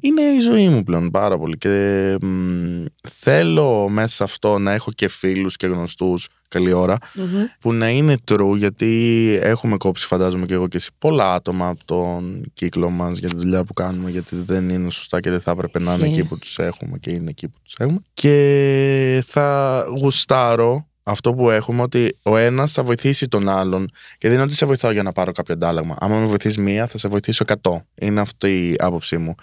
Είναι 0.00 0.20
η 0.22 0.38
ζωή 0.38 0.68
μου 0.68 0.82
πλέον 0.82 1.10
πάρα 1.10 1.38
πολύ 1.38 1.56
και 1.56 2.16
μ, 2.22 2.84
θέλω 3.08 3.88
μέσα 3.88 4.14
σε 4.14 4.22
αυτό 4.24 4.58
να 4.58 4.72
έχω 4.72 4.90
και 4.90 5.08
φίλους 5.08 5.56
και 5.56 5.66
γνωστούς 5.66 6.28
καλή 6.50 6.72
ώρα 6.72 6.96
Μμμ. 7.14 7.24
που 7.60 7.72
να 7.72 7.88
είναι 7.90 8.14
true 8.30 8.54
γιατί 8.56 9.38
έχουμε 9.42 9.76
κόψει 9.76 10.06
φαντάζομαι 10.06 10.46
και 10.46 10.54
εγώ 10.54 10.68
και 10.68 10.76
εσύ 10.76 10.90
πολλά 10.98 11.34
άτομα 11.34 11.68
από 11.68 11.84
τον 11.84 12.50
κύκλο 12.54 12.90
μας 12.90 13.18
για 13.18 13.28
τη 13.28 13.36
δουλειά 13.36 13.64
που 13.64 13.72
κάνουμε 13.72 14.10
γιατί 14.10 14.36
δεν 14.36 14.68
είναι 14.68 14.90
σωστά 14.90 15.20
και 15.20 15.30
δεν 15.30 15.40
θα 15.40 15.50
έπρεπε 15.50 15.78
να 15.78 15.92
είναι 15.92 16.06
Ισχύει. 16.06 16.18
εκεί 16.20 16.28
που 16.28 16.38
τους 16.38 16.58
έχουμε 16.58 16.98
και 16.98 17.10
είναι 17.10 17.30
εκεί 17.30 17.48
που 17.48 17.58
τους 17.62 17.74
έχουμε 17.78 18.00
και 18.14 19.22
θα 19.26 19.84
γουστάρω 20.00 20.89
αυτό 21.10 21.34
που 21.34 21.50
έχουμε 21.50 21.82
ότι 21.82 22.18
ο 22.24 22.36
ένας 22.36 22.72
θα 22.72 22.82
βοηθήσει 22.82 23.28
τον 23.28 23.48
άλλον 23.48 23.90
και 24.18 24.26
δεν 24.28 24.32
είναι 24.32 24.42
ότι 24.42 24.54
σε 24.54 24.66
βοηθάω 24.66 24.90
για 24.90 25.02
να 25.02 25.12
πάρω 25.12 25.32
κάποιο 25.32 25.54
αντάλλαγμα. 25.54 25.96
Άμα 26.00 26.16
με 26.16 26.24
βοηθήσει 26.24 26.60
μία, 26.60 26.86
θα 26.86 26.98
σε 26.98 27.08
βοηθήσω 27.08 27.44
100. 27.62 27.76
Είναι 28.00 28.20
αυτή 28.20 28.68
η 28.68 28.74
άποψή 28.78 29.16
μου. 29.18 29.34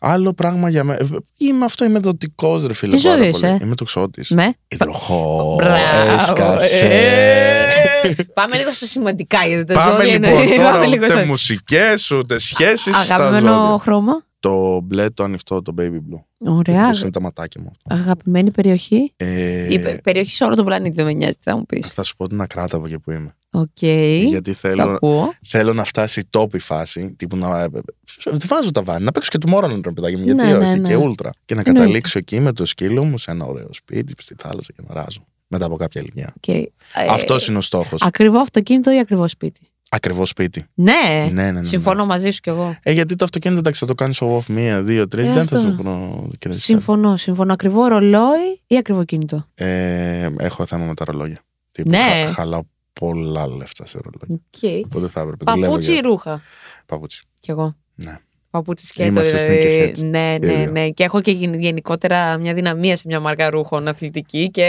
Άλλο 0.00 0.32
πράγμα 0.32 0.68
για 0.70 0.84
μένα. 0.84 1.06
Είμαι 1.38 1.64
αυτό, 1.64 1.84
είμαι 1.84 1.98
δοτικός, 1.98 2.66
ρε 2.66 2.72
φίλε. 2.74 2.96
Τι 2.96 3.02
πάρα 3.02 3.16
ζωή 3.16 3.30
πολύ. 3.30 3.44
είσαι; 3.46 3.58
Είμαι 3.62 3.74
τοξότης. 3.74 4.30
Με. 4.30 4.54
Υδροχός. 4.68 5.56
Μπράβο. 5.56 6.12
Έσκασε. 6.20 6.86
Ε, 6.86 8.12
Πάμε 8.34 8.56
λίγο 8.56 8.72
στα 8.72 8.86
σημαντικά 8.86 9.46
γιατί 9.46 9.64
τα 9.64 9.74
Πάμε 9.74 9.90
ζώδια 9.96 10.14
είναι- 10.14 10.28
λοιπόν 10.30 10.56
τώρα. 10.56 10.70
Πάμε 10.72 10.86
λίγο 10.86 11.04
Ούτε 11.04 11.12
στα- 11.12 11.24
μουσικές, 11.26 12.10
ούτε 12.10 12.38
σχέσεις. 12.38 13.10
Αγαπημένο 13.10 13.76
χρώμα. 13.82 14.12
Το 14.40 14.80
μπλε 14.80 15.10
το 15.10 15.24
ανοιχτό, 15.24 15.62
το 15.62 15.74
baby 15.78 15.82
blue. 15.82 16.22
Ωραία. 16.44 16.86
Πώς 16.88 17.00
είναι 17.00 17.10
τα 17.10 17.20
ματάκια 17.20 17.60
μου. 17.60 17.70
αυτό. 17.70 18.02
Αγαπημένη 18.02 18.50
περιοχή. 18.50 19.12
Ε, 19.16 19.72
Η 19.72 19.78
πε- 19.78 20.02
περιοχή 20.02 20.34
σε 20.34 20.44
όλο 20.44 20.54
τον 20.54 20.64
πλανήτη 20.64 20.94
δεν 20.94 21.04
με 21.04 21.12
νοιάζει, 21.12 21.32
τι 21.34 21.50
θα 21.50 21.56
μου 21.56 21.66
πεις. 21.66 21.86
θα 21.88 22.02
σου 22.02 22.16
πω 22.16 22.28
την 22.28 22.40
ακράτα 22.40 22.76
από 22.76 22.86
εκεί 22.86 22.98
που 22.98 23.10
είμαι. 23.10 23.34
Οκ. 23.52 23.68
Γιατί 23.82 24.50
Το 24.50 24.56
θέλω, 24.56 24.82
ακούω. 24.82 25.32
θέλω 25.46 25.72
να 25.72 25.84
φτάσει 25.84 26.28
top 26.38 26.54
η 26.54 26.58
φάση. 26.58 27.10
Τύπου 27.16 27.36
να. 27.36 27.68
Δεν 27.68 28.40
βάζω 28.46 28.70
ταβάνι. 28.70 29.04
Να 29.04 29.12
παίξω 29.12 29.28
και 29.32 29.38
Tomorrowland 29.38 29.80
ρε 29.84 29.90
παιδάκι 29.90 30.16
μου. 30.16 30.24
Γιατί 30.24 30.42
Ναι, 30.44 30.52
ναι, 30.52 30.66
όχι. 30.68 30.78
ναι. 30.78 30.88
Και 30.88 30.94
Ultra. 30.96 31.30
Και 31.44 31.54
να 31.54 31.60
Εννοείται. 31.60 31.80
καταλήξω 31.80 32.18
εκεί 32.18 32.40
με 32.40 32.52
το 32.52 32.64
σκύλο 32.64 33.04
μου 33.04 33.18
σε 33.18 33.30
ένα 33.30 33.44
ωραίο 33.44 33.68
σπίτι, 33.70 34.14
στη 34.22 34.34
θάλασσα 34.38 34.72
και 34.76 34.82
να 34.88 34.94
αράζω. 34.94 35.24
Μετά 35.48 35.64
από 35.64 35.76
κάποια 35.76 36.00
ηλικία. 36.00 36.32
Οκ. 36.36 36.48
Ε, 36.48 36.62
Αυτός 37.10 37.48
είναι 37.48 37.58
ο 37.58 37.60
στόχος. 37.60 38.02
Ακριβό 38.02 38.38
αυτοκίνητο 38.38 38.92
ή 38.92 38.98
ακριβό 38.98 39.28
σπίτι; 39.28 39.60
Ακριβό 39.92 40.28
σπίτι. 40.28 40.64
Ναι. 40.74 40.92
Ναι, 40.92 41.28
ναι, 41.32 41.42
ναι, 41.42 41.50
ναι. 41.50 41.62
Συμφωνώ 41.62 42.06
μαζί 42.06 42.30
σου 42.30 42.40
κι 42.40 42.48
εγώ. 42.48 42.76
Ε, 42.82 42.92
γιατί 42.92 43.14
το 43.16 43.24
αυτοκίνητο 43.24 43.58
εντάξει, 43.60 43.80
θα 43.80 43.86
το 43.86 43.94
κάνεις 43.94 44.18
off 44.22 44.44
μία, 44.48 44.82
δύο, 44.82 45.08
τρεις. 45.08 45.28
Ε, 45.28 45.32
δεν 45.32 45.40
αυτό. 45.42 45.56
θα 45.60 45.62
σου 45.70 45.74
πω. 45.74 46.28
κύριε 46.38 46.56
Συμφωνώ. 46.56 47.16
Συμφωνώ. 47.16 47.52
Ακριβό 47.52 47.86
ρολόι 47.86 48.60
ή 48.66 48.76
ακριβό 48.76 49.04
κινητό; 49.04 49.46
Ε, 49.54 50.28
έχω 50.38 50.66
θέμα 50.66 50.84
με 50.84 50.94
τα 50.94 51.04
ρολόγια. 51.04 51.40
Τύπου, 51.70 51.88
Ναι. 51.90 51.98
χα- 51.98 52.26
χαλάω 52.32 52.62
πολλά 52.92 53.46
λεφτά 53.48 53.86
σε 53.86 53.98
ρολόγια. 54.02 54.40
Οκ. 54.80 54.84
Οπότε 54.84 55.08
θα 55.08 55.20
έπρεπε. 55.20 55.44
δουλεύω 55.52 55.66
Παπούτσι 55.72 55.90
ή 55.90 55.92
για- 55.92 56.02
ρούχα; 56.02 56.40
Παπούτσι. 56.86 57.24
Κι 57.38 57.50
εγώ. 57.50 57.76
Ναι. 57.94 58.16
Παπούτσι 58.50 58.86
σκέτο. 58.86 59.08
Είμαστε 59.08 59.36
Δηλαδή. 59.36 59.92
sneakerheads. 59.96 60.04
Ναι, 60.04 60.36
ναι, 60.40 60.52
Ίδιο. 60.52 60.70
ναι. 60.70 60.88
Και 60.88 61.04
έχω 61.04 61.20
και 61.20 61.30
γεν- 61.30 61.60
γενικότερα 61.60 62.38
μια 62.38 62.54
αδυναμία 62.54 62.96
σε 62.96 63.02
μια 63.06 63.20
μάρκα 63.20 63.50
ρούχων 63.50 63.88
αθλητική 63.88 64.50
και 64.50 64.64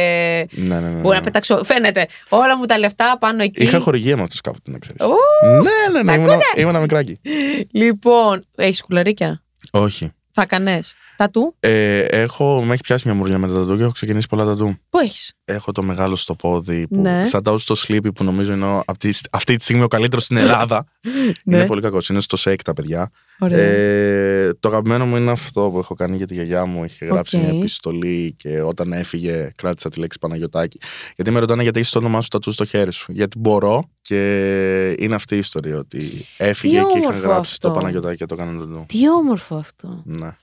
Ναι, 0.51 0.79
ναι, 0.79 0.87
ναι. 0.89 0.99
μπορώ 0.99 1.09
να 1.13 1.19
ναι. 1.19 1.21
πετάξω. 1.25 1.63
Φαίνεται 1.63 2.05
όλα 2.29 2.57
μου 2.57 2.65
τα 2.65 2.77
λεφτά 2.77 3.17
πάνω 3.19 3.43
εκεί. 3.43 3.63
Είχα 3.63 3.79
χορηγία 3.79 4.15
με 4.17 4.21
αυτούς 4.23 4.41
κάποτε, 4.41 4.71
να 4.71 4.77
ξέρεις. 4.79 5.05
Ου, 5.05 5.09
Ναι, 5.61 5.99
ναι, 6.01 6.03
ναι. 6.03 6.13
Ήμουν, 6.21 6.39
ήμουν 6.57 6.81
μικράκι. 6.81 7.19
Λοιπόν, 7.71 8.43
έχεις 8.55 8.81
κουλαρίκια. 8.81 9.43
Όχι. 9.71 10.11
Θα 10.31 10.41
έκανε. 10.41 10.79
Τατού; 11.21 11.55
Ε, 11.59 11.99
έχω, 11.99 12.63
με 12.63 12.73
έχει 12.73 12.81
πιάσει 12.81 13.07
μια 13.07 13.15
μούρλια 13.17 13.37
με 13.37 13.47
τα 13.47 13.53
τατού 13.53 13.75
και 13.77 13.83
έχω 13.83 13.91
ξεκινήσει 13.91 14.27
πολλά 14.27 14.45
τατού. 14.45 14.75
Πού 14.89 14.99
έχεις; 14.99 15.33
Έχω 15.45 15.71
το 15.71 15.83
μεγάλο 15.83 16.15
στο 16.15 16.35
πόδι 16.35 16.87
που 16.87 16.99
Ναι. 17.01 17.23
σαν 17.25 17.43
τα 17.43 17.57
στο 17.57 17.75
Sleepy 17.87 18.13
που 18.15 18.23
νομίζω 18.23 18.53
είναι 18.53 18.65
ο- 18.65 18.83
αυτή, 18.87 19.13
αυτή 19.31 19.55
τη 19.55 19.63
στιγμή 19.63 19.83
ο 19.83 19.87
καλύτερος 19.87 20.23
στην 20.23 20.37
Ελλάδα. 20.37 20.85
Ναι. 21.45 21.57
Είναι 21.57 21.65
πολύ 21.65 21.81
κακός. 21.81 22.09
Είναι 22.09 22.19
στο 22.19 22.37
Shake 22.51 22.59
τα 22.63 22.73
παιδιά. 22.73 23.09
Ωραία. 23.39 23.59
Ε, 23.59 24.53
το 24.59 24.67
αγαπημένο 24.69 25.05
μου 25.05 25.15
είναι 25.15 25.31
αυτό 25.31 25.69
που 25.73 25.77
έχω 25.79 25.93
κάνει 25.95 26.17
για 26.17 26.27
τη 26.27 26.33
γιαγιά 26.33 26.65
μου. 26.65 26.83
Είχε 26.83 27.05
γράψει 27.05 27.35
Οκ. 27.37 27.41
μια 27.43 27.57
επιστολή 27.57 28.33
και 28.37 28.61
όταν 28.61 28.93
έφυγε 28.93 29.51
κράτησα 29.55 29.89
τη 29.89 29.99
λέξη 29.99 30.19
Παναγιωτάκη. 30.19 30.79
Γιατί 31.15 31.31
με 31.31 31.39
ρωτάνε 31.39 31.63
γιατί 31.63 31.79
έχεις 31.79 31.91
το 31.91 31.99
όνομά 31.99 32.21
σου 32.21 32.27
τατού 32.27 32.51
στο 32.51 32.65
χέρι 32.65 32.91
σου. 32.93 33.11
Γιατί 33.11 33.37
μπορώ 33.39 33.89
και 34.01 34.17
είναι 34.99 35.15
αυτή 35.15 35.35
η 35.35 35.37
ιστορία 35.37 35.77
ότι 35.77 36.25
έφυγε 36.37 36.79
Τι 36.79 36.85
και 36.85 36.97
είχαν 36.97 37.01
όμορφο 37.01 37.27
γράψει 37.27 37.51
αυτό. 37.51 37.67
το 37.67 37.73
Παναγιωτάκη 37.73 38.15
και 38.17 38.25
το 38.25 38.33
έκανα 38.33 38.59
τατού. 38.59 38.83
Τι 38.87 39.09
όμορφο 39.09 39.55
αυτό. 39.55 40.01
Ναι. 40.05 40.35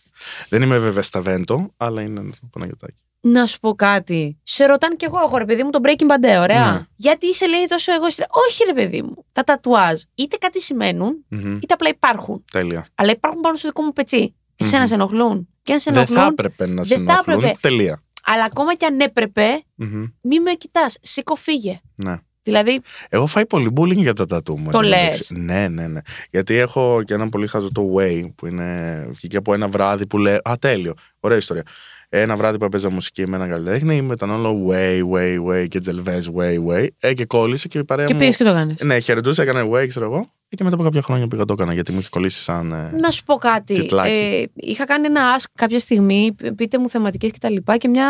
Δεν 0.49 0.63
είμαι 0.63 0.79
βέβαια 0.79 1.03
στα 1.03 1.21
Βέντο, 1.23 1.73
αλλά 1.77 2.03
είναι 2.03 2.21
το 2.21 2.49
Παναγιωτάκη. 2.53 3.03
Να 3.21 3.47
σου 3.47 3.61
πω 3.61 3.75
κάτι. 3.75 4.39
Σε 4.43 4.65
ρωτάνε 4.67 4.95
κι 4.95 5.05
εγώ, 5.05 5.19
εγώ 5.27 5.37
ρε 5.37 5.45
παιδί 5.45 5.63
μου, 5.63 5.71
τον 5.71 5.83
Breaking 5.85 6.03
Bad, 6.07 6.41
ωραία. 6.43 6.73
Ναι. 6.73 6.83
Γιατί 6.97 7.27
είσαι, 7.27 7.47
λέει, 7.49 7.67
τόσο 7.69 7.93
εγώ. 7.93 8.05
Όχι, 8.49 8.65
ρε 8.67 8.73
παιδί 8.75 9.03
μου. 9.03 9.25
Τα 9.33 9.45
τατουάζ 9.45 10.01
είτε 10.15 10.37
κάτι 10.37 10.61
σημαίνουν, 10.61 11.25
Μμμ. 11.29 11.57
είτε 11.63 11.75
απλά 11.75 11.89
υπάρχουν. 11.89 12.45
Τέλεια. 12.53 12.87
Αλλά 12.95 13.11
υπάρχουν 13.11 13.41
πάνω 13.41 13.57
στο 13.57 13.69
δικό 13.69 13.83
μου 13.83 13.93
πετσί. 13.93 14.35
Εσένα 14.57 14.81
Μμμ. 14.81 14.87
σε 14.89 14.95
ενοχλούν. 14.95 15.49
Και 15.63 15.73
αν 15.73 15.79
σε 15.79 15.91
Δεν 15.91 15.99
ενοχλούν. 15.99 16.23
θα 16.23 16.29
έπρεπε 16.33 16.67
να 16.67 16.85
σε 16.85 16.95
δεν 16.97 17.05
θα 17.05 17.13
ενοχλούν. 17.13 17.37
έπρεπε. 17.39 17.59
Τελεία. 17.61 18.03
Αλλά 18.25 18.45
ακόμα 18.45 18.75
κι 18.75 18.85
αν 18.85 19.01
έπρεπε, 19.01 19.63
Μμμ. 19.75 20.05
μη 20.21 20.41
με 20.41 20.53
κοιτάς. 20.53 20.99
Σήκω, 21.01 21.35
φύγε. 21.35 21.81
Ναι. 21.95 22.17
Δηλαδή, 22.49 22.81
Εγώ 23.09 23.27
φάει 23.27 23.47
πολύ 23.47 23.73
bullying 23.77 23.97
για 23.97 24.13
τα 24.13 24.27
τατού 24.27 24.59
μου. 24.59 24.71
Το 24.71 24.79
εν 24.79 24.85
τω 24.85 24.89
λες. 24.89 25.01
μεταξύ. 25.03 25.35
Ναι, 25.37 25.69
ναι, 25.69 25.87
ναι. 25.87 26.01
Γιατί 26.31 26.57
έχω 26.57 27.03
και 27.05 27.15
ένα 27.15 27.29
πολύ 27.29 27.47
χαζό 27.47 27.69
το 27.73 27.95
Way 27.97 28.29
που 28.35 28.47
είναι. 28.47 29.07
Βγήκε 29.11 29.37
από 29.37 29.55
ένα 29.55 29.69
βράδυ 29.69 30.07
που 30.07 30.19
λέει. 30.19 30.35
Α, 30.35 30.53
τέλειο. 30.61 30.95
Ωραία 31.21 31.39
ιστορία. 31.39 31.63
Ένα 32.09 32.37
βράδυ 32.37 32.59
που 32.59 32.65
έπαιζα 32.65 32.91
μουσική 32.91 33.27
με 33.29 33.37
έναν 33.37 33.49
καλλιτέχνη, 33.49 34.03
με 34.03 34.17
τον 34.17 34.31
όλο 34.31 34.67
Way, 34.71 35.01
Way, 35.13 35.37
Way 35.49 35.69
και 35.69 35.79
Τζελβές, 35.79 36.31
Way, 36.37 36.57
Way. 36.71 36.87
Ε, 37.01 37.15
και 37.15 37.25
κόλλησε 37.25 37.69
και 37.69 37.79
η 37.79 37.85
παρέα 37.85 38.07
και 38.07 38.13
μου. 38.13 38.19
πήγε 38.19 38.31
και 38.31 38.45
το 38.45 38.53
κάνεις. 38.53 38.83
Ναι, 38.83 38.99
χαιρετούσε, 38.99 39.43
έκανε 39.43 39.69
Way, 39.73 39.89
ξέρω 39.89 40.05
εγώ. 40.05 40.33
Ε, 40.51 40.57
Και 40.57 40.65
μετά 40.65 40.75
από 40.75 40.85
κάποια 40.85 41.03
χρόνια 41.03 41.29
πήγα 41.29 41.45
το 41.45 41.53
έκανα 41.53 41.73
γιατί 41.75 41.93
μου 41.93 41.99
είχε 41.99 42.09
κολλήσει 42.09 42.43
σαν. 42.43 42.73
ε, 42.73 42.91
Να 43.01 43.11
σου 43.11 43.25
πω 43.25 43.35
κάτι. 43.37 43.75
Τιτλάκι. 43.75 44.13
Ε, 44.13 44.45
είχα 44.55 44.85
κάνει 44.85 45.07
ένα 45.07 45.39
ask 45.39 45.45
κάποια 45.55 45.79
στιγμή, 45.79 46.33
π- 46.37 46.53
πείτε 46.55 46.79
μου 46.79 46.89
θεματικές 46.89 47.31
και 47.31 47.39
τα 47.41 47.51
λοιπά, 47.51 47.77
και 47.77 47.89
μια, 47.89 48.07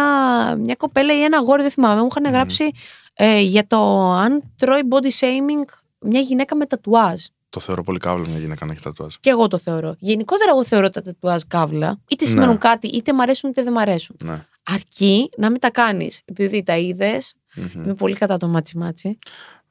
μια 0.61 0.75
κοπέλα 0.75 1.15
ή 1.19 1.23
ένα 1.23 1.37
αγόρι, 1.39 1.63
δεν 1.63 1.71
θυμάμαι, 1.71 2.01
μου 2.01 2.09
είχαν 2.11 2.33
γράψει 2.33 2.71
ε, 3.15 3.41
για 3.41 3.67
το 3.67 4.11
αν 4.13 4.43
τρώει 4.57 4.81
body 4.91 5.05
shaming 5.21 5.69
μια 6.01 6.21
γυναίκα 6.21 6.57
με 6.57 6.67
τατουάζ. 6.67 7.21
Το 7.51 7.61
θεωρώ 7.61 7.83
πολύ 7.83 7.99
καύλα 7.99 8.27
μια 8.29 8.39
γυναίκα 8.39 8.67
να 8.67 8.73
έχει 8.73 8.81
τατουάζ. 8.83 9.15
Και 9.21 9.31
εγώ 9.31 9.49
το 9.49 9.59
θεωρώ. 9.59 9.95
Γενικότερα, 9.99 10.51
εγώ 10.51 10.65
θεωρώ 10.65 10.91
τα 10.91 11.01
τατουάζ 11.01 11.43
καύλα. 11.49 11.99
Είτε 12.09 12.25
Ναι. 12.25 12.31
σημαίνουν 12.31 12.59
κάτι, 12.59 12.87
είτε 12.87 13.13
μ' 13.13 13.21
αρέσουν 13.21 13.51
είτε 13.51 13.63
δεν 13.63 13.73
μ' 13.73 13.79
αρέσουν. 13.79 14.17
Ναι. 14.25 14.45
Αρκεί 14.63 15.31
να 15.37 15.51
μην 15.51 15.61
τα 15.61 15.71
κάνεις. 15.71 16.23
Επειδή 16.25 16.63
τα 16.63 16.77
είδες, 16.77 17.35
είμαι 17.75 17.95
πολύ 17.95 18.15
κατά 18.15 18.37
το 18.37 18.49
μάτσι 18.49 18.77
μάτσι. 18.79 19.19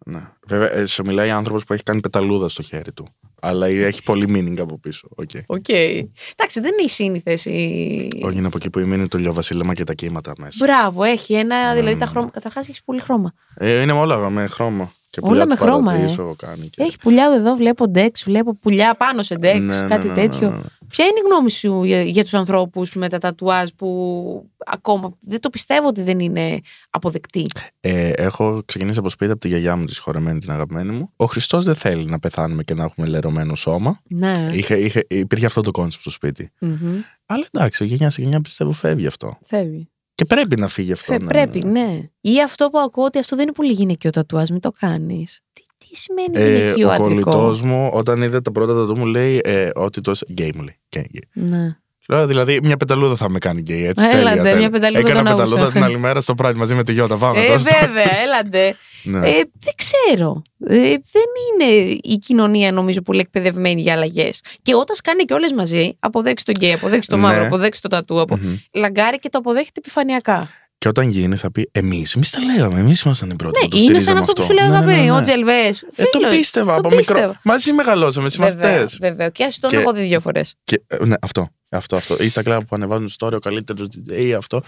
Ναι. 0.06 0.28
Βέβαια, 0.48 0.72
ε, 0.72 0.86
σου 0.86 1.06
μιλάει 1.06 1.30
άνθρωπος 1.30 1.64
που 1.64 1.74
έχει 1.74 1.84
κάνει 1.84 2.00
πεταλούδα 2.00 2.50
στο 2.50 2.62
χέρι 2.62 2.92
του. 2.92 3.08
Αλλά 3.42 3.68
έχει 3.68 4.04
πολύ 4.04 4.26
meaning 4.30 4.60
από 4.60 4.80
πίσω. 4.80 5.08
Okay. 5.16 5.42
OK. 5.46 5.70
Εντάξει, 5.70 6.60
δεν 6.60 6.72
είναι 6.72 6.82
η 6.86 6.90
σύνηθες. 6.90 8.08
Όχι, 8.22 8.38
είναι 8.38 8.48
από 8.48 8.58
εκεί 8.58 8.70
που 8.70 8.80
είναι 8.80 9.08
το 9.08 9.18
λιοβασίλεμα 9.18 9.74
και 9.74 9.84
τα 9.84 9.94
κύματα 9.94 10.34
μέσα. 10.38 10.66
Μπράβο, 10.66 11.04
έχει 11.04 11.34
ένα. 11.34 11.74
Δηλαδή 11.74 11.98
τα 11.98 12.06
χρώματα. 12.06 12.32
Καταρχάς 12.32 12.68
έχεις 12.70 12.84
πολύ 12.84 13.00
χρώμα. 13.00 13.34
Ε, 13.56 13.82
είναι 13.82 13.92
όλα 13.92 14.30
με 14.30 14.48
χρώμα. 14.48 14.92
Και 15.22 15.28
Όλα 15.30 15.32
πουλιά 15.32 15.46
με 15.46 15.56
του 15.56 15.62
χρώμα, 15.64 15.94
ε. 15.94 15.96
Παραδείσου 15.96 16.36
κάνει 16.38 16.68
και- 16.70 16.84
Έχει 16.84 16.98
πουλιά 16.98 17.32
εδώ, 17.36 17.56
βλέπω 17.56 17.86
decks, 17.96 18.10
βλέπω 18.26 18.56
πουλιά 18.56 18.96
πάνω 18.96 19.22
σε 19.24 19.36
decks, 19.36 19.42
Ναι, 19.42 19.60
ναι, 19.82 19.88
κάτι 19.88 20.08
ναι, 20.08 20.14
τέτοιο. 20.14 20.50
ναι, 20.50 20.56
ναι. 20.56 20.62
Ποια 20.88 21.06
είναι 21.06 21.20
η 21.24 21.28
γνώμη 21.28 21.52
σου 21.52 21.84
για, 21.84 22.02
για 22.02 22.24
τους 22.24 22.34
ανθρώπους 22.34 22.94
με 22.94 23.10
τα 23.10 23.18
τατουάζ 23.18 23.70
που 23.76 24.50
ακόμα 24.66 25.12
δεν 25.20 25.40
το 25.40 25.50
πιστεύω 25.50 25.88
ότι 25.88 26.02
δεν 26.02 26.20
είναι 26.20 26.60
αποδεκτή; 26.90 27.46
Ε, 27.80 28.10
έχω 28.10 28.62
ξεκινήσει 28.66 29.00
από 29.00 29.10
σπίτι 29.10 29.32
από 29.32 29.40
τη 29.40 29.48
γιαγιά 29.48 29.76
μου, 29.76 29.86
τη 29.86 29.96
συγχωρεμένη, 29.96 30.40
την 30.40 30.52
αγαπημένη 30.52 30.92
μου. 30.92 31.12
Ο 31.16 31.26
Χριστός 31.26 31.66
δεν 31.66 31.76
θέλει 31.76 32.06
να 32.06 32.20
πεθάνουμε 32.20 32.64
και 32.64 32.74
να 32.74 32.84
έχουμε 32.84 33.08
λερωμένο 33.08 33.56
σώμα. 33.56 34.00
Ναι. 34.10 34.32
Είχε, 34.52 34.76
είχε, 34.76 35.06
υπήρχε 35.10 35.46
αυτό 35.46 35.62
το 35.62 35.72
concept 35.72 36.02
στο 36.02 36.12
σπίτι. 36.12 36.52
Μμμ. 36.60 37.02
Αλλά 37.26 37.46
εντάξει, 37.52 37.86
γενιά 37.86 38.10
σε 38.10 38.22
γενιά 38.22 38.42
πιστεύω 38.42 38.72
φεύγει 38.72 39.08
αυτό. 39.08 39.38
Φεύγει. 39.42 39.90
Και 40.18 40.26
πρέπει 40.26 40.56
να 40.60 40.68
φύγει 40.68 40.92
αυτό. 40.92 41.12
Φε- 41.12 41.22
ναι, 41.22 41.28
πρέπει, 41.28 41.64
ναι. 41.64 41.72
ναι. 41.82 42.10
Ή 42.22 42.42
αυτό 42.42 42.70
που 42.70 42.80
ακούω 42.80 43.06
ότι 43.06 43.20
αυτό 43.20 43.36
δεν 43.36 43.46
είναι 43.46 43.54
πολύ 43.56 43.72
γυναικείο 43.72 44.10
τατουάζ, 44.10 44.50
μην 44.50 44.60
το 44.60 44.72
κάνεις. 44.72 45.42
Τι, 45.54 45.62
τι 45.78 45.96
σημαίνει 45.96 46.40
Ε, 46.40 46.58
γυναικείο 46.58 46.88
ο 46.88 46.92
αντρικό; 46.92 47.32
κολλητός 47.32 47.62
μου, 47.62 47.90
όταν 47.94 48.22
είδε 48.22 48.42
τα 48.42 48.52
πρώτα 48.52 48.74
τατού 48.74 48.98
μου, 48.98 49.06
λέει 49.06 49.42
ε, 49.44 49.70
ότι 49.76 50.02
το. 50.02 50.12
γκέι 50.32 50.52
μου 50.56 50.62
λέει. 50.62 50.80
Γκέι, 50.96 51.10
γκέι. 51.12 51.50
Ναι. 51.50 51.78
Λέω, 52.10 52.28
δηλαδή, 52.28 52.60
μια 52.64 52.78
πεταλούδα 52.78 53.16
θα 53.16 53.30
με 53.30 53.40
κάνει 53.40 53.62
γκέι, 53.62 53.86
έτσι. 53.86 54.08
Έλατε, 54.08 54.36
τέλεια, 54.42 54.42
μια 54.42 54.54
τέλεια. 54.54 54.70
πεταλούδα 54.70 55.00
Έκανα 55.10 55.24
τον 55.24 55.32
πεταλούδα 55.36 55.62
άκουσα. 55.62 55.72
την 55.72 55.84
άλλη 55.84 55.98
μέρα 55.98 56.22
στο 56.22 56.34
Pride 56.44 56.56
μαζί 56.56 56.74
με 56.76 56.84
τη 56.84 56.94
Γιώτα. 56.94 57.18
Πάμε. 57.18 57.40
Ε, 57.42 57.48
δώστε. 57.48 57.72
βέβαια, 57.86 58.22
έλαντε. 58.24 58.76
Ναι. 59.04 59.18
Ε, 59.30 59.32
δεν 59.34 59.74
ξέρω. 59.76 60.42
Ε, 60.68 60.76
δεν 60.88 61.28
είναι 61.52 61.98
η 62.04 62.18
κοινωνία, 62.18 62.72
νομίζω, 62.72 63.02
πολύ 63.02 63.20
εκπαιδευμένη 63.20 63.82
για 63.82 63.94
αλλαγές. 63.94 64.42
Και 64.62 64.76
όταν 64.76 64.96
σκάνε 64.96 65.24
και 65.24 65.34
όλες 65.34 65.54
μαζί, 65.56 65.96
αποδέξου 66.00 66.46
το 66.46 66.52
γκέι, 66.52 66.74
αποδέξου 66.74 67.10
το 67.10 67.16
Ναι. 67.16 67.22
μαύρο, 67.22 67.46
αποδέξου 67.46 67.82
το 67.82 67.88
τατού, 67.88 68.22
απο... 68.22 68.38
Μμμ. 68.38 68.56
λαγκάρει 68.74 69.20
και 69.20 69.30
το 69.30 69.38
αποδέχεται 69.38 69.72
επιφανειακά. 69.78 70.50
Και 70.78 70.88
όταν 70.88 71.08
γίνει, 71.10 71.36
θα 71.36 71.52
πει 71.52 71.70
Εμείς, 71.72 72.16
εμείς 72.16 72.30
τα 72.30 72.40
λέγαμε. 72.44 72.80
Εμείς 72.80 73.02
ήμασταν 73.02 73.30
οι 73.30 73.36
πρώτοι. 73.36 73.60
που 73.60 73.68
το 73.68 73.76
Ναι, 73.78 73.82
είναι 73.84 73.90
σαν 73.92 74.00
στηρίζαμε 74.02 74.20
αυτό 74.20 74.34
που 74.34 74.44
σου 74.44 74.54
λέγα 74.54 74.68
Ναι, 74.68 74.74
ναι, 74.80 74.86
ναι, 74.86 74.94
πριν, 74.94 75.04
ναι. 75.06 75.12
ο 75.12 75.22
Τζελβές. 75.22 75.82
Ε, 75.96 76.04
το 76.04 76.20
πίστευα 76.30 76.76
από 76.76 76.90
μικρό. 76.96 77.36
Μαζί 77.44 77.72
μεγαλώσαμε, 77.74 78.30
είμαστε 78.38 78.62
Βέβαια, 78.62 78.84
αυτέ. 78.84 78.98
βέβαια. 79.00 79.30
Και 79.30 79.44
ας 79.44 79.60
τον 79.60 79.70
Και- 79.70 79.78
έχω 79.78 79.94
δει 79.94 80.04
δύο 80.04 80.20
φορές. 80.20 80.54
Και, 80.64 80.82
ε, 80.88 81.06
ναι, 81.06 81.16
αυτό. 81.22 81.50
Αυτό, 81.72 81.96
αυτό. 81.96 82.16
Ή 82.24 82.28
στα 82.28 82.44
κλαμπ 82.44 82.62
που 82.62 82.76
ανεβάζουν 82.76 83.10
story, 83.20 83.34
ο 83.34 83.40
καλύτερος 83.40 83.88
DJ, 84.10 84.32
αυτό. 84.38 84.62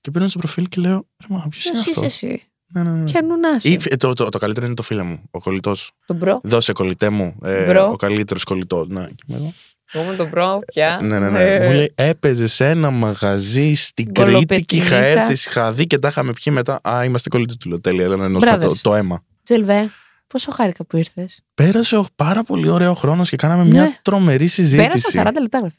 Και 0.00 0.10
πήραν 0.10 0.28
στο 0.28 0.38
προφίλ 0.38 0.68
και 0.68 0.80
λέω, 0.80 1.06
«Ρε, 1.20 1.26
μα 1.28 1.46
ποιος 1.50 1.62
Ποιο 1.62 1.70
είναι 1.70 1.80
αυτό. 1.88 2.04
είσαι 2.04 2.26
εσύ. 2.26 2.42
Ναι, 2.72 2.82
ναι, 2.82 2.90
ναι. 2.90 3.04
Ποια 3.10 3.22
νουνάσαι. 3.22 3.68
Ή, 3.68 3.78
ε, 3.88 3.96
το, 3.96 4.12
το, 4.12 4.28
το 4.28 4.38
καλύτερο 4.38 4.66
είναι 4.66 4.74
το 4.74 4.82
φίλο 4.82 5.04
μου, 5.04 5.22
ο 5.30 5.40
κολλητός. 5.40 5.92
Τον 6.06 6.16
bro. 6.16 6.40
Δώσε 6.42 6.72
κολλητέ 6.72 7.10
μου. 7.10 7.36
Ε, 7.44 7.66
Bro. 7.66 7.88
ο 7.92 7.96
καλύτερος 7.96 8.44
κολλητός. 8.44 8.86
Ναι, 8.88 9.06
και 9.06 9.24
είμαι 9.26 9.38
εγώ. 9.38 9.52
Εγώ 9.92 10.04
με 10.04 10.14
τον 10.14 10.28
bro, 10.28 10.58
πια. 10.72 10.98
ναι, 11.02 11.18
ναι, 11.18 11.30
ναι. 11.30 11.54
Ε, 11.54 11.66
Μου 11.68 11.74
λέει, 11.74 11.92
έπαιζες 11.94 12.52
σε 12.52 12.68
ένα 12.68 12.90
μαγαζί 12.90 13.72
στην 13.74 14.12
Κρήτη 14.12 14.64
και 14.64 14.76
είχα 14.76 14.88
Κολοπετρίτσα. 14.88 15.20
έρθει, 15.22 15.32
είχα 15.48 15.72
δει 15.72 15.86
και 15.86 15.98
τα 15.98 16.08
είχαμε 16.08 16.32
πιει 16.32 16.52
μετά. 16.56 16.80
Α, 16.88 17.04
είμαστε 17.04 17.28
κολλητοί 17.28 17.56
του 17.56 17.68
λέω. 17.68 17.80
Τέλεια, 17.80 18.04
έλα 18.04 18.16
να 18.16 18.24
ενώσουμε 18.24 18.58
το, 18.58 18.68
Brothers. 18.68 18.76
το 18.76 18.94
αίμα. 18.94 19.22
Τζελβέ, 19.44 19.90
πόσο 20.26 20.50
χάρηκα 20.52 20.84
που 20.84 20.96
ήρθες. 20.96 21.40
Πέρασε 21.54 21.96
ο 21.96 22.06
πάρα 22.16 22.42
πολύ 22.44 22.68
ωραίο 22.68 22.94
χρόνος 22.94 23.28
και 23.30 23.36
κάναμε 23.36 23.62
Ναι. 23.62 23.68
μια 23.70 23.98
τρομερή 24.02 24.46
συζήτηση. 24.46 24.88
Πέρασα 25.12 25.30
40 25.36 25.40
λεπτά. 25.40 25.58
γράφει. 25.58 25.76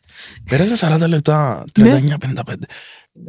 Πέρασε 0.49 0.75
40 0.75 1.07
λεπτά. 1.07 1.63
Ναι. 1.79 1.87
39-55. 1.89 2.53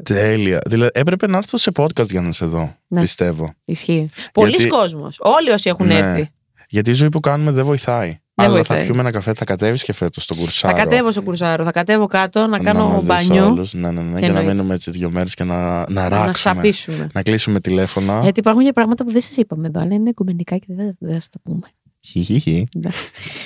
Τέλεια. 0.02 0.60
Δηλαδή 0.66 0.90
έπρεπε 0.94 1.26
να 1.26 1.36
έρθω 1.36 1.58
σε 1.58 1.70
podcast 1.76 2.08
για 2.10 2.20
να 2.20 2.32
σε 2.32 2.44
δω. 2.44 2.76
Ναι. 2.86 3.00
Πιστεύω. 3.00 3.54
Ισχύει. 3.64 4.08
Πολλοί 4.32 4.66
κόσμος. 4.66 5.16
Όλοι 5.20 5.50
όσοι 5.50 5.68
έχουν 5.68 5.86
Ναι. 5.86 5.94
έρθει. 5.98 6.30
Γιατί 6.68 6.90
η 6.90 6.92
ζωή 6.92 7.08
που 7.08 7.20
κάνουμε 7.20 7.50
δεν 7.50 7.64
βοηθάει. 7.64 8.20
Δεν 8.34 8.46
Αλλά 8.46 8.54
βοηθάει. 8.54 8.78
θα 8.78 8.84
πιούμε 8.84 9.00
ένα 9.00 9.10
καφέ, 9.10 9.34
θα 9.34 9.44
κατέβεις 9.44 9.82
και 9.82 9.92
φέτος 9.92 10.22
στον 10.22 10.36
Θα 10.36 10.42
κουρσάρο. 10.42 10.76
κατέβω 10.76 11.10
στο 11.10 11.22
κουρσάρο, 11.22 11.64
θα 11.64 11.70
κατέβω 11.70 12.06
κάτω 12.06 12.46
να 12.46 12.58
κάνω 12.58 12.88
μας 12.88 13.04
δεις 13.04 13.06
μπάνιο. 13.06 13.46
όλους. 13.46 13.72
Ναι, 13.74 13.90
ναι, 13.90 14.00
ναι. 14.00 14.12
Και 14.12 14.18
Για 14.18 14.20
να 14.20 14.26
εννοείται. 14.26 14.52
μείνουμε 14.52 14.74
έτσι 14.74 14.90
δύο 14.90 15.10
μέρες 15.10 15.34
και 15.34 15.44
να, 15.44 15.78
να 15.78 15.84
Να 15.90 16.08
ράξουμε. 16.08 16.54
σαπίσουμε. 16.54 17.08
Να 17.12 17.22
κλείσουμε 17.22 17.60
τηλέφωνα. 17.60 18.20
Γιατί 18.22 18.40
υπάρχουν 18.40 18.64
και 18.64 18.72
πράγματα 18.72 19.04
που 19.04 19.12
δεν 19.12 19.20
σας 19.20 19.36
είπαμε 19.36 19.66
εδώ, 19.66 19.80
αλλά 19.80 19.94
είναι 19.94 20.08
οικουμενικά 20.10 20.56
και 20.56 20.66
δεν 20.68 20.96
δεν 20.98 21.12
θα 21.14 21.20
σα 21.20 21.28
τα 21.28 21.38
πούμε. 21.42 21.66
Χι, 22.04 22.22
χι, 22.22 22.38
χι. 22.38 22.66
Ναι. 22.76 22.90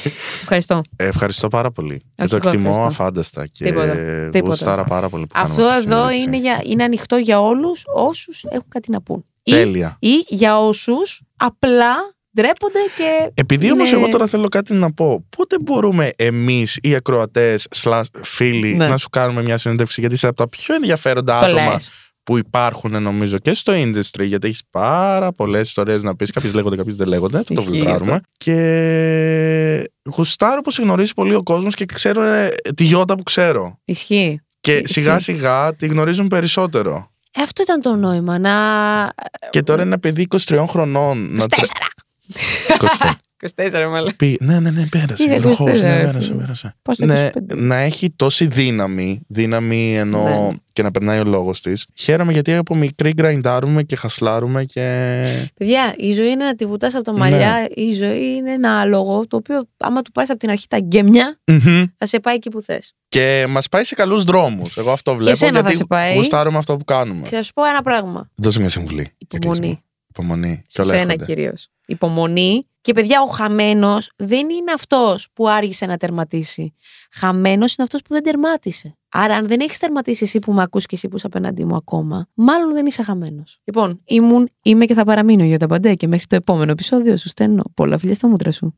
Σε 0.03 0.11
ευχαριστώ. 0.43 0.83
Ε, 0.97 1.07
ευχαριστώ 1.07 1.49
πάρα 1.49 1.71
πολύ. 1.71 1.99
και 1.99 2.23
Όχι, 2.23 2.31
το 2.31 2.37
εγώ 2.37 2.49
εκτιμώ 2.49 2.69
ευχαριστώ. 2.71 3.03
αφάνταστα. 3.03 3.47
Και 3.47 3.65
Τίποτα, 3.65 3.93
τίποτα. 4.31 4.51
γουστάρα 4.51 4.85
πάρα 4.85 5.09
πολύ 5.09 5.27
που 5.27 5.33
Αυτό 5.35 5.55
κάνουμε 5.57 5.75
αυτή 5.75 5.87
τη 5.87 5.93
εδώ 5.93 6.01
συνέντευξη. 6.03 6.23
είναι, 6.29 6.37
για, 6.37 6.73
είναι 6.73 6.85
ανοιχτό 6.85 7.17
για 7.17 7.41
όλους 7.41 7.83
όσους 7.95 8.45
έχουν 8.45 8.69
κάτι 8.69 8.91
να 8.91 9.01
πούν. 9.03 9.25
Ή, 9.43 9.51
Τέλεια. 9.53 9.97
ή 10.01 10.15
για 10.29 10.59
όσους 10.61 11.23
απλά 11.37 11.95
ντρέπονται 12.41 12.79
και. 12.97 13.31
Επειδή 13.35 13.73
όμως 13.73 13.91
είναι- 13.91 14.01
εγώ 14.01 14.09
τώρα 14.11 14.27
θέλω 14.27 14.49
κάτι 14.49 14.75
να 14.75 14.93
πω, 14.93 15.25
πότε 15.37 15.57
μπορούμε 15.63 16.11
εμείς 16.17 16.79
οι 16.83 16.95
ακροατές, 16.95 17.69
φίλοι, 18.23 18.75
Ναι. 18.75 18.87
να 18.87 18.97
σου 18.97 19.09
κάνουμε 19.09 19.43
μια 19.43 19.59
συνέντευξη, 19.59 20.01
γιατί 20.01 20.15
είσαι 20.15 20.27
από 20.27 20.37
τα 20.37 20.49
πιο 20.49 20.75
ενδιαφέροντα 20.75 21.39
Το 21.39 21.47
άτομα 21.47 21.73
λες. 21.73 21.91
που 22.23 22.39
υπάρχουν, 22.39 23.03
νομίζω, 23.03 23.39
και 23.39 23.53
στο 23.53 23.73
industry, 23.73 24.25
γιατί 24.25 24.47
έχεις 24.47 24.63
πάρα 24.71 25.33
πολλές 25.33 25.69
ιστορίες 25.69 26.03
να 26.03 26.17
πεις. 26.17 26.31
Κάποιες 26.31 26.55
λέγονται, 26.55 26.77
κάποιες 26.77 26.97
δεν 26.97 27.07
λέγονται. 27.07 27.37
Θα 27.37 27.43
το 27.45 27.55
Ισχύει 27.61 27.71
φιλτράρουμε. 27.71 28.13
αυτό. 28.13 28.27
Και 28.37 29.91
γουστάρω 30.17 30.61
που 30.61 30.71
σε 30.71 30.83
γνωρίζει 30.83 31.15
πολύ 31.15 31.35
ο 31.35 31.43
κόσμος 31.43 31.75
και 31.75 31.85
ξέρω 31.85 32.23
ε, 32.23 32.49
τη 32.75 32.85
γιώτα 32.85 33.15
που 33.15 33.23
ξέρω. 33.23 33.79
Ισχύει. 33.85 34.41
Και 34.61 34.73
Ισχύει. 34.73 34.89
σιγά 34.93 35.19
σιγά 35.19 35.75
τη 35.77 35.87
γνωρίζουν 35.87 36.29
περισσότερο. 36.29 37.11
Ε, 37.39 37.43
αυτό 37.43 37.63
ήταν 37.63 37.81
το 37.81 37.95
νόημα. 37.95 38.39
Να. 38.39 38.53
Και 39.51 39.63
τώρα 39.63 39.83
ένα 39.83 39.99
παιδί 39.99 40.27
23 40.47 40.65
χρονών. 40.69 41.29
να 41.35 41.47
τρε- 41.47 41.67
24. 42.79 43.11
24 43.57 43.89
μάλλον. 43.91 44.11
Πει, 44.17 44.37
ναι, 44.41 44.61
ναι, 44.61 44.71
ναι, 44.71 44.87
πέρασε. 44.87 45.23
Είναι 45.23 45.35
Υδροχός, 45.35 45.67
24, 45.71 45.81
ναι, 45.81 45.97
ρε 45.97 46.05
πέρασε, 46.07 46.21
φίλε. 46.27 46.39
πέρασε. 46.41 46.75
Πώς 46.83 46.97
θα 46.97 47.07
Ναι, 47.07 47.31
25. 47.35 47.57
να 47.57 47.77
έχει 47.77 48.11
τόση 48.11 48.47
δύναμη, 48.47 49.21
δύναμη 49.29 49.97
ενώ 49.97 50.23
Ναι. 50.51 50.57
και 50.73 50.83
να 50.83 50.91
περνάει 50.91 51.19
ο 51.19 51.25
λόγος 51.25 51.61
της. 51.61 51.87
Χαίρομαι 51.95 52.33
γιατί 52.33 52.55
από 52.55 52.75
μικρή 52.75 53.13
γκραϊντάρουμε 53.13 53.83
και 53.83 53.97
χασλάρουμε 53.97 54.65
και. 54.65 54.81
Παιδιά, 55.55 55.95
η 55.97 56.13
ζωή 56.13 56.29
είναι 56.31 56.45
να 56.45 56.55
τη 56.55 56.65
βουτάς 56.67 56.95
από 56.95 57.05
τα 57.05 57.13
Ναι. 57.13 57.19
μαλλιά. 57.19 57.69
Η 57.75 57.93
ζωή 57.93 58.35
είναι 58.35 58.53
ένα 58.53 58.81
άλογο 58.81 59.27
το 59.27 59.37
οποίο, 59.37 59.63
άμα 59.77 60.03
του 60.03 60.13
πάρεις 60.13 60.31
από 60.31 60.39
την 60.39 60.51
αρχή 60.51 60.67
τα 60.69 60.79
γκέμια, 60.81 61.39
Μμμ. 61.47 61.85
θα 61.99 62.07
σε 62.07 62.21
πάει 62.21 62.35
εκεί 62.35 62.51
που 62.51 62.61
θες. 62.61 62.95
Και 63.09 63.47
μας 63.49 63.69
πάει 63.69 63.85
σε 63.85 63.95
καλούς 63.95 64.25
δρόμους. 64.25 64.77
Εγώ 64.77 64.91
αυτό 64.93 65.15
βλέπω 65.15 65.31
εσένα 65.31 65.53
θα 65.53 65.61
γιατί 65.61 65.77
σε 65.77 65.85
πάει. 65.85 66.15
γουστάρουμε 66.15 66.59
αυτό 66.59 66.77
που 66.77 66.85
κάνουμε. 66.85 67.29
Και 67.29 67.37
θα 67.37 67.43
σου 67.43 67.53
πω 67.53 67.65
ένα 67.65 67.83
πράγμα. 67.83 68.31
Δώσε 68.35 68.61
μια 68.61 68.69
συμβουλή. 68.69 69.11
για 69.19 69.39
Υπομονή. 69.43 69.79
Κλείσιμο. 70.17 70.37
Υπομονή. 70.37 70.57
Και 70.57 70.65
Σε 70.67 70.83
όλα 70.83 70.95
σένα 70.95 71.13
έρχονται. 71.13 71.25
κυρίως. 71.25 71.69
Υπομονή. 71.87 72.67
Και 72.81 72.93
παιδιά, 72.93 73.23
ο 73.23 73.27
χαμένος 73.27 74.11
δεν 74.17 74.51
είναι 74.51 74.73
αυτός 74.75 75.29
που 75.33 75.49
άργησε 75.49 75.87
να 75.87 75.97
τερματίσει. 75.97 76.75
Χαμένος 77.13 77.75
είναι 77.75 77.83
αυτός 77.83 78.03
που 78.03 78.09
δεν 78.15 78.23
τερμάτισε. 78.23 78.97
Άρα, 79.09 79.35
αν 79.37 79.47
δεν 79.47 79.61
έχεις 79.61 79.79
τερματίσει 79.79 80.25
εσύ 80.25 80.39
που 80.39 80.53
με 80.53 80.63
ακούς 80.63 80.87
και 80.87 80.95
εσύ 80.95 81.09
που 81.09 81.17
είσαι 81.17 81.27
απέναντί 81.27 81.65
μου 81.65 81.77
ακόμα, 81.77 82.27
μάλλον 82.35 82.73
δεν 82.73 82.87
είσαι 82.87 83.03
χαμένος. 83.03 83.59
Λοιπόν, 83.65 84.01
ήμουν, 84.05 84.49
είμαι 84.63 84.85
και 84.85 84.95
θα 84.95 85.05
παραμείνω 85.05 85.45
για 85.45 85.59
τα 85.59 85.67
παντέ 85.67 85.95
και 85.95 86.07
μέχρι 86.09 86.27
το 86.27 86.37
επόμενο 86.37 86.71
επεισόδιο 86.71 87.17
σου 87.17 87.29
στέλνω 87.29 87.63
πολλά 87.75 87.99
φιλιά 87.99 88.15
στα 88.15 88.29
μούτρα 88.29 88.51
σου. 88.53 88.73